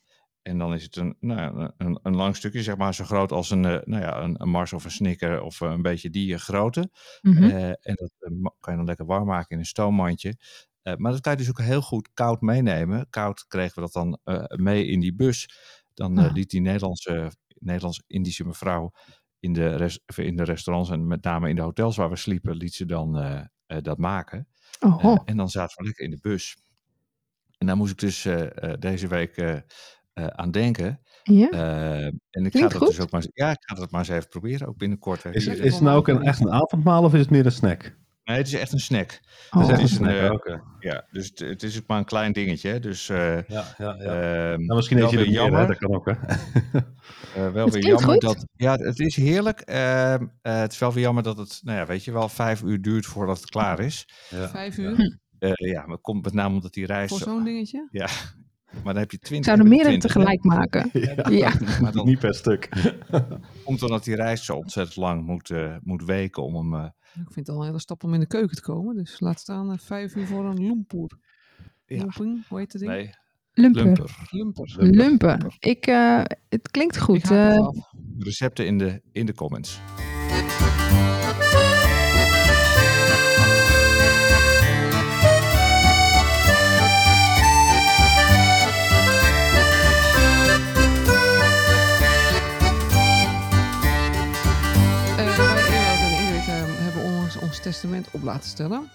en 0.41 0.57
dan 0.57 0.73
is 0.73 0.83
het 0.83 0.95
een, 0.95 1.15
nou, 1.19 1.59
ja, 1.59 1.73
een, 1.77 1.99
een 2.03 2.15
lang 2.15 2.35
stukje, 2.35 2.63
zeg 2.63 2.77
maar, 2.77 2.93
zo 2.93 3.03
groot 3.03 3.31
als 3.31 3.49
een, 3.49 3.61
nou 3.61 3.83
ja, 3.99 4.21
een, 4.21 4.41
een 4.41 4.49
Mars 4.49 4.73
of 4.73 4.83
een 4.85 4.91
Snicker 4.91 5.41
of 5.41 5.59
een 5.59 5.81
beetje 5.81 6.09
die 6.09 6.38
grootte. 6.38 6.89
Mhm. 7.21 7.43
Eh, 7.43 7.67
en 7.67 7.95
dat 7.95 8.11
kan 8.59 8.71
je 8.73 8.77
dan 8.77 8.85
lekker 8.85 9.05
warm 9.05 9.25
maken 9.27 9.49
in 9.49 9.57
een 9.59 9.65
stoommandje. 9.65 10.35
Maar 10.97 11.11
dat 11.11 11.21
kan 11.21 11.31
je 11.31 11.38
dus 11.38 11.49
ook 11.49 11.61
heel 11.61 11.81
goed 11.81 12.09
koud 12.13 12.41
meenemen. 12.41 13.07
Koud 13.09 13.45
kregen 13.47 13.75
we 13.75 13.81
dat 13.81 13.93
dan 13.93 14.19
mee 14.63 14.85
in 14.85 14.99
die 14.99 15.15
bus. 15.15 15.49
Dan 15.93 16.17
Ah. 16.17 16.33
liet 16.33 16.49
die 16.49 16.61
Nederlandse, 16.61 17.31
Nederlands-Indische 17.59 18.45
mevrouw 18.45 18.91
in 19.39 19.53
de, 19.53 19.89
in 20.15 20.35
de 20.35 20.43
restaurants 20.43 20.89
en 20.89 21.07
met 21.07 21.23
name 21.23 21.49
in 21.49 21.55
de 21.55 21.61
hotels 21.61 21.95
waar 21.95 22.09
we 22.09 22.15
sliepen, 22.15 22.55
liet 22.55 22.73
ze 22.73 22.85
dan 22.85 23.17
eh, 23.17 23.41
eh, 23.65 23.77
dat 23.81 23.97
maken. 23.97 24.47
Oh, 24.79 25.03
Eh, 25.03 25.17
en 25.25 25.37
dan 25.37 25.49
zaten 25.49 25.77
we 25.77 25.83
lekker 25.83 26.03
in 26.05 26.11
de 26.11 26.19
bus. 26.21 26.57
En 27.57 27.67
daar 27.67 27.77
moest 27.77 27.91
ik 27.91 27.99
dus 27.99 28.25
eh, 28.25 28.63
eh, 28.71 28.79
deze 28.79 29.07
week 29.07 29.37
eh, 29.37 29.53
eh, 30.13 30.27
aan 30.27 30.51
denken. 30.51 31.01
ja? 31.23 31.49
Eh, 31.49 32.05
en 32.05 32.45
ik 32.45 32.51
ga 32.57 32.59
dat 32.67 32.73
goed. 32.75 32.87
dus 32.87 32.99
ook 32.99 33.11
maar, 33.11 33.21
eens- 33.21 33.31
ja, 33.33 33.51
ik 33.51 33.57
ga 33.59 33.75
dat 33.75 33.91
maar 33.91 33.99
eens 33.99 34.09
even 34.09 34.29
proberen, 34.29 34.67
ook 34.67 34.77
binnenkort. 34.77 35.25
Is, 35.25 35.45
is 35.47 35.73
het 35.73 35.81
nou 35.81 35.97
ook 35.97 36.07
een, 36.07 36.21
echt 36.23 36.39
een 36.41 36.51
avondmaal 36.51 37.03
of 37.03 37.13
is 37.13 37.19
het 37.19 37.29
meer 37.29 37.45
een 37.45 37.51
snack? 37.51 37.97
Nee, 38.25 38.38
het 38.38 38.47
is 38.47 38.53
echt 38.53 38.71
een 38.73 38.79
snack. 38.79 39.19
Oh. 39.51 39.67
Het 39.67 39.77
is 39.77 39.81
een 39.81 39.88
snack, 39.97 40.45
een, 40.45 40.53
eh. 40.53 40.59
Ja, 40.79 41.05
dus 41.11 41.27
het, 41.27 41.39
het 41.39 41.63
is 41.63 41.77
ook 41.77 41.88
maar 41.88 41.97
een 41.97 42.05
klein 42.05 42.31
dingetje. 42.31 42.69
hè. 42.69 42.79
Dus 42.79 43.09
eh, 43.09 43.35
Ja, 43.35 43.43
ja, 43.47 43.65
ja. 43.77 43.93
ehm, 43.97 44.61
nou, 44.65 44.75
misschien 44.75 44.97
eet 44.97 45.09
je 45.09 45.15
weer 45.17 45.25
er 45.25 45.31
meer, 45.31 45.39
hè? 45.41 45.45
jammer. 45.47 45.67
dat 45.67 45.77
kan 45.77 45.93
ook, 45.95 46.05
hè? 46.05 46.11
Eh, 47.35 47.51
wel 47.51 47.65
Het 47.65 47.73
weer 47.73 47.83
jammer 47.85 48.09
goed. 48.11 48.21
dat. 48.21 48.45
Ja, 48.55 48.75
het 48.77 48.99
is 48.99 49.15
heerlijk. 49.15 49.59
Ehm, 49.59 50.25
eh, 50.41 50.59
het 50.59 50.71
is 50.71 50.79
wel 50.79 50.93
weer 50.93 51.03
jammer 51.03 51.23
dat 51.23 51.38
het, 51.38 51.59
nou 51.63 51.77
ja, 51.77 51.85
weet 51.85 52.03
je 52.03 52.11
wel, 52.11 52.29
vijf 52.29 52.61
uur 52.61 52.81
duurt 52.81 53.05
voordat 53.05 53.39
het 53.41 53.49
klaar 53.49 53.79
is. 53.79 54.07
Ja. 54.29 54.49
Vijf 54.49 54.77
uur 54.77 55.19
Eh, 55.39 55.51
ja, 55.53 55.81
maar 55.81 55.91
het 55.95 56.01
komt 56.01 56.23
met 56.23 56.33
name 56.33 56.55
omdat 56.55 56.73
die 56.73 56.85
reis. 56.85 57.09
voor 57.09 57.19
zo'n 57.19 57.43
dingetje. 57.43 57.88
Ja, 57.91 58.07
maar 58.83 58.93
dan 58.93 58.97
heb 59.01 59.11
je 59.11 59.17
Ik 59.17 59.23
twintig. 59.23 59.45
zou 59.55 59.57
er 59.57 59.63
heb 59.63 59.73
je 59.73 59.83
meerdere 59.83 59.99
20, 59.99 60.13
hè. 60.13 60.19
tegelijk 60.19 60.43
maken. 60.43 60.89
Ja. 60.93 61.29
Ja. 61.49 61.79
Maar 61.81 61.91
dan 61.91 62.05
Niet 62.05 62.19
per 62.19 62.33
stuk. 62.35 62.69
komt 63.63 63.83
omdat 63.83 64.03
die 64.03 64.15
reis 64.15 64.45
zo 64.45 64.55
ontzettend 64.55 64.95
lang 64.95 65.25
moet, 65.25 65.51
moet 65.83 66.03
weken 66.03 66.43
om 66.43 66.73
hem. 66.73 66.91
Ik 67.15 67.34
vind 67.34 67.47
het 67.47 67.49
al 67.49 67.60
een 67.62 67.65
hele 67.67 67.80
stap 67.80 68.04
om 68.04 68.13
in 68.13 68.19
de 68.19 68.28
keuken 68.28 68.56
te 68.56 68.62
komen. 68.62 68.95
Dus 68.95 69.19
laat 69.19 69.39
staan 69.39 69.71
eh, 69.71 69.78
vijf 69.78 70.15
uur 70.15 70.28
voor 70.28 70.45
een 70.45 70.67
loempoer. 70.67 71.17
Ja. 71.86 72.06
Hoe 72.49 72.60
heet 72.60 72.73
het 72.73 72.82
ding? 72.82 72.93
nee, 72.93 73.10
Lumper. 73.54 73.84
lumper. 73.84 74.15
Lumper. 74.32 74.73
Lumpen. 74.78 75.56
Ik, 75.60 75.88
eh, 75.88 76.23
het 76.49 76.71
klinkt 76.71 76.97
goed. 76.99 77.32
eh. 77.32 77.67
Recepten 78.19 78.65
in 78.65 78.78
de, 78.78 79.01
in 79.12 79.25
de 79.25 79.34
comments. 79.34 79.80
Op 98.11 98.23
laten 98.23 98.49
stellen. 98.49 98.89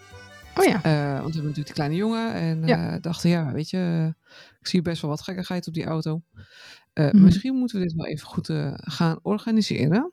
oh 0.57 0.65
ja. 0.65 0.83
Eh, 0.83 1.21
want 1.21 1.35
we 1.35 1.41
hebben 1.41 1.43
natuurlijk 1.43 1.55
die 1.67 1.75
kleine 1.75 1.95
jongen. 1.95 2.33
En 2.35 2.67
Ja. 2.67 2.93
eh, 2.95 3.01
dachten, 3.03 3.31
ja, 3.31 3.53
weet 3.53 3.71
je, 3.71 4.15
ik 4.61 4.67
zie 4.67 4.83
best 4.83 5.01
wel 5.03 5.11
wat 5.11 5.23
gekkigheid 5.23 5.67
op 5.69 5.75
die 5.75 5.85
auto. 5.85 6.23
Eh, 6.93 7.11
Mhm. 7.13 7.23
Misschien 7.23 7.55
moeten 7.55 7.79
we 7.79 7.85
dit 7.87 7.95
wel 7.95 8.07
even 8.07 8.27
goed 8.27 8.49
eh, 8.49 8.73
gaan 8.75 9.19
organiseren. 9.23 10.13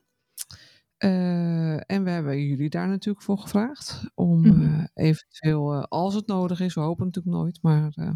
Eh, 0.96 1.90
en 1.90 2.04
we 2.04 2.10
hebben 2.10 2.40
jullie 2.46 2.70
daar 2.70 2.88
natuurlijk 2.88 3.24
voor 3.24 3.38
gevraagd. 3.38 4.02
Om 4.14 4.40
Mhm. 4.40 4.62
eh, 4.74 4.84
eventueel, 4.94 5.72
eh, 5.74 5.82
als 5.82 6.14
het 6.14 6.26
nodig 6.26 6.60
is, 6.60 6.74
we 6.74 6.80
hopen 6.80 7.04
natuurlijk 7.06 7.36
nooit, 7.36 7.58
maar 7.62 7.92
eh, 7.94 8.10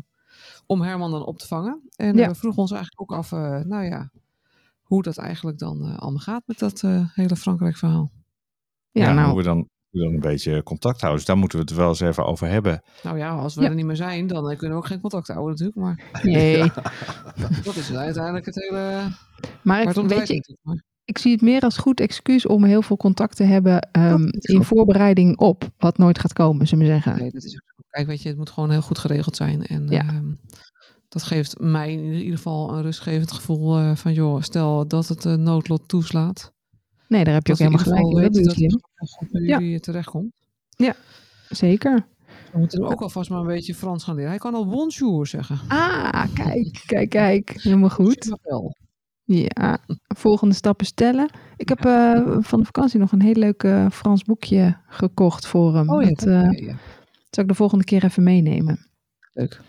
om 0.67 0.83
Herman 0.83 1.11
dan 1.11 1.25
op 1.27 1.39
te 1.39 1.47
vangen. 1.47 1.83
En 1.97 2.17
Ja. 2.17 2.29
we 2.29 2.35
vroegen 2.35 2.61
ons 2.63 2.71
eigenlijk 2.71 3.01
ook 3.01 3.19
af, 3.19 3.33
eh, 3.33 3.61
nou 3.61 3.85
ja, 3.85 4.11
hoe 4.83 5.03
dat 5.03 5.19
eigenlijk 5.19 5.59
dan 5.59 5.97
allemaal 5.99 6.21
gaat 6.21 6.43
met 6.47 6.59
dat 6.59 6.83
eh, 6.83 7.09
hele 7.15 7.37
Frankrijk-verhaal. 7.37 8.13
Ja, 8.91 9.05
hoe 9.07 9.15
nou, 9.15 9.29
hoe 9.29 9.37
we 9.37 9.43
dan 9.43 9.69
een 9.93 10.21
beetje 10.21 10.63
contact 10.63 10.97
houden. 11.01 11.19
Dus 11.19 11.29
daar 11.29 11.37
moeten 11.39 11.59
we 11.59 11.65
het 11.65 11.75
wel 11.75 11.89
eens 11.89 12.01
even 12.01 12.27
over 12.27 12.49
hebben. 12.49 12.83
Nou 13.03 13.19
ja, 13.19 13.31
als 13.31 13.55
we 13.55 13.63
Ja. 13.63 13.69
er 13.69 13.75
niet 13.75 13.85
meer 13.87 13.97
zijn, 13.97 14.27
dan 14.27 14.51
eh, 14.51 14.59
kunnen 14.59 14.77
we 14.77 14.83
ook 14.83 14.89
geen 14.89 15.01
contact 15.01 15.29
houden 15.29 15.51
natuurlijk. 15.51 15.79
Maar 15.79 16.23
nee. 16.33 16.59
dat 17.65 17.77
is 17.77 17.93
uiteindelijk 17.95 18.47
het 18.47 18.55
hele... 18.55 19.01
Maar 19.63 19.85
het 19.87 19.97
weet 20.07 20.29
je, 20.29 20.57
ik 21.05 21.19
zie 21.19 21.33
het 21.33 21.41
meer 21.41 21.61
als 21.63 21.77
goed 21.77 22.01
excuus 22.01 22.47
om 22.47 22.65
heel 22.65 22.83
veel 22.83 22.97
contact 22.97 23.37
te 23.37 23.45
hebben 23.45 23.89
ehm, 23.93 24.23
in 24.31 24.57
goed. 24.57 24.67
voorbereiding 24.67 25.39
op 25.39 25.65
wat 25.79 25.99
nooit 25.99 26.19
gaat 26.19 26.33
komen, 26.33 26.67
zullen 26.69 26.85
we 26.87 26.91
zeggen. 26.91 27.17
Nee, 27.17 27.31
dat 27.31 27.45
is. 27.45 27.61
Kijk, 27.91 28.07
weet 28.07 28.23
je, 28.23 28.29
het 28.29 28.39
moet 28.39 28.51
gewoon 28.51 28.71
heel 28.71 28.83
goed 28.83 28.99
geregeld 28.99 29.37
zijn. 29.37 29.67
En 29.67 29.87
Ja. 29.89 30.01
ehm, 30.01 30.33
dat 31.09 31.23
geeft 31.23 31.59
mij 31.61 31.93
in 31.93 32.13
ieder 32.13 32.37
geval 32.37 32.75
een 32.75 32.83
rustgevend 32.83 33.33
gevoel 33.33 33.77
eh, 33.79 33.97
van, 33.97 34.13
joh, 34.13 34.43
stel 34.43 34.89
dat 34.89 35.09
het 35.09 35.25
eh, 35.25 35.35
noodlot 35.35 35.89
toeslaat. 35.89 36.53
Nee, 37.13 37.25
daar 37.25 37.35
heb 37.35 37.47
je 37.47 37.53
ook 37.53 37.59
dat 37.59 37.69
helemaal 37.69 38.03
gelijk 38.13 38.25
in. 38.27 38.33
Dat 38.33 38.35
je 38.35 38.41
weten 38.41 38.53
slim. 38.53 38.81
dat 39.33 39.43
Ja. 39.43 39.59
jullie 39.59 39.81
terechtkomt. 39.81 40.33
Zeker. 41.49 42.07
We 42.53 42.59
moeten 42.59 42.83
hem 42.83 42.91
ook 42.93 43.03
alvast 43.03 43.31
maar 43.31 43.41
een 43.41 43.47
beetje 43.47 43.75
Frans 43.75 44.05
gaan 44.05 44.15
leren. 44.15 44.31
Hij 44.31 44.39
kan 44.39 44.55
al 44.55 44.67
bonjour 44.67 45.27
zeggen. 45.27 45.59
Ah, 45.69 46.25
kijk, 46.35 46.83
kijk, 46.87 47.09
kijk. 47.09 47.51
Helemaal 47.63 47.91
goed. 47.91 48.37
Je. 49.25 49.51
Ja, 49.55 49.79
volgende 50.17 50.55
stappen 50.55 50.87
stellen. 50.87 51.31
Ik 51.57 51.69
heb 51.69 51.85
eh, 51.85 52.37
van 52.41 52.59
de 52.59 52.65
vakantie 52.65 53.01
nog 53.01 53.13
een 53.13 53.23
heel 53.23 53.35
leuk 53.35 53.63
eh, 53.63 53.91
Frans 53.91 54.25
boekje 54.25 54.77
gekocht 54.87 55.47
voor 55.47 55.75
hem. 55.75 55.91
Oh 55.91 56.03
ja, 56.03 56.09
dat 56.09 56.27
eh, 56.27 56.33
ja, 56.33 56.51
ja. 56.51 56.77
zal 57.31 57.43
ik 57.43 57.49
de 57.49 57.55
volgende 57.55 57.85
keer 57.85 58.05
even 58.05 58.23
meenemen. 58.23 58.87
leuk. 59.33 59.61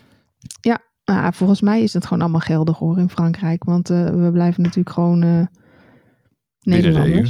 Ah, 1.06 1.32
volgens 1.32 1.62
mij 1.62 1.82
is 1.82 1.94
het 1.94 2.04
gewoon 2.06 2.22
allemaal 2.22 2.40
geldig 2.42 2.78
hoor 2.78 2.98
in 2.98 3.10
Frankrijk. 3.10 3.64
Want 3.64 3.88
we 3.88 4.30
blijven 4.32 4.62
natuurlijk 4.62 4.96
gewoon 4.96 5.50
Binnen 6.64 6.94
de 6.94 7.14
EU. 7.14 7.26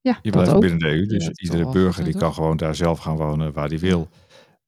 Ja, 0.00 0.18
Je 0.22 0.30
dat 0.30 0.32
blijft 0.32 0.52
ook. 0.52 0.60
binnen 0.60 0.78
de 0.78 0.86
EU, 0.88 1.06
dus 1.06 1.24
Ja, 1.24 1.30
iedere 1.34 1.70
burger 1.70 2.04
die 2.04 2.16
kan 2.16 2.34
gewoon 2.34 2.56
daar 2.56 2.74
zelf 2.74 2.98
gaan 2.98 3.16
wonen 3.16 3.52
waar 3.52 3.68
hij 3.68 3.78
wil. 3.78 4.08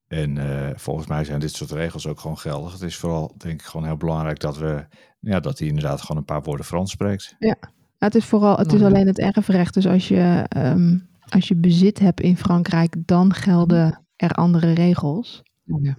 En 0.06 0.38
eh, 0.38 0.76
volgens 0.76 1.06
mij 1.06 1.24
zijn 1.24 1.40
dit 1.40 1.52
soort 1.54 1.70
regels 1.70 2.06
ook 2.06 2.20
gewoon 2.20 2.38
geldig. 2.38 2.72
Het 2.72 2.82
is 2.82 2.96
vooral, 2.96 3.34
denk 3.36 3.60
ik, 3.60 3.66
gewoon 3.66 3.86
heel 3.86 3.96
belangrijk 3.96 4.38
dat 4.40 4.58
we, 4.58 4.86
ja, 5.20 5.40
dat 5.40 5.58
hij 5.58 5.68
inderdaad 5.68 6.00
gewoon 6.00 6.16
een 6.16 6.24
paar 6.24 6.42
woorden 6.42 6.66
Frans 6.66 6.90
spreekt. 6.90 7.34
Ja, 7.38 7.56
het 7.98 8.14
is 8.14 8.24
vooral, 8.24 8.56
het 8.56 8.66
Nou 8.66 8.76
is 8.78 8.82
ja. 8.82 8.88
alleen 8.88 9.06
het 9.06 9.18
erfrecht. 9.18 9.74
Dus 9.74 9.86
als 9.86 10.08
je, 10.08 10.44
ehm, 10.48 10.98
als 11.28 11.48
je 11.48 11.56
bezit 11.56 11.98
hebt 11.98 12.20
in 12.20 12.36
Frankrijk, 12.36 12.94
dan 12.98 13.34
gelden 13.34 14.06
er 14.16 14.30
andere 14.32 14.72
regels. 14.72 15.42
Ja. 15.64 15.96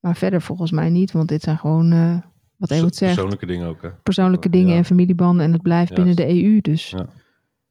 Maar 0.00 0.16
verder 0.16 0.42
volgens 0.42 0.70
mij 0.70 0.90
niet, 0.90 1.12
want 1.12 1.28
dit 1.28 1.42
zijn 1.42 1.58
gewoon, 1.58 1.92
eh, 1.92 2.16
wat 2.68 2.78
Ewout 2.78 2.94
zegt, 2.96 3.12
Persoonlijke 3.14 3.46
dingen 3.46 3.68
ook, 3.68 3.82
hè? 3.82 3.90
persoonlijke 4.02 4.50
dingen 4.50 4.70
Ja. 4.70 4.76
en 4.76 4.84
familiebanden. 4.84 5.46
En 5.46 5.52
het 5.52 5.62
blijft 5.62 5.94
binnen 5.94 6.16
de 6.16 6.28
EU. 6.28 6.60
Dus. 6.60 6.90
Ja. 6.90 7.06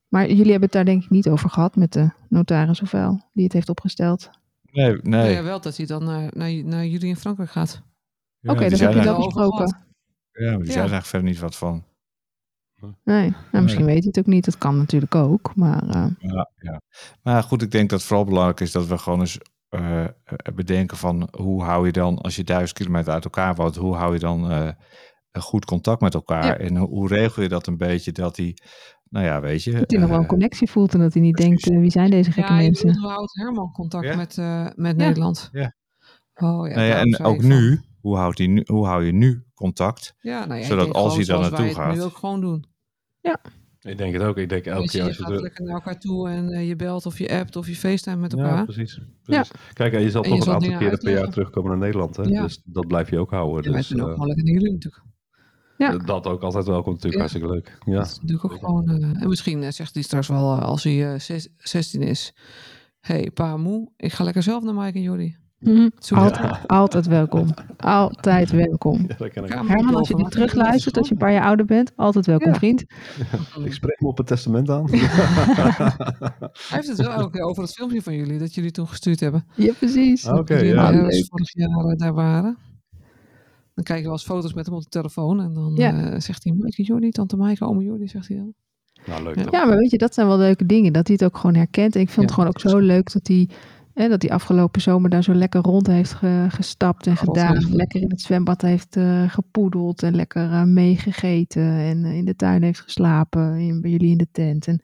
Maar 0.08 0.28
jullie 0.28 0.52
hebben 0.52 0.62
het 0.62 0.72
daar 0.72 0.86
denk 0.86 1.04
ik 1.04 1.10
niet 1.10 1.30
over 1.30 1.50
gehad 1.50 1.76
met 1.76 1.94
de 1.94 2.10
notaris 2.30 2.82
of 2.82 2.92
wel, 2.92 3.30
die 3.34 3.44
het 3.44 3.54
heeft 3.54 3.70
opgesteld. 3.70 4.30
Nee, 4.72 4.88
Nou 4.88 5.02
nee. 5.04 5.34
ja, 5.34 5.44
wel 5.44 5.62
dat 5.62 5.78
hij 5.78 5.86
dan 5.86 6.04
naar, 6.04 6.30
naar, 6.34 6.64
naar 6.64 6.86
jullie 6.86 7.08
in 7.08 7.16
Frankrijk 7.16 7.50
gaat. 7.50 7.82
Ja, 8.40 8.52
Oké, 8.52 8.70
dat 8.70 8.78
zijn 8.78 8.90
heb 8.94 9.00
je 9.00 9.06
dan 9.06 9.16
over 9.16 9.26
besproken. 9.26 9.78
Ja, 10.32 10.52
maar 10.52 10.64
die 10.64 10.74
eigenlijk 10.74 11.06
verder 11.06 11.30
niet 11.30 11.40
wat 11.40 11.56
van. 11.56 11.84
Nee, 13.04 13.34
nou, 13.52 13.64
misschien 13.64 13.86
weet 13.86 13.98
hij 13.98 14.08
het 14.08 14.20
ook 14.20 14.26
niet. 14.26 14.46
Dat 14.46 14.58
kan 14.58 14.78
natuurlijk 14.78 15.16
ook. 15.16 15.56
Maar 15.56 15.88
eh, 15.88 16.06
Ja, 16.20 16.50
ja. 16.56 16.82
Maar 17.22 17.44
goed, 17.44 17.62
ik 17.62 17.72
denk 17.72 17.90
dat 17.90 18.00
het 18.00 18.08
vooral 18.08 18.26
belangrijk 18.26 18.60
is 18.60 18.72
dat 18.72 18.88
we 18.88 18.98
gewoon 18.98 19.20
eens 19.20 19.38
eh, 19.74 20.04
eh, 20.04 20.10
bedenken 20.56 20.98
van 20.98 21.30
hoe 21.38 21.64
hou 21.64 21.86
je 21.86 21.92
dan, 21.92 22.18
als 22.18 22.36
je 22.36 22.44
duizend 22.44 22.74
kilometer 22.78 23.14
uit 23.14 23.24
elkaar 23.24 23.56
woont, 23.56 23.76
hoe 23.76 23.96
hou 23.96 24.14
je 24.14 24.20
dan 24.20 24.52
eh, 24.52 24.70
goed 25.42 25.66
contact 25.66 26.02
met 26.02 26.14
elkaar? 26.14 26.46
Ja. 26.46 26.58
En 26.58 26.78
hoe, 26.78 26.88
hoe 26.88 27.08
regel 27.08 27.42
je 27.44 27.50
dat 27.50 27.68
een 27.68 27.78
beetje 27.78 28.12
dat 28.12 28.36
die, 28.36 28.54
nou 29.10 29.26
ja, 29.26 29.42
weet 29.42 29.64
je. 29.64 29.72
dat 29.72 29.92
hij 29.92 30.00
nog 30.00 30.10
wel 30.10 30.20
een 30.20 30.26
connectie 30.26 30.70
voelt 30.70 30.94
en 30.94 31.00
dat 31.00 31.14
hij 31.14 31.22
niet 31.22 31.38
denkt, 31.38 31.70
wie 31.70 31.92
zijn 31.92 32.10
deze 32.10 32.32
gekke 32.32 32.54
Ja, 32.54 32.58
mensen? 32.60 33.00
hoe 33.00 33.10
houdt 33.10 33.36
Herman 33.36 33.72
contact 33.72 34.06
Ja. 34.06 34.16
met, 34.16 34.38
eh, 34.38 34.64
met 34.76 35.00
Ja. 35.00 35.06
Nederland? 35.06 35.50
Ja. 35.52 35.74
Oh 36.36 36.68
ja, 36.68 36.76
nou 36.76 36.88
ja, 36.88 36.96
en 37.00 37.20
ook 37.20 37.40
van- 37.40 37.48
nu, 37.50 37.82
hoe, 38.02 38.18
houdt 38.18 38.38
hij 38.38 38.48
nu, 38.48 38.62
hoe 38.66 38.86
hou 38.86 39.06
je 39.06 39.12
nu 39.12 39.44
contact? 39.54 40.14
Ja, 40.20 40.46
nou 40.46 40.60
ja, 40.60 40.66
zodat 40.66 40.94
als 40.94 41.16
hij 41.16 41.26
daar 41.26 41.26
zoals 41.26 41.42
naartoe 41.50 41.76
wij 41.76 41.84
het 41.86 41.94
nu 41.94 42.00
gaat- 42.02 42.12
ook 42.12 42.18
gewoon 42.18 42.42
doen. 42.42 42.66
Ik 43.84 43.98
denk 43.98 44.14
het 44.14 44.22
ook. 44.22 44.38
Ik 44.38 44.50
denk 44.50 44.66
elke 44.66 44.82
je, 44.84 44.88
keer 44.90 45.02
je 45.02 45.08
als 45.08 45.18
je... 45.18 45.24
gaat 45.24 45.42
lekker 45.42 45.64
naar 45.66 45.74
elkaar 45.74 46.00
toe 46.00 46.30
en 46.30 46.50
eh, 46.50 46.68
je 46.68 46.76
belt 46.76 47.06
of 47.06 47.18
je 47.18 47.30
appt 47.40 47.56
of 47.56 47.68
je 47.68 47.76
facetime 47.76 48.16
met 48.16 48.32
Ja, 48.32 48.38
elkaar. 48.38 48.64
precies. 48.64 49.00
precies. 49.24 49.52
Kijk, 49.74 49.94
en 49.94 50.02
je 50.02 50.10
zal 50.12 50.24
En 50.24 50.30
je 50.34 50.38
toch 50.38 50.48
een 50.48 50.54
aantal 50.54 50.78
keren 50.78 50.98
per 51.00 51.12
jaar 51.14 51.30
terugkomen 51.30 51.70
naar 51.72 51.80
Nederland, 51.80 52.16
hè? 52.16 52.24
Ja. 52.24 52.42
Dus 52.42 52.62
dat 52.66 52.88
blijf 52.88 53.10
je 53.10 53.20
ook 53.20 53.32
houden. 53.32 53.64
en 53.66 53.72
wij 53.72 53.80
Dus, 53.82 53.94
ook 53.94 54.00
eh, 54.08 54.14
gewoon 54.14 54.28
lekker 54.28 54.44
naar 54.46 54.54
jullie 54.54 54.72
natuurlijk. 54.72 55.04
Ja. 55.78 55.98
dat 55.98 56.28
ook 56.28 56.42
altijd 56.42 56.66
welkom 56.66 56.94
natuurlijk. 56.94 57.14
Ja. 57.14 57.20
Hartstikke 57.20 57.50
leuk. 57.50 57.78
Ja. 57.86 57.98
Dat 57.98 58.06
is 58.08 58.20
natuurlijk 58.22 58.54
ook 58.54 58.60
gewoon... 58.60 58.90
eh, 58.90 59.22
en 59.22 59.28
misschien 59.30 59.64
eh, 59.64 59.72
zegt 59.72 59.94
hij 59.94 60.04
straks 60.04 60.28
wel, 60.28 60.54
eh, 60.58 60.62
als 60.62 60.84
hij 60.84 61.14
eh, 61.14 61.20
zes- 61.20 61.50
16 61.58 62.02
is... 62.02 62.34
hey, 63.00 63.32
pa, 63.34 63.58
moe, 63.58 63.92
ik 63.98 64.14
ga 64.14 64.24
lekker 64.24 64.44
zelf 64.44 64.64
naar 64.64 64.74
Mike 64.74 64.98
en 64.98 65.04
Jordi. 65.04 65.36
Mhm. 65.64 65.90
Altijd, 66.10 66.68
altijd 66.68 67.06
welkom. 67.08 67.48
Altijd 67.78 68.52
welkom. 68.52 69.06
Ja, 69.08 69.16
dat 69.18 69.68
Herman, 69.68 69.96
als 69.96 70.08
je 70.08 70.16
dit 70.16 70.32
terugluistert, 70.32 70.98
als 70.98 71.08
je 71.08 71.14
een 71.14 71.20
paar 71.20 71.32
jaar 71.34 71.44
ouder 71.46 71.66
bent, 71.66 71.92
altijd 71.96 72.26
welkom, 72.26 72.52
Ja. 72.52 72.56
vriend. 72.58 72.82
Ik 73.66 73.74
spreek 73.74 74.02
me 74.02 74.08
op 74.08 74.18
het 74.18 74.28
testament 74.28 74.70
aan. 74.70 74.90
Hij 74.92 76.52
heeft 76.70 76.88
het 76.88 76.98
wel 76.98 77.12
elke 77.22 77.30
keer 77.32 77.42
over 77.42 77.64
het 77.64 77.74
filmpje 77.74 78.02
van 78.02 78.16
jullie, 78.16 78.40
dat 78.40 78.54
jullie 78.56 78.72
toen 78.72 78.88
gestuurd 78.88 79.20
hebben. 79.20 79.46
Ja, 79.56 79.74
precies. 79.74 80.26
Oké, 80.28 80.54
jullie 80.56 80.74
ja. 80.74 80.92
eh, 80.92 81.02
leuk. 81.02 81.26
vorig 81.30 81.54
jaar 81.54 81.70
eh, 81.86 81.98
daar 81.98 82.14
waren. 82.14 82.58
Dan 83.76 83.84
krijg 83.84 84.00
je 84.00 84.06
wel 84.06 84.16
eens 84.16 84.26
foto's 84.26 84.54
met 84.54 84.66
hem 84.66 84.76
op 84.76 84.82
de 84.84 84.90
telefoon. 84.90 85.42
En 85.42 85.54
dan 85.54 85.74
Ja. 85.76 86.12
eh, 86.12 86.20
zegt 86.20 86.44
hij, 86.44 86.54
Maaike 86.54 86.84
Jordi, 86.84 87.10
tante 87.10 87.38
Maaike, 87.38 87.66
ome 87.66 87.84
Jordi, 87.84 88.08
zegt 88.08 88.28
hij 88.28 88.38
dan. 88.38 88.54
Nou, 89.06 89.24
leuk 89.24 89.52
Ja. 89.52 89.66
maar 89.66 89.78
weet 89.78 89.92
je, 89.92 89.98
dat 89.98 90.14
zijn 90.14 90.28
wel 90.28 90.38
leuke 90.38 90.66
dingen. 90.66 90.94
Dat 90.94 91.08
hij 91.08 91.16
het 91.20 91.26
ook 91.26 91.38
gewoon 91.38 91.56
herkent. 91.56 91.96
En 91.96 92.02
ik 92.02 92.10
vind 92.10 92.16
Ja, 92.16 92.22
het 92.22 92.32
gewoon 92.34 92.50
ook 92.50 92.60
zo 92.60 92.78
leuk 92.78 93.14
dat 93.14 93.28
hij, 93.28 93.50
hè, 93.94 94.08
dat 94.10 94.22
hij 94.22 94.32
afgelopen 94.32 94.82
zomer 94.82 95.10
daar 95.10 95.24
zo 95.24 95.34
lekker 95.34 95.62
rond 95.62 95.88
heeft 95.88 96.14
ge- 96.14 96.46
gestapt 96.50 97.08
en 97.08 97.18
gedaan. 97.18 97.76
Lekker 97.76 98.02
in 98.02 98.10
het 98.10 98.22
zwembad 98.22 98.62
heeft 98.62 98.96
eh, 98.96 99.30
gepoedeld 99.30 100.04
en 100.04 100.16
lekker 100.16 100.52
eh, 100.52 100.64
meegegeten. 100.64 101.64
En 101.64 102.06
eh, 102.06 102.16
in 102.18 102.26
de 102.26 102.36
tuin 102.36 102.64
heeft 102.64 102.80
geslapen. 102.82 103.58
In, 103.58 103.82
bij 103.82 103.92
jullie 103.92 104.12
in 104.12 104.18
de 104.18 104.28
tent. 104.32 104.68
En 104.68 104.82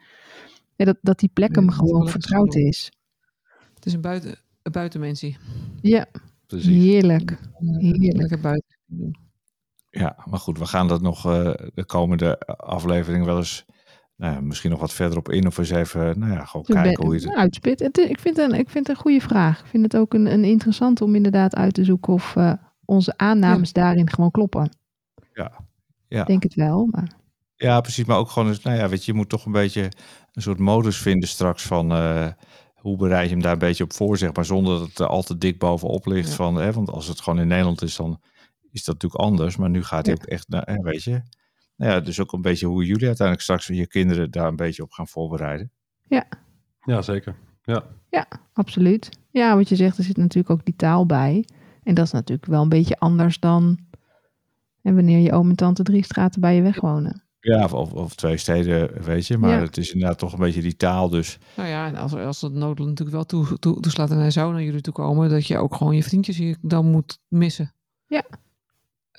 ja, 0.76 0.86
dat, 0.86 0.98
dat 1.02 1.20
die 1.20 1.30
plek 1.34 1.56
Ja, 1.56 1.62
hem 1.62 1.70
gewoon 1.72 2.10
vertrouwd 2.10 2.56
is. 2.56 2.92
Het 3.76 3.86
is 3.86 3.94
een, 3.94 4.02
buiten, 4.02 4.36
een 4.64 4.72
buitenmensie. 4.72 5.38
Ja, 5.82 6.06
Precies. 6.48 6.68
heerlijk. 6.68 7.40
Heerlijk. 7.78 8.18
Lekker 8.18 8.40
buiten 8.40 8.78
doen. 8.86 9.16
Ja, 9.90 10.18
maar 10.30 10.40
goed, 10.40 10.58
we 10.60 10.66
gaan 10.66 10.88
dat 10.88 11.02
nog 11.02 11.26
eh, 11.26 11.54
de 11.74 11.86
komende 11.86 12.40
aflevering 12.58 13.26
wel 13.26 13.38
eens, 13.38 13.66
nou 14.20 14.34
ja, 14.34 14.42
misschien 14.42 14.70
nog 14.70 14.80
wat 14.80 14.94
verder 14.94 15.18
op 15.18 15.30
in. 15.30 15.48
Of 15.48 15.58
eens 15.58 15.70
even, 15.70 16.20
nou 16.20 16.32
ja, 16.34 16.46
gewoon 16.46 16.66
Dus 16.66 16.76
kijken 16.76 16.94
ben- 17.00 17.06
hoe 17.06 17.20
je 17.20 17.28
het... 17.28 17.38
Uitspit. 17.38 17.80
Het, 17.80 17.98
ik, 17.98 18.20
vind 18.20 18.38
een, 18.38 18.54
ik 18.54 18.70
vind 18.70 18.88
het 18.88 18.96
een 18.98 19.02
goede 19.04 19.22
vraag. 19.22 19.60
Ik 19.60 19.66
vind 19.66 19.84
het 19.84 19.98
ook 19.98 20.14
een, 20.14 20.26
een 20.26 20.44
interessant 20.44 21.02
om 21.02 21.16
inderdaad 21.16 21.56
uit 21.56 21.74
te 21.74 21.84
zoeken 21.84 22.14
of 22.14 22.36
eh, 22.36 22.54
onze 22.86 23.14
aannames 23.18 23.74
daarin 23.74 24.10
gewoon 24.10 24.32
kloppen. 24.32 24.78
Ja, 25.34 25.52
ja. 26.08 26.22
Ik 26.22 26.28
denk 26.28 26.44
het 26.44 26.54
wel, 26.54 26.88
maar 26.92 27.12
Ja, 27.56 27.82
precies. 27.82 28.06
Maar 28.06 28.18
ook 28.18 28.30
gewoon 28.30 28.48
eens, 28.48 28.62
nou 28.62 28.78
ja, 28.78 28.90
weet 28.90 29.06
je, 29.06 29.12
je 29.12 29.18
moet 29.18 29.30
toch 29.30 29.46
een 29.46 29.52
beetje 29.52 29.82
een 30.32 30.42
soort 30.42 30.60
modus 30.60 30.98
vinden 30.98 31.30
straks 31.30 31.64
van 31.64 31.92
eh, 31.92 32.28
hoe 32.76 32.98
bereid 32.98 33.26
je 33.28 33.34
hem 33.34 33.44
daar 33.44 33.54
een 33.54 33.60
beetje 33.60 33.84
op 33.84 33.94
voor, 33.94 34.18
zeg 34.18 34.34
maar, 34.34 34.46
zonder 34.46 34.80
dat 34.80 34.88
het 34.88 35.00
er 35.00 35.08
al 35.08 35.22
te 35.24 35.38
dik 35.38 35.60
bovenop 35.60 36.06
ligt. 36.06 36.30
Ja. 36.30 36.36
Van, 36.36 36.56
hè, 36.56 36.72
want 36.72 36.90
als 36.90 37.08
het 37.08 37.22
gewoon 37.22 37.40
in 37.40 37.48
Nederland 37.48 37.82
is, 37.82 37.96
dan 37.96 38.22
is 38.72 38.84
dat 38.84 38.94
natuurlijk 38.94 39.22
anders. 39.22 39.58
Maar 39.58 39.70
nu 39.70 39.84
gaat 39.84 40.06
hij 40.06 40.16
Ja. 40.16 40.22
ook 40.24 40.30
echt, 40.30 40.48
naar, 40.50 40.64
hè, 40.66 40.76
weet 40.76 41.04
je. 41.04 41.22
Nou 41.80 41.92
ja, 41.92 42.00
dus 42.00 42.20
ook 42.20 42.34
een 42.34 42.42
beetje 42.42 42.68
hoe 42.68 42.86
jullie 42.86 43.08
uiteindelijk 43.08 43.42
straks 43.42 43.68
je 43.68 43.88
kinderen 43.88 44.32
daar 44.32 44.48
een 44.48 44.56
beetje 44.56 44.84
op 44.84 44.92
gaan 44.92 45.08
voorbereiden. 45.08 45.72
Ja, 46.86 47.02
zeker. 47.02 47.36
Ja. 48.10 48.28
absoluut. 48.54 49.10
Ja, 49.32 49.56
wat 49.56 49.70
je 49.70 49.76
zegt, 49.76 49.98
er 49.98 50.04
zit 50.04 50.18
natuurlijk 50.18 50.50
ook 50.50 50.66
die 50.66 50.76
taal 50.76 51.06
bij. 51.06 51.46
En 51.84 51.94
dat 51.94 52.06
is 52.06 52.12
natuurlijk 52.12 52.46
wel 52.52 52.62
een 52.62 52.70
beetje 52.70 53.00
anders 53.00 53.40
dan 53.40 53.80
en 54.82 54.96
wanneer 54.96 55.20
je 55.20 55.32
oom 55.32 55.50
en 55.50 55.56
tante 55.56 55.84
drie 55.84 56.04
straten 56.04 56.42
bij 56.42 56.56
je 56.56 56.62
weg 56.62 56.82
wonen. 56.82 57.24
Ja, 57.40 57.64
of, 57.64 57.94
of, 57.94 58.16
twee 58.16 58.38
steden, 58.38 59.04
weet 59.04 59.28
je. 59.28 59.38
Maar 59.38 59.50
Ja. 59.50 59.60
het 59.60 59.78
is 59.78 59.92
inderdaad 59.92 60.18
toch 60.18 60.34
een 60.34 60.40
beetje 60.40 60.62
die 60.62 60.76
taal. 60.76 61.10
Dus 61.10 61.38
Nou 61.56 61.70
ja, 61.70 61.88
en 61.88 61.96
als, 61.96 62.14
als 62.14 62.40
dat 62.40 62.52
nood 62.52 62.80
natuurlijk 62.80 63.10
wel 63.10 63.26
toe, 63.26 63.60
toe, 63.60 63.80
toeslaat 63.80 64.12
en 64.12 64.18
hij 64.18 64.32
zou 64.32 64.52
naar 64.52 64.64
jullie 64.64 64.82
toe 64.82 64.94
komen, 64.94 65.30
dat 65.30 65.48
je 65.48 65.58
ook 65.58 65.76
gewoon 65.76 65.96
je 65.96 66.04
vriendjes 66.04 66.38
hier 66.38 66.58
dan 66.62 66.86
moet 66.86 67.20
missen. 67.28 67.74
Ja. 68.06 68.24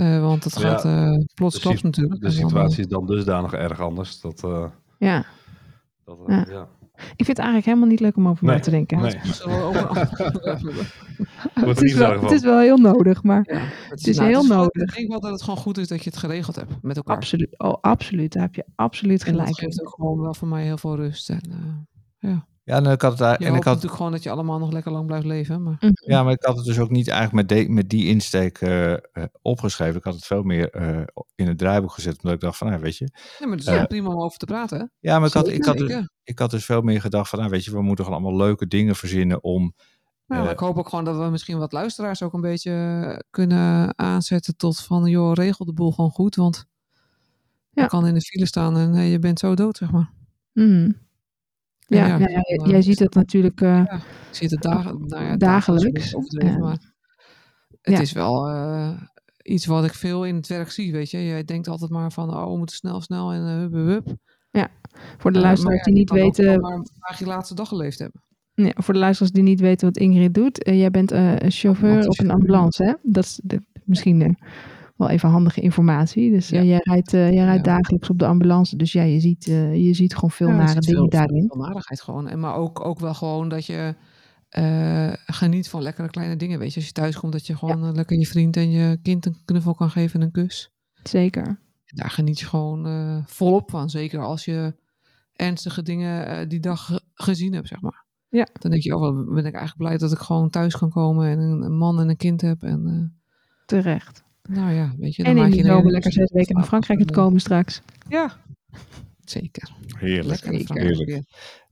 Eh, 0.01 0.21
want 0.21 0.45
het 0.45 0.55
Ja, 0.61 0.63
gaat 0.69 0.85
eh 0.85 1.19
plots 1.35 1.61
sit- 1.61 1.83
natuurlijk. 1.83 2.21
De 2.21 2.31
situatie 2.31 2.81
is 2.81 2.87
dan 2.87 3.07
dusdanig 3.07 3.53
erg 3.53 3.81
anders. 3.81 4.21
Dat, 4.21 4.45
eh, 4.45 4.65
Ja, 4.99 5.25
dat 6.05 6.19
eh, 6.27 6.37
Ja. 6.37 6.47
ja. 6.51 6.69
ik 6.97 7.25
vind 7.25 7.27
het 7.27 7.39
eigenlijk 7.39 7.67
helemaal 7.67 7.89
niet 7.89 8.01
leuk 8.01 8.17
om 8.17 8.29
over 8.29 8.45
na 8.45 8.51
Nee, 8.53 8.61
te 8.61 8.71
denken. 8.71 8.99
nee. 8.99 9.17
Het 9.17 9.25
is, 9.25 9.45
wel, 9.45 9.73
het 12.21 12.31
is 12.31 12.43
wel 12.43 12.59
heel 12.59 12.77
nodig, 12.77 13.23
maar 13.23 13.47
Ja, 13.53 13.61
Het 13.89 14.07
is 14.07 14.17
nou, 14.17 14.29
heel 14.29 14.41
gewoon- 14.43 14.57
nodig. 14.57 14.83
Ik 14.91 14.95
denk 14.97 15.09
wel 15.09 15.21
dat 15.21 15.31
het 15.31 15.43
gewoon 15.43 15.59
goed 15.59 15.79
is 15.79 15.89
dat 15.89 16.05
je 16.05 16.11
het 16.11 16.19
geregeld 16.19 16.57
hebt 16.57 16.73
met 16.83 16.97
elkaar. 16.97 17.17
absoluut, 17.17 17.59
oh, 17.59 17.75
absoluut, 17.81 18.33
daar 18.33 18.43
heb 18.43 18.55
je 18.55 18.65
absoluut 18.75 19.25
En 19.25 19.33
dat 19.33 19.41
gelijk 19.41 19.59
geeft 19.59 19.81
ook 19.87 19.95
gewoon 19.95 20.21
wel 20.21 20.35
voor 20.35 20.49
mij 20.49 20.65
heel 20.65 20.79
veel 20.79 20.97
rust. 20.97 21.31
En, 21.31 21.41
eh, 22.21 22.37
ja, 22.63 22.77
en 22.77 22.85
ik 22.87 23.01
had 23.03 23.11
het, 23.11 23.19
daar- 23.21 23.39
je 23.39 23.45
en 23.45 23.45
hoopt 23.47 23.57
ik 23.59 23.65
had, 23.65 23.75
natuurlijk 23.75 23.97
gewoon 23.97 24.13
dat 24.13 24.23
je 24.23 24.31
allemaal 24.31 24.59
nog 24.59 24.73
lekker 24.73 24.93
lang 24.93 25.07
blijft 25.07 25.27
leven. 25.27 25.63
Maar 25.63 25.77
Mhm. 25.81 25.93
Ja, 25.95 26.23
maar 26.23 26.33
ik 26.33 26.45
had 26.45 26.57
het 26.57 26.65
dus 26.65 26.79
ook 26.79 26.91
niet 26.91 27.09
eigenlijk 27.09 27.49
met, 27.49 27.59
de- 27.59 27.73
met 27.73 27.89
die 27.89 28.07
insteek 28.07 28.59
eh, 28.59 28.93
eh, 28.93 28.99
opgeschreven. 29.43 29.97
Ik 29.97 30.05
had 30.05 30.15
het 30.15 30.25
veel 30.27 30.43
meer 30.43 30.71
eh, 30.71 31.03
in 31.35 31.47
het 31.49 31.59
draaiboek 31.59 31.93
gezet. 31.93 32.17
Omdat 32.17 32.33
ik 32.33 32.41
dacht 32.41 32.57
van, 32.59 32.69
nou, 32.69 32.81
weet 32.81 32.97
je. 32.97 33.05
nee, 33.39 33.49
maar 33.49 33.59
het 33.59 33.67
is 33.69 33.75
wel 33.75 33.87
prima 33.87 34.09
om 34.09 34.21
over 34.23 34.39
te 34.39 34.47
praten. 34.47 34.79
Hè? 34.79 34.85
Ja, 34.99 35.19
maar 35.19 35.29
ik 35.29 35.35
had, 35.35 35.49
ik, 35.49 35.65
had 35.65 35.79
dus, 35.79 36.09
ik 36.25 36.39
had 36.39 36.51
dus 36.51 36.65
veel 36.65 36.83
meer 36.83 37.01
gedacht 37.01 37.29
van, 37.31 37.39
nou, 37.39 37.51
weet 37.51 37.65
je, 37.65 37.71
we 37.71 37.83
moeten 37.83 38.05
gewoon 38.05 38.21
allemaal 38.21 38.41
leuke 38.47 38.67
dingen 38.67 38.97
verzinnen 38.97 39.43
om... 39.45 39.75
Nou, 40.27 40.45
eh, 40.47 40.51
ik 40.51 40.59
hoop 40.59 40.79
ook 40.79 40.89
gewoon 40.89 41.05
dat 41.05 41.17
we 41.17 41.25
misschien 41.31 41.59
wat 41.59 41.73
luisteraars 41.73 42.23
ook 42.23 42.33
een 42.33 42.41
beetje 42.41 43.25
kunnen 43.31 43.99
aanzetten 43.99 44.57
tot 44.57 44.81
van, 44.81 45.05
joh, 45.07 45.33
regel 45.33 45.65
de 45.65 45.73
boel 45.73 45.93
gewoon 45.93 46.11
goed. 46.11 46.37
Want 46.37 46.67
Ja. 47.71 47.83
je 47.83 47.89
kan 47.89 48.07
in 48.07 48.15
de 48.15 48.21
file 48.21 48.47
staan 48.47 48.77
en 48.77 48.95
je 48.95 49.19
bent 49.19 49.39
zo 49.39 49.55
dood, 49.55 49.77
zeg 49.77 49.91
maar. 49.91 50.11
Mhm. 50.53 50.91
Ja, 51.99 52.07
ja, 52.07 52.19
nou 52.19 52.31
ja, 52.31 52.41
jij 52.67 52.79
eh, 52.79 52.83
ziet 52.85 52.99
het 52.99 53.15
natuurlijk 53.15 53.61
eh, 53.61 53.83
Ik 53.91 54.01
zie 54.31 54.49
het 54.49 54.63
dagen, 54.63 55.03
nou 55.07 55.25
ja, 55.25 55.37
Dagelijks, 55.37 56.11
ja. 56.29 56.59
maar 56.59 56.79
het 57.81 57.95
Ja. 57.95 58.01
is 58.01 58.13
wel 58.13 58.49
eh, 58.49 59.01
iets 59.43 59.67
wat 59.67 59.85
ik 59.85 59.95
veel 59.95 60.25
in 60.25 60.35
het 60.37 60.47
werk 60.47 60.71
zie, 60.71 60.93
weet 60.93 61.11
je. 61.11 61.25
Jij 61.27 61.45
denkt 61.45 61.69
altijd 61.69 61.91
maar 61.91 62.13
van, 62.13 62.31
oh, 62.31 62.51
we 62.51 62.57
moeten 62.57 62.77
snel, 62.77 63.01
snel 63.01 63.33
en 63.33 63.41
uh, 63.43 63.49
hup, 63.59 63.73
hup, 63.73 64.07
hup. 64.51 64.71
voor 65.19 65.33
de 65.33 65.39
luisteraars 65.39 65.83
die 65.85 65.93
ja, 65.95 65.99
niet 65.99 66.11
weten 66.11 66.61
maar 66.61 67.17
je 67.19 67.27
laatste 67.27 67.55
dag 67.55 67.69
geleefd 67.69 67.99
hebben. 67.99 68.23
Nee, 68.55 68.73
voor 68.77 68.95
de 68.95 69.01
luisteraars 69.01 69.33
die 69.35 69.43
niet 69.43 69.61
weten 69.61 69.87
wat 69.87 69.97
Ingrid 69.97 70.35
doet. 70.35 70.61
jij 70.65 70.91
bent 70.91 71.11
een 71.11 71.51
chauffeur 71.51 72.09
op 72.09 72.19
een 72.19 72.31
ambulance, 72.31 72.85
hè? 72.85 72.93
Dat 73.03 73.25
is 73.25 73.41
de- 73.45 73.63
misschien 73.85 74.37
wel 75.01 75.09
even 75.09 75.29
handige 75.29 75.61
informatie. 75.61 76.31
Dus 76.31 76.51
eh, 76.51 76.59
Ja. 76.63 76.67
jij 76.67 76.81
rijdt, 76.83 77.15
eh, 77.15 77.33
jij 77.33 77.45
rijdt 77.45 77.67
Ja. 77.67 77.77
dagelijks 77.77 78.11
op 78.11 78.19
de 78.19 78.27
ambulance. 78.27 78.77
Dus 78.77 78.93
ja, 78.93 79.03
je 79.03 79.21
ziet, 79.21 79.49
eh, 79.49 79.87
je 79.87 79.95
ziet 79.95 80.15
gewoon 80.15 80.31
veel 80.31 80.49
Ja, 80.49 80.55
nare 80.57 80.81
dingen 80.81 80.99
veel- 81.01 81.09
daarin. 81.09 81.47
Veel 81.49 81.61
narigheid 81.63 82.01
gewoon. 82.01 82.29
En 82.29 82.41
maar 82.41 82.55
ook, 82.55 82.85
ook 82.85 82.99
wel 82.99 83.15
gewoon 83.15 83.49
dat 83.49 83.67
je 83.67 83.95
eh, 84.49 85.13
geniet 85.27 85.69
van 85.69 85.83
lekkere 85.83 86.09
kleine 86.11 86.37
dingen, 86.37 86.59
weet 86.59 86.71
je. 86.71 86.77
Als 86.77 86.87
je 86.87 86.93
thuis 86.93 87.17
komt, 87.19 87.33
dat 87.33 87.47
je 87.47 87.57
gewoon 87.57 87.85
eh, 87.85 87.93
lekker 87.93 88.19
je 88.19 88.27
vriend 88.27 88.57
en 88.57 88.71
je 88.71 88.99
kind 89.03 89.27
een 89.27 89.37
knuffel 89.45 89.75
kan 89.75 89.91
geven 89.91 90.21
en 90.21 90.27
een 90.27 90.33
kus. 90.33 90.71
Zeker. 91.03 91.47
En 91.85 91.97
daar 91.97 92.11
geniet 92.11 92.39
je 92.41 92.47
gewoon 92.47 92.87
eh, 92.87 93.17
volop 93.27 93.71
van. 93.71 93.91
Zeker 93.91 94.21
als 94.21 94.45
je 94.45 94.75
ernstige 95.33 95.83
dingen 95.83 96.27
eh, 96.27 96.49
die 96.49 96.61
dag 96.61 96.85
ge- 96.87 97.01
gezien 97.15 97.53
hebt, 97.55 97.69
zeg 97.69 97.81
maar. 97.81 98.05
Ja. 98.29 98.49
Dan 98.53 98.71
denk 98.71 98.83
je, 98.83 98.97
oh, 98.97 99.25
ben 99.35 99.45
ik 99.47 99.55
eigenlijk 99.55 99.77
blij 99.77 99.99
dat 99.99 100.13
ik 100.13 100.19
gewoon 100.19 100.51
thuis 100.51 100.77
kan 100.77 100.91
komen 100.91 101.29
en 101.29 101.39
een, 101.39 101.77
man 101.77 102.01
en 102.01 102.09
een 102.09 102.17
kind 102.17 102.41
heb. 102.41 102.63
En 102.63 102.87
eh, 102.87 103.19
Terecht. 103.67 104.25
Nou 104.51 104.73
ja, 104.73 104.93
weet 104.99 105.15
je. 105.15 105.23
dan 105.23 105.33
En 105.33 105.39
in 105.39 105.45
maak 105.49 105.53
je 105.53 105.65
zomer 105.65 105.93
lekker 105.93 106.13
zes 106.13 106.31
weken 106.33 106.55
naar 106.55 106.65
Frankrijk 106.65 106.99
het 106.99 107.09
komen. 107.11 107.25
komen 107.25 107.41
straks. 107.41 107.83
Ja, 108.09 108.33
zeker. 109.25 109.71
Heerlijk. 109.99 110.45
Lekker 110.45 110.79
Heerlijk. 110.79 111.23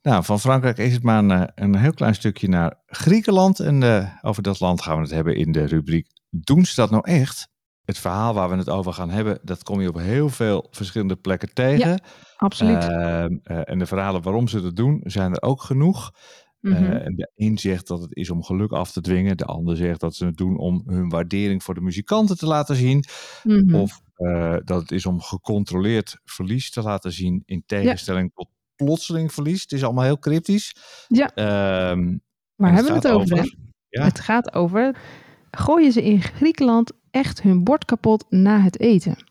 Nou, 0.03 0.25
van 0.25 0.41
Frankrijk 0.41 0.79
is 0.79 0.93
het 0.93 1.03
maar 1.03 1.19
een, 1.19 1.31
eh, 1.31 1.43
een 1.55 1.77
heel 1.77 1.93
klein 1.93 2.14
stukje 2.14 2.49
naar 2.49 2.75
Griekenland. 2.87 3.61
En 3.61 3.83
eh, 3.83 4.09
over 4.23 4.43
dat 4.43 4.61
land 4.61 4.83
gaan 4.83 4.97
we 4.97 5.03
het 5.03 5.11
hebben 5.11 5.37
in 5.37 5.53
de 5.53 5.64
rubriek 5.64 6.07
Doen 6.31 6.64
ze 6.64 6.75
dat 6.75 6.91
nou 6.91 7.11
echt? 7.11 7.49
Het 7.85 7.99
verhaal 7.99 8.35
waar 8.35 8.49
we 8.49 8.57
het 8.57 8.69
over 8.69 8.93
gaan 8.93 9.11
hebben, 9.11 9.38
dat 9.43 9.62
kom 9.62 9.81
je 9.81 9.88
op 9.88 9.99
heel 9.99 10.29
veel 10.29 10.67
verschillende 10.71 11.17
plekken 11.17 11.53
tegen. 11.53 12.03
Absoluut. 12.37 12.85
Ehm, 12.85 13.37
eh, 13.43 13.61
en 13.64 13.79
de 13.79 13.87
verhalen 13.87 14.23
waarom 14.23 14.49
ze 14.49 14.62
dat 14.62 14.77
doen, 14.77 15.01
zijn 15.05 15.33
er 15.33 15.43
ook 15.43 15.62
genoeg. 15.62 16.11
Mhm. 16.61 16.75
Eh, 16.75 17.07
en 17.07 17.14
de 17.14 17.31
een 17.35 17.59
zegt 17.59 17.87
dat 17.87 18.01
het 18.01 18.16
is 18.16 18.31
om 18.31 18.42
geluk 18.42 18.73
af 18.73 18.92
te 18.92 19.01
dwingen. 19.01 19.37
De 19.37 19.44
ander 19.44 19.77
zegt 19.77 20.01
dat 20.01 20.14
ze 20.14 20.25
het 20.27 20.37
doen 20.37 20.59
om 20.59 20.83
hun 20.87 21.09
waardering 21.09 21.62
voor 21.62 21.75
de 21.75 21.81
muzikanten 21.81 22.37
te 22.38 22.47
laten 22.47 22.77
zien. 22.77 23.05
Mhm. 23.42 23.75
Of 23.75 24.01
eh, 24.14 24.57
dat 24.64 24.81
het 24.81 24.90
is 24.92 25.07
om 25.07 25.21
gecontroleerd 25.21 26.21
verlies 26.25 26.71
te 26.71 26.83
laten 26.83 27.12
zien. 27.12 27.42
In 27.47 27.62
tegenstelling 27.66 28.31
tot 28.35 28.49
plotseling 28.77 29.33
verlies. 29.33 29.62
Het 29.62 29.73
is 29.73 29.85
allemaal 29.85 30.05
heel 30.05 30.18
cryptisch. 30.18 30.75
Ja. 31.09 31.35
Ehm, 31.35 32.16
Waar 32.55 32.68
en 32.68 32.75
hebben 32.75 32.92
we 32.92 32.99
het 32.99 33.09
over? 33.09 33.37
hè? 33.37 33.42
Ja. 33.88 34.05
Het 34.05 34.21
gaat 34.21 34.55
over, 34.55 34.97
gooien 35.51 35.92
ze 35.92 36.03
in 36.03 36.23
Griekenland 36.23 36.92
echt 37.11 37.42
hun 37.42 37.64
bord 37.64 37.85
kapot 37.85 38.25
na 38.31 38.61
het 38.61 38.81
eten? 38.81 39.28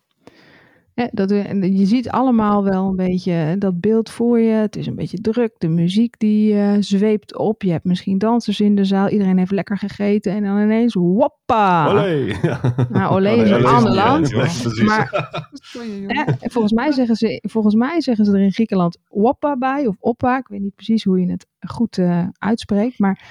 Ja, 0.98 1.10
dat, 1.12 1.32
en 1.32 1.78
je 1.78 1.86
ziet 1.86 2.10
allemaal 2.10 2.64
wel 2.64 2.88
een 2.88 2.96
beetje 2.96 3.32
hè, 3.32 3.58
dat 3.58 3.80
beeld 3.80 4.10
voor 4.10 4.40
je. 4.40 4.52
Het 4.52 4.76
is 4.76 4.88
een 4.88 4.96
beetje 4.96 5.22
druk. 5.22 5.54
De 5.58 5.68
muziek 5.68 6.20
die 6.20 6.60
eh, 6.60 6.74
zweept 6.80 7.38
op. 7.38 7.62
Je 7.64 7.72
hebt 7.72 7.84
misschien 7.84 8.18
dansers 8.18 8.60
in 8.60 8.76
de 8.76 8.86
zaal. 8.86 9.10
Iedereen 9.10 9.38
heeft 9.38 9.52
lekker 9.52 9.78
gegeten. 9.78 10.32
En 10.32 10.44
dan 10.44 10.60
ineens, 10.60 10.94
woppa! 10.94 11.90
Olé! 11.90 12.38
Ja. 12.42 12.62
Nou, 12.90 13.16
olé 13.16 13.32
is 13.32 13.50
een 13.50 13.66
ander 13.66 13.94
land. 13.94 14.30
ja. 14.30 14.84
Maar 14.84 15.30
hè, 16.08 16.50
volgens, 16.50 16.74
mij 16.74 16.92
zeggen 16.92 17.16
ze, 17.16 17.44
volgens 17.50 17.76
mij 17.76 18.02
zeggen 18.02 18.26
ze 18.26 18.32
er 18.32 18.42
in 18.42 18.54
Griekenland 18.54 18.98
woppa 19.10 19.58
bij. 19.58 19.88
Of 19.88 19.96
oppa. 20.00 20.38
Ik 20.38 20.48
weet 20.48 20.62
niet 20.62 20.76
precies 20.76 21.04
hoe 21.04 21.20
je 21.20 21.32
het 21.32 21.46
goed 21.60 21.98
eh, 21.98 22.28
uitspreekt. 22.38 23.00
Maar 23.00 23.24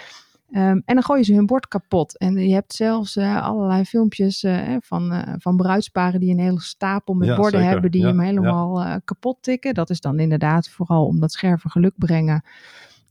Ehm, 0.51 0.81
en 0.85 0.95
dan 0.95 1.03
gooien 1.03 1.25
ze 1.25 1.35
hun 1.35 1.47
bord 1.47 1.69
kapot. 1.69 2.19
En 2.19 2.49
je 2.49 2.55
hebt 2.55 2.75
zelfs 2.75 3.17
eh, 3.17 3.43
allerlei 3.43 3.85
filmpjes 3.85 4.43
eh, 4.43 4.77
van, 4.81 5.13
eh, 5.13 5.35
van 5.39 5.57
bruidsparen 5.57 6.21
die 6.21 6.31
een 6.31 6.39
hele 6.39 6.61
stapel 6.61 7.15
met 7.15 7.29
Ja, 7.29 7.37
borden 7.37 7.61
zeker. 7.61 7.73
hebben 7.73 7.91
die 7.91 8.01
Ja, 8.01 8.07
hem 8.07 8.21
helemaal 8.21 9.01
kapot 9.05 9.39
tikken. 9.41 9.75
Dat 9.75 9.91
is 9.91 10.01
dan 10.01 10.19
inderdaad 10.19 10.69
vooral 10.69 11.07
om 11.07 11.21
dat 11.21 11.33
scherven 11.33 11.71
geluk 11.71 11.95
brengen. 11.97 12.45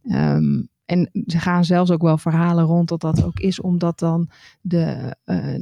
Ehm, 0.04 0.64
en 0.86 1.10
ze 1.26 1.40
gaan 1.40 1.66
zelfs 1.66 1.92
ook 1.92 2.02
wel 2.02 2.18
verhalen 2.18 2.66
rond 2.66 2.90
dat 2.90 3.02
dat 3.02 3.24
ook 3.24 3.40
is 3.40 3.62
omdat 3.62 4.00
dan 4.00 4.30
de, 4.62 5.16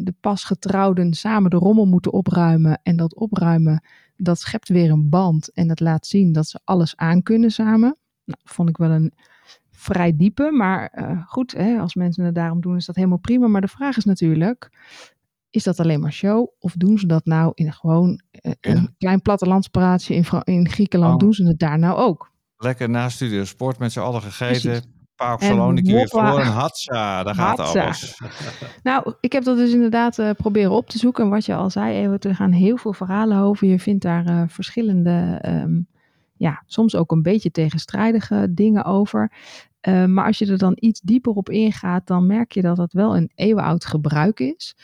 de 0.03 0.13
pasgetrouwden 0.21 1.13
samen 1.13 1.49
de 1.49 1.57
rommel 1.57 1.85
moeten 1.85 2.13
opruimen. 2.13 2.79
En 2.83 2.95
dat 2.95 3.15
opruimen, 3.15 3.83
dat 4.17 4.39
schept 4.39 4.69
weer 4.69 4.91
een 4.91 5.09
band. 5.09 5.51
En 5.53 5.67
dat 5.67 5.79
laat 5.79 6.05
zien 6.07 6.31
dat 6.31 6.47
ze 6.47 6.59
alles 6.63 6.95
aan 6.95 7.23
kunnen 7.23 7.51
samen. 7.51 7.97
Nou, 8.23 8.39
vond 8.43 8.69
ik 8.69 8.77
wel 8.77 8.89
een 8.91 9.13
vrij 9.83 10.15
diepe. 10.15 10.51
Maar 10.51 10.87
eh, 10.87 11.21
goed, 11.25 11.51
hè, 11.51 11.79
als 11.79 11.95
mensen 11.95 12.25
het 12.25 12.35
daarom 12.35 12.61
doen, 12.61 12.75
is 12.75 12.85
dat 12.85 12.95
helemaal 12.95 13.17
prima. 13.17 13.47
Maar 13.47 13.61
de 13.61 13.67
vraag 13.67 13.97
is 13.97 14.05
natuurlijk, 14.05 14.69
is 15.49 15.63
dat 15.63 15.79
alleen 15.79 15.99
maar 15.99 16.13
show? 16.13 16.47
Of 16.59 16.73
doen 16.73 16.97
ze 16.97 17.07
dat 17.07 17.25
nou 17.25 17.51
in 17.55 17.73
gewoon 17.73 18.21
eh, 18.31 18.51
een 18.61 18.95
klein 18.97 19.21
plattelandspraatje 19.21 20.15
in, 20.15 20.25
in 20.43 20.69
Griekenland? 20.69 21.13
Oh. 21.13 21.19
Doen 21.19 21.33
ze 21.33 21.47
het 21.47 21.59
daar 21.59 21.79
nou 21.79 21.97
ook? 21.97 22.31
Lekker 22.57 22.89
na 22.89 23.09
Studio 23.09 23.43
Sport 23.43 23.77
met 23.77 23.91
z'n 23.91 23.99
allen 23.99 24.21
gegeten. 24.21 24.69
Precies. 24.69 24.91
En 25.15 25.37
Saloniki 25.39 25.93
weer 25.93 26.07
verloren. 26.07 26.45
Hatsa, 26.45 27.23
daar 27.23 27.35
gaat 27.35 27.57
Hatsa. 27.57 27.83
alles. 27.83 28.21
Nou, 28.83 29.13
ik 29.19 29.31
heb 29.31 29.43
dat 29.43 29.57
dus 29.57 29.73
inderdaad 29.73 30.19
eh, 30.19 30.29
proberen 30.37 30.71
op 30.71 30.89
te 30.89 30.97
zoeken. 30.97 31.23
En 31.23 31.29
wat 31.29 31.45
je 31.45 31.55
al 31.55 31.69
zei, 31.69 31.97
Ewout, 32.03 32.25
er 32.25 32.35
gaan 32.35 32.51
heel 32.51 32.77
veel 32.77 32.93
verhalen 32.93 33.37
over. 33.37 33.67
Je 33.67 33.79
vindt 33.79 34.03
daar 34.03 34.49
verschillende, 34.49 35.37
ehm, 35.41 35.81
ja, 36.35 36.63
soms 36.65 36.95
ook 36.95 37.11
een 37.11 37.21
beetje 37.21 37.51
tegenstrijdige 37.51 38.47
dingen 38.53 38.85
over. 38.85 39.31
Eh, 39.83 40.05
maar 40.05 40.25
als 40.25 40.37
je 40.37 40.45
er 40.45 40.57
dan 40.57 40.77
iets 40.79 41.01
dieper 41.01 41.33
op 41.33 41.49
ingaat, 41.49 42.07
dan 42.07 42.25
merk 42.25 42.51
je 42.51 42.61
dat 42.61 42.77
het 42.77 42.93
wel 42.93 43.17
een 43.17 43.31
eeuwenoud 43.35 43.85
gebruik 43.85 44.39
is. 44.39 44.75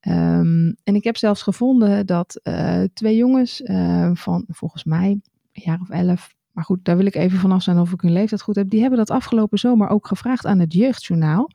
Ehm, 0.00 0.72
en 0.82 0.94
ik 0.94 1.04
heb 1.04 1.16
zelfs 1.16 1.42
gevonden 1.42 2.06
dat 2.06 2.40
eh, 2.42 2.82
twee 2.94 3.16
jongens 3.16 3.62
eh, 3.62 4.10
van 4.14 4.44
volgens 4.48 4.84
mij 4.84 5.10
een 5.10 5.22
jaar 5.52 5.80
of 5.80 5.90
elf, 5.90 6.34
maar 6.50 6.64
goed, 6.64 6.84
daar 6.84 6.96
wil 6.96 7.06
ik 7.06 7.14
even 7.14 7.38
vanaf 7.38 7.62
zijn 7.62 7.78
of 7.78 7.92
ik 7.92 8.00
hun 8.00 8.12
leeftijd 8.12 8.42
goed 8.42 8.56
heb, 8.56 8.70
die 8.70 8.80
hebben 8.80 8.98
dat 8.98 9.10
afgelopen 9.10 9.58
zomer 9.58 9.88
ook 9.88 10.06
gevraagd 10.06 10.46
aan 10.46 10.58
het 10.58 10.72
Jeugdjournaal. 10.72 11.50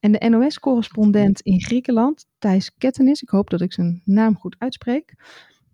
En 0.00 0.12
de 0.12 0.28
NOS-correspondent 0.28 1.40
in 1.40 1.60
Griekenland, 1.60 2.26
Thijs 2.38 2.74
Kettenis, 2.78 3.22
ik 3.22 3.28
hoop 3.28 3.50
dat 3.50 3.60
ik 3.60 3.72
zijn 3.72 4.02
naam 4.04 4.36
goed 4.36 4.56
uitspreek, 4.58 5.14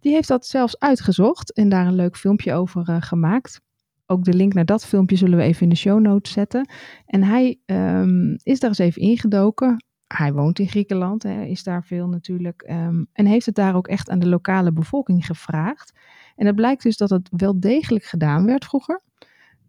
die 0.00 0.12
heeft 0.12 0.28
dat 0.28 0.46
zelfs 0.46 0.78
uitgezocht 0.78 1.52
en 1.52 1.68
daar 1.68 1.86
een 1.86 1.94
leuk 1.94 2.16
filmpje 2.16 2.54
over 2.54 3.02
gemaakt. 3.02 3.60
Ook 4.06 4.24
de 4.24 4.34
link 4.34 4.54
naar 4.54 4.64
dat 4.64 4.86
filmpje 4.86 5.16
zullen 5.16 5.38
we 5.38 5.44
even 5.44 5.62
in 5.62 5.68
de 5.68 5.76
show 5.76 6.00
notes 6.00 6.32
zetten. 6.32 6.68
En 7.06 7.22
hij 7.22 7.58
ehm, 7.66 8.34
is 8.42 8.60
daar 8.60 8.70
eens 8.70 8.78
even 8.78 9.02
ingedoken. 9.02 9.84
Hij 10.06 10.32
woont 10.32 10.58
in 10.58 10.68
Griekenland, 10.68 11.22
hè, 11.22 11.42
is 11.42 11.62
daar 11.62 11.84
veel 11.84 12.08
natuurlijk. 12.08 12.62
ehm, 12.62 13.04
en 13.12 13.26
heeft 13.26 13.46
het 13.46 13.54
daar 13.54 13.74
ook 13.74 13.88
echt 13.88 14.10
aan 14.10 14.18
de 14.18 14.28
lokale 14.28 14.72
bevolking 14.72 15.26
gevraagd. 15.26 15.92
En 16.36 16.46
het 16.46 16.54
blijkt 16.54 16.82
dus 16.82 16.96
dat 16.96 17.10
het 17.10 17.28
wel 17.36 17.60
degelijk 17.60 18.04
gedaan 18.04 18.46
werd 18.46 18.64
vroeger. 18.64 19.00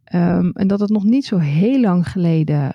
Ehm, 0.03 0.49
en 0.49 0.67
dat 0.67 0.79
het 0.79 0.89
nog 0.89 1.03
niet 1.03 1.25
zo 1.25 1.37
heel 1.37 1.79
lang 1.79 2.07
geleden 2.09 2.73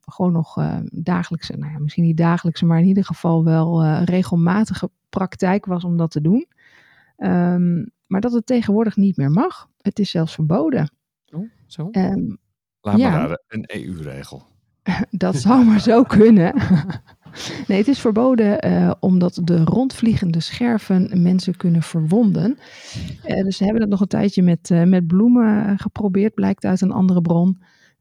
gewoon 0.00 0.32
nog 0.32 0.58
eh, 0.58 0.78
dagelijkse, 0.90 1.56
nou 1.56 1.72
ja, 1.72 1.78
misschien 1.78 2.04
niet 2.04 2.16
dagelijkse, 2.16 2.66
maar 2.66 2.78
in 2.78 2.86
ieder 2.86 3.04
geval 3.04 3.44
wel 3.44 3.82
eh, 3.82 4.02
regelmatige 4.04 4.90
praktijk 5.08 5.66
was 5.66 5.84
om 5.84 5.96
dat 5.96 6.10
te 6.10 6.20
doen. 6.20 6.46
Maar 8.06 8.20
dat 8.20 8.32
het 8.32 8.46
tegenwoordig 8.46 8.96
niet 8.96 9.16
meer 9.16 9.30
mag. 9.30 9.68
Het 9.80 9.98
is 9.98 10.10
zelfs 10.10 10.34
verboden. 10.34 10.90
Zo. 11.68 11.88
Ehm, 11.90 12.34
Laat 12.80 12.98
Ja. 12.98 13.10
maar 13.10 13.18
raden, 13.20 13.42
een 13.48 13.64
EU-regel. 13.66 14.46
dat 15.10 15.36
zou 15.36 15.64
maar 15.64 15.80
zo 15.80 16.02
kunnen. 16.18 16.54
nee, 17.66 17.78
het 17.78 17.88
is 17.88 17.98
verboden 18.00 18.60
eh, 18.60 18.92
omdat 19.00 19.40
de 19.44 19.64
rondvliegende 19.64 20.40
scherven 20.40 21.22
mensen 21.22 21.56
kunnen 21.56 21.82
verwonden. 21.82 22.58
Eh, 23.22 23.42
dus 23.44 23.56
ze 23.56 23.64
hebben 23.64 23.82
het 23.82 23.90
nog 23.90 24.00
een 24.00 24.06
tijdje 24.06 24.42
met, 24.42 24.70
eh, 24.70 24.82
met 24.84 25.06
bloemen 25.06 25.78
geprobeerd, 25.78 26.34
blijkt 26.34 26.64
uit 26.64 26.80
een 26.80 26.92
andere 26.92 27.20
bron. 27.20 27.58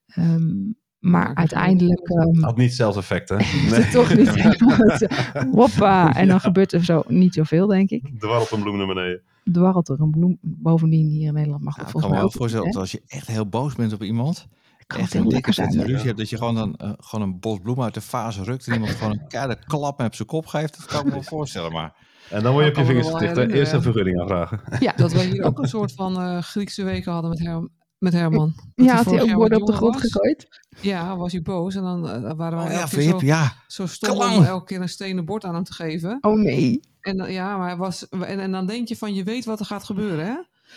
Ehm, 0.07 0.55
maar 0.99 1.35
uiteindelijk 1.35 1.99
ehm, 2.09 2.41
Had 2.43 2.57
niet 2.57 2.67
hetzelfde 2.67 2.99
effect, 2.99 3.29
hè? 3.29 3.35
is 3.67 3.71
het 3.77 3.91
toch 3.91 4.15
niet 4.15 4.29
helemaal 4.35 4.97
Hoppa! 5.67 6.15
En 6.15 6.27
dan 6.27 6.39
gebeurt 6.39 6.73
er 6.73 6.83
zo 6.83 7.03
niet 7.07 7.33
zoveel, 7.33 7.67
denk 7.67 7.89
ik. 7.89 8.19
Dwarrelt 8.19 8.51
een 8.51 8.61
bloem 8.61 8.77
naar 8.77 8.87
beneden. 8.87 9.21
Dwarrelt 9.51 9.89
er 9.89 10.01
een 10.01 10.11
bloem 10.11 10.37
bovendien 10.41 11.07
hier 11.07 11.27
in 11.27 11.33
Nederland. 11.33 11.63
Maar 11.63 11.73
goed, 11.73 11.83
Nou, 11.83 11.97
ik 11.97 12.01
kan 12.03 12.11
me 12.19 12.23
ook 12.25 12.31
voorstellen 12.31 12.73
als 12.73 12.91
je 12.91 13.01
echt 13.07 13.27
heel 13.27 13.47
boos 13.49 13.75
bent 13.75 13.93
op 13.93 14.03
iemand, 14.03 14.47
Kan 14.87 14.99
echt 14.99 15.13
een 15.13 15.19
lekker 15.21 15.35
dikke 15.35 15.51
zijn. 15.53 15.71
zet 15.71 15.85
ruzie 15.85 16.05
hebt, 16.05 16.17
dat 16.17 16.29
je 16.29 16.37
gewoon, 16.37 16.55
dan, 16.55 16.75
eh, 16.75 16.91
gewoon 16.97 17.27
een 17.27 17.39
bos 17.39 17.59
bloemen 17.59 17.83
uit 17.83 17.93
de 17.93 18.01
vaas 18.01 18.39
rukt 18.39 18.67
en 18.67 18.73
iemand 18.73 18.91
gewoon 18.91 19.11
een 19.13 19.27
keiharde 19.27 19.57
klap 19.65 19.97
met 19.97 20.07
op 20.07 20.15
zijn 20.15 20.27
kop 20.27 20.45
geeft. 20.45 20.77
Dat 20.77 20.85
kan 20.85 20.99
ik 20.99 21.05
me 21.05 21.11
wel 21.11 21.21
voorstellen, 21.23 21.71
maar 21.71 21.95
En 22.29 22.43
dan 22.43 22.53
word 22.53 22.65
je 22.65 22.71
op 22.71 22.77
je 22.77 22.85
vingers 22.85 23.07
wel 23.07 23.17
herinneren, 23.17 23.51
Eerst 23.51 23.71
een 23.71 23.77
ja. 23.77 23.83
vergunning 23.83 24.19
aanvragen. 24.21 24.59
Ja, 24.79 24.93
Dat 24.95 25.13
wij 25.13 25.25
hier 25.25 25.43
ook 25.43 25.59
een 25.59 25.67
soort 25.67 25.93
van 25.93 26.17
eh, 26.21 26.41
Griekse 26.41 26.83
weken 26.83 27.11
hadden 27.11 27.29
met, 27.29 27.39
Her 27.39 27.69
met 27.97 28.13
Herman. 28.13 28.53
Ja 28.75 28.95
had 28.95 29.05
hij 29.05 29.21
ook 29.21 29.49
wat 29.49 29.61
op 29.61 29.67
de 29.67 29.73
grond 29.73 29.93
was. 29.93 30.01
gegooid? 30.01 30.47
Ja, 30.81 31.17
was 31.17 31.31
hij 31.31 31.41
boos. 31.41 31.75
En 31.75 31.81
dan 31.81 32.09
eh, 32.09 32.33
waren 32.35 32.57
wij 32.57 32.67
oh 32.67 32.71
ja, 32.73 32.79
elke 32.79 32.95
keer 32.95 33.03
Flip, 33.03 33.19
zo, 33.19 33.25
ja. 33.25 33.63
zo 33.67 33.85
stom 33.87 34.17
om 34.17 34.43
elke 34.43 34.65
keer 34.65 34.81
een 34.81 34.89
stenen 34.89 35.25
bord 35.25 35.43
aan 35.45 35.53
hem 35.53 35.63
te 35.63 35.73
geven. 35.73 36.17
Oh 36.21 36.39
nee. 36.39 36.79
En, 37.01 37.17
dan- 37.17 37.31
ja, 37.31 37.57
maar 37.57 37.67
hij 37.67 37.77
was, 37.77 38.09
en, 38.09 38.39
en 38.39 38.51
dan 38.51 38.65
denk 38.65 38.87
je 38.87 38.97
van, 38.97 39.13
je 39.13 39.23
weet 39.23 39.45
wat 39.45 39.59
er 39.59 39.65
gaat 39.65 39.83
gebeuren, 39.83 40.25
hè? 40.25 40.35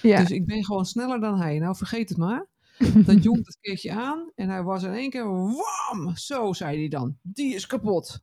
Ja. 0.08 0.20
Dus 0.20 0.30
ik 0.30 0.46
ben 0.46 0.64
gewoon 0.64 0.84
sneller 0.84 1.20
dan 1.20 1.40
hij. 1.40 1.58
Nou, 1.58 1.76
vergeet 1.76 2.08
het 2.08 2.18
maar. 2.18 2.46
Dat 3.06 3.22
jongt 3.22 3.46
het 3.46 3.58
keertje 3.60 3.92
aan 3.92 4.30
en 4.34 4.48
hij 4.48 4.62
was 4.62 4.82
in 4.82 4.92
één 4.92 5.10
keer, 5.10 5.30
wam! 5.30 6.16
Zo, 6.16 6.52
zei 6.52 6.78
hij 6.78 6.88
dan. 6.88 7.16
Die 7.22 7.54
is 7.54 7.66
kapot. 7.66 8.20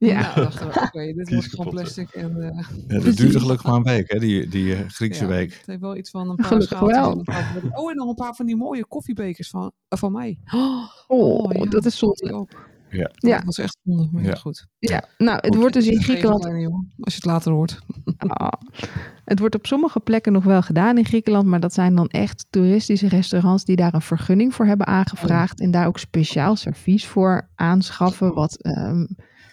Ja. 0.00 0.20
Nou, 0.20 0.34
dachten 0.34 0.68
we, 0.68 0.80
oké, 0.86 1.12
dit 1.12 1.30
wordt 1.30 1.48
gewoon 1.48 1.70
plastic. 1.70 2.10
En, 2.10 2.42
eh, 2.42 2.64
Ja, 2.88 3.00
dat 3.04 3.16
duurde 3.16 3.40
gelukkig 3.40 3.66
maar 3.66 3.74
een 3.74 3.82
week, 3.82 4.12
hè, 4.12 4.18
die, 4.18 4.48
die 4.48 4.74
eh, 4.74 4.88
Griekse 4.88 5.22
ja, 5.22 5.28
week. 5.28 5.52
Het 5.54 5.66
heeft 5.66 5.80
wel 5.80 5.96
iets 5.96 6.10
van 6.10 6.30
een 6.30 6.36
paar 6.48 6.62
schaaltjes. 6.62 7.04
Oh, 7.72 7.90
en 7.90 7.96
nog 7.96 8.08
een 8.08 8.14
paar 8.14 8.34
van 8.34 8.46
die 8.46 8.56
mooie 8.56 8.86
koffiebekers 8.86 9.48
van, 9.48 9.72
eh, 9.88 9.98
van 9.98 10.12
mij. 10.12 10.38
Oh, 11.06 11.52
ja, 11.52 11.64
dat 11.64 11.84
is 11.84 11.98
zonde. 11.98 12.46
Ja. 12.90 13.10
Ja. 13.14 13.36
Dat 13.36 13.44
was 13.44 13.58
echt 13.58 13.78
zonde, 13.84 14.08
maar 14.12 14.22
ja. 14.22 14.34
Goed. 14.34 14.66
Ja, 14.78 15.04
nou, 15.18 15.38
het 15.40 15.54
wordt 15.54 15.74
dus 15.74 15.86
in 15.86 16.02
Griekenland. 16.02 16.44
als 16.44 17.14
je 17.14 17.14
het 17.14 17.24
later 17.24 17.52
hoort. 17.52 17.80
Ah. 18.16 18.52
het 19.24 19.38
wordt 19.38 19.54
op 19.54 19.66
sommige 19.66 20.00
plekken 20.00 20.32
nog 20.32 20.44
wel 20.44 20.62
gedaan 20.62 20.98
in 20.98 21.04
Griekenland, 21.04 21.46
maar 21.46 21.60
dat 21.60 21.74
zijn 21.74 21.94
dan 21.94 22.08
echt 22.08 22.46
toeristische 22.50 23.08
restaurants 23.08 23.64
die 23.64 23.76
daar 23.76 23.94
een 23.94 24.02
vergunning 24.02 24.54
voor 24.54 24.66
hebben 24.66 24.86
aangevraagd 24.86 25.60
en 25.60 25.70
daar 25.70 25.86
ook 25.86 25.98
speciaal 25.98 26.56
servies 26.56 27.06
voor 27.06 27.48
aanschaffen, 27.54 28.34
wat 28.34 28.62
ehm 28.62 29.04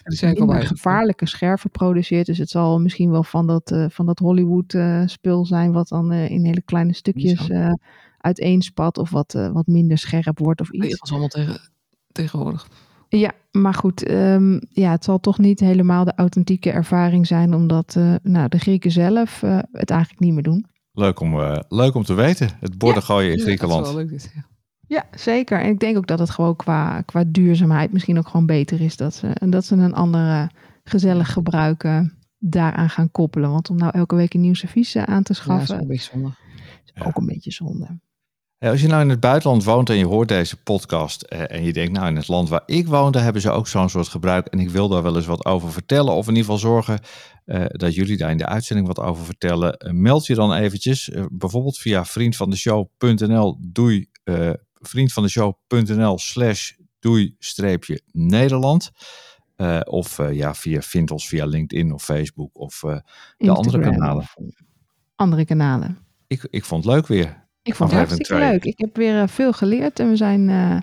Al 0.08 0.28
minder 0.28 0.46
bij. 0.46 0.66
gevaarlijke 0.66 1.26
scherven 1.26 1.70
produceert. 1.70 2.26
Dus 2.26 2.38
het 2.38 2.50
zal 2.50 2.80
misschien 2.80 3.10
wel 3.10 3.22
van 3.24 3.46
dat, 3.46 3.70
eh, 3.70 3.84
van 3.88 4.06
dat 4.06 4.18
Hollywood 4.18 4.74
eh, 4.74 5.02
spul 5.06 5.46
zijn, 5.46 5.72
wat 5.72 5.88
dan 5.88 6.12
eh, 6.12 6.30
in 6.30 6.44
hele 6.44 6.62
kleine 6.62 6.94
stukjes 6.94 7.50
uiteenspat 8.18 8.98
of 8.98 9.10
wat, 9.10 9.32
wat 9.52 9.66
minder 9.66 9.98
scherp 9.98 10.38
wordt 10.38 10.60
of 10.60 10.70
Nee, 10.70 10.80
iets. 10.80 10.90
dat 10.90 11.00
was 11.00 11.10
allemaal 11.10 11.28
tegen, 11.28 11.70
tegenwoordig. 12.12 12.68
Ja, 13.08 13.32
maar 13.52 13.74
goed, 13.74 14.04
ehm, 14.04 14.58
ja, 14.68 14.90
het 14.90 15.04
zal 15.04 15.20
toch 15.20 15.38
niet 15.38 15.60
helemaal 15.60 16.04
de 16.04 16.12
authentieke 16.16 16.70
ervaring 16.70 17.26
zijn, 17.26 17.54
omdat 17.54 17.94
eh, 17.96 18.14
nou, 18.22 18.48
de 18.48 18.58
Grieken 18.58 18.90
zelf 18.90 19.42
eh, 19.42 19.58
het 19.72 19.90
eigenlijk 19.90 20.20
niet 20.20 20.32
meer 20.32 20.42
doen. 20.42 20.66
Leuk 20.92 21.20
om, 21.20 21.40
eh, 21.40 21.58
leuk 21.68 21.94
om 21.94 22.02
te 22.04 22.14
weten. 22.14 22.48
Het 22.60 22.78
borden 22.78 23.02
gooien 23.02 23.30
in 23.32 23.38
Ja, 23.38 23.42
Griekenland. 23.44 23.80
Dat 23.84 23.88
is 23.88 23.94
wel 23.94 24.04
leuk 24.04 24.12
dit, 24.12 24.32
ja. 24.34 24.46
Ja, 24.88 25.04
zeker. 25.10 25.60
En 25.60 25.70
ik 25.70 25.78
denk 25.78 25.96
ook 25.96 26.06
dat 26.06 26.18
het 26.18 26.30
gewoon 26.30 26.56
qua, 26.56 27.00
qua 27.00 27.24
duurzaamheid 27.26 27.92
misschien 27.92 28.18
ook 28.18 28.28
gewoon 28.28 28.46
beter 28.46 28.80
is 28.80 28.96
dat 28.96 29.14
ze, 29.14 29.30
dat 29.48 29.64
ze 29.64 29.74
een 29.74 29.94
andere 29.94 30.50
gezellig 30.84 31.32
gebruik 31.32 31.84
eh, 31.84 32.00
daaraan 32.38 32.90
gaan 32.90 33.10
koppelen. 33.10 33.50
Want 33.50 33.70
om 33.70 33.76
nou 33.76 33.92
elke 33.94 34.14
week 34.14 34.34
een 34.34 34.40
nieuw 34.40 34.54
servies 34.54 34.94
eh, 34.94 35.02
aan 35.02 35.22
te 35.22 35.32
Ja, 35.32 35.44
dat 35.46 35.60
is 35.60 35.66
schaffen, 35.66 35.78
een 35.80 35.86
beetje 35.86 36.10
zonde. 36.12 36.28
is 36.84 36.92
Ja. 36.94 37.04
ook 37.04 37.16
een 37.16 37.26
beetje 37.26 37.50
zonde. 37.50 38.00
Ja, 38.58 38.70
als 38.70 38.80
je 38.80 38.86
nou 38.88 39.02
in 39.02 39.08
het 39.08 39.20
buitenland 39.20 39.64
woont 39.64 39.90
en 39.90 39.96
je 39.96 40.06
hoort 40.06 40.28
deze 40.28 40.56
podcast 40.56 41.22
eh, 41.22 41.56
en 41.56 41.64
je 41.64 41.72
denkt, 41.72 41.92
nou 41.92 42.08
in 42.08 42.16
het 42.16 42.28
land 42.28 42.48
waar 42.48 42.62
ik 42.66 42.86
woonde 42.86 43.18
hebben 43.18 43.42
ze 43.42 43.50
ook 43.50 43.66
zo'n 43.68 43.88
soort 43.88 44.08
gebruik 44.08 44.46
en 44.46 44.58
ik 44.58 44.70
wil 44.70 44.88
daar 44.88 45.02
wel 45.02 45.16
eens 45.16 45.26
wat 45.26 45.44
over 45.44 45.72
vertellen 45.72 46.12
of 46.14 46.28
in 46.28 46.34
ieder 46.34 46.44
geval 46.44 46.58
zorgen 46.58 46.98
eh, 47.44 47.64
dat 47.68 47.94
jullie 47.94 48.16
daar 48.16 48.30
in 48.30 48.36
de 48.36 48.46
uitzending 48.46 48.86
wat 48.86 48.98
over 49.00 49.24
vertellen, 49.24 49.76
meld 50.00 50.26
je 50.26 50.34
dan 50.34 50.52
eventjes, 50.52 51.10
bijvoorbeeld 51.32 51.78
via 51.78 52.04
vriendvandeshow.nl 52.04 53.58
doei, 53.60 54.10
eh 54.24 54.50
vriendvandeshow.nl 54.80 56.18
slash 56.18 56.72
doei 56.98 57.34
streepje 57.38 58.02
Nederland. 58.12 58.90
Eh, 59.56 59.80
of 59.84 60.18
eh, 60.18 60.32
ja, 60.32 60.54
via 60.54 60.82
vind 60.82 61.10
ons 61.10 61.28
via 61.28 61.46
LinkedIn 61.46 61.92
of 61.92 62.04
Facebook 62.04 62.50
of 62.52 62.82
eh, 62.82 62.98
de 63.36 63.50
andere 63.50 63.80
kanalen. 63.80 64.24
Andere 65.16 65.44
kanalen. 65.44 65.98
Ik, 66.26 66.46
ik 66.50 66.64
vond 66.64 66.84
het 66.84 66.92
leuk 66.94 67.06
weer. 67.06 67.46
Ik 67.68 67.74
vond 67.74 67.90
het 67.90 67.98
hartstikke 67.98 68.34
twee. 68.34 68.50
leuk. 68.50 68.64
Ik 68.64 68.78
heb 68.78 68.96
weer 68.96 69.22
eh, 69.22 69.28
veel 69.28 69.52
geleerd 69.52 70.00
en 70.00 70.08
we 70.08 70.16
zijn 70.16 70.48
eh, 70.48 70.76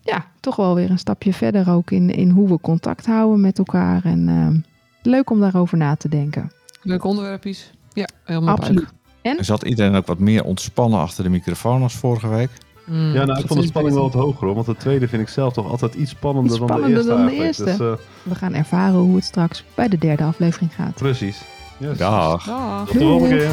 ja, 0.00 0.26
toch 0.40 0.56
wel 0.56 0.74
weer 0.74 0.90
een 0.90 0.98
stapje 0.98 1.32
verder 1.32 1.70
ook 1.70 1.90
in, 1.90 2.10
in 2.10 2.30
hoe 2.30 2.48
we 2.48 2.60
contact 2.60 3.06
houden 3.06 3.40
met 3.40 3.58
elkaar. 3.58 4.04
En 4.04 4.28
eh, 4.28 4.70
leuk 5.02 5.30
om 5.30 5.40
daarover 5.40 5.78
na 5.78 5.94
te 5.94 6.08
denken. 6.08 6.52
Leuke 6.82 7.06
onderwerpjes. 7.06 7.70
Ja, 7.92 8.08
helemaal 8.24 8.56
Absoluut. 8.56 8.96
Er 9.22 9.44
zat 9.44 9.62
iedereen 9.62 9.94
ook 9.94 10.06
wat 10.06 10.18
meer 10.18 10.44
ontspannen 10.44 11.00
achter 11.00 11.24
de 11.24 11.30
microfoon 11.30 11.82
als 11.82 11.94
vorige 11.94 12.28
week. 12.28 12.50
Mm, 12.88 13.12
Ja, 13.12 13.24
nou, 13.24 13.40
ik 13.40 13.46
vond 13.46 13.60
de 13.60 13.66
spanning 13.66 13.94
wel 13.94 14.04
wat 14.10 14.12
hoger 14.22 14.46
hoor. 14.46 14.54
Want 14.54 14.66
de 14.66 14.76
tweede 14.76 15.08
vind 15.08 15.22
ik 15.22 15.28
zelf 15.28 15.52
toch 15.52 15.70
altijd 15.70 15.94
iets 15.94 16.10
spannender, 16.10 16.50
Iets 16.52 16.58
dan 16.58 16.66
de 16.66 16.72
spannender 16.72 16.98
eerste. 16.98 17.14
dan 17.16 17.26
de 17.38 17.44
eerste. 17.44 17.64
Dus, 17.64 17.78
eh, 17.78 17.92
We 18.22 18.34
gaan 18.34 18.54
ervaren 18.54 18.98
hoe 18.98 19.14
het 19.16 19.24
straks 19.24 19.64
bij 19.74 19.88
de 19.88 19.98
derde 19.98 20.22
aflevering 20.22 20.74
gaat. 20.74 20.94
precies. 20.94 21.40
Yes. 21.78 21.98
Dag. 21.98 22.44
Dag. 22.44 22.84
Tot 22.86 22.92
de 22.98 23.04
volgende 23.04 23.36
keer. 23.36 23.50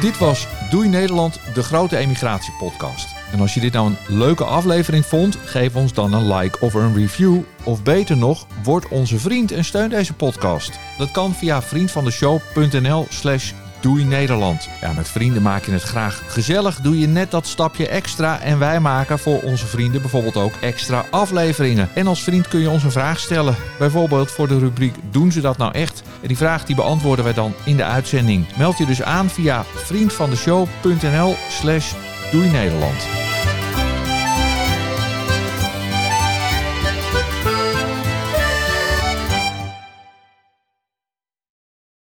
Dit 0.00 0.18
was 0.18 0.46
Doei 0.70 0.88
Nederland, 0.88 1.40
de 1.54 1.62
grote 1.62 1.96
emigratiepodcast. 1.96 3.14
En 3.32 3.40
als 3.40 3.54
je 3.54 3.60
dit 3.60 3.72
nou 3.72 3.88
een 3.88 4.16
leuke 4.18 4.44
aflevering 4.44 5.06
vond, 5.06 5.36
geef 5.44 5.76
ons 5.76 5.92
dan 5.92 6.12
een 6.12 6.32
like 6.34 6.58
of 6.60 6.74
een 6.74 6.94
review. 6.94 7.36
Of 7.64 7.82
beter 7.82 8.16
nog, 8.16 8.46
word 8.62 8.88
onze 8.88 9.18
vriend 9.18 9.52
en 9.52 9.64
steun 9.64 9.88
deze 9.88 10.14
podcast. 10.14 10.78
Dat 10.98 11.10
kan 11.10 11.32
via 11.34 11.62
vriendvandeshow.nl 11.62 13.06
slash 13.08 13.52
Doei 13.86 14.04
Nederland. 14.04 14.68
Ja, 14.80 14.92
met 14.92 15.08
vrienden 15.08 15.42
maak 15.42 15.64
je 15.64 15.72
het 15.72 15.82
graag 15.82 16.22
gezellig. 16.26 16.80
Doe 16.80 16.98
je 16.98 17.06
net 17.06 17.30
dat 17.30 17.46
stapje 17.46 17.88
extra. 17.88 18.40
En 18.40 18.58
wij 18.58 18.80
maken 18.80 19.18
voor 19.18 19.40
onze 19.40 19.66
vrienden 19.66 20.00
bijvoorbeeld 20.00 20.36
ook 20.36 20.52
extra 20.60 21.04
afleveringen. 21.10 21.88
En 21.94 22.06
als 22.06 22.22
vriend 22.22 22.48
kun 22.48 22.60
je 22.60 22.70
ons 22.70 22.82
een 22.82 22.90
vraag 22.90 23.18
stellen. 23.18 23.56
Bijvoorbeeld 23.78 24.30
voor 24.30 24.48
de 24.48 24.58
rubriek 24.58 24.94
Doen 25.10 25.32
ze 25.32 25.40
dat 25.40 25.56
nou 25.56 25.72
echt? 25.72 26.02
En 26.22 26.28
die 26.28 26.36
vraag 26.36 26.64
die 26.64 26.76
beantwoorden 26.76 27.24
wij 27.24 27.34
dan 27.34 27.54
in 27.64 27.76
de 27.76 27.84
uitzending. 27.84 28.46
Meld 28.56 28.78
je 28.78 28.86
dus 28.86 29.02
aan 29.02 29.30
via 29.30 29.64
vriendvandeshow.nl 29.74 31.36
slash 31.48 31.92
Doei 32.32 32.50
Nederland. 32.50 33.25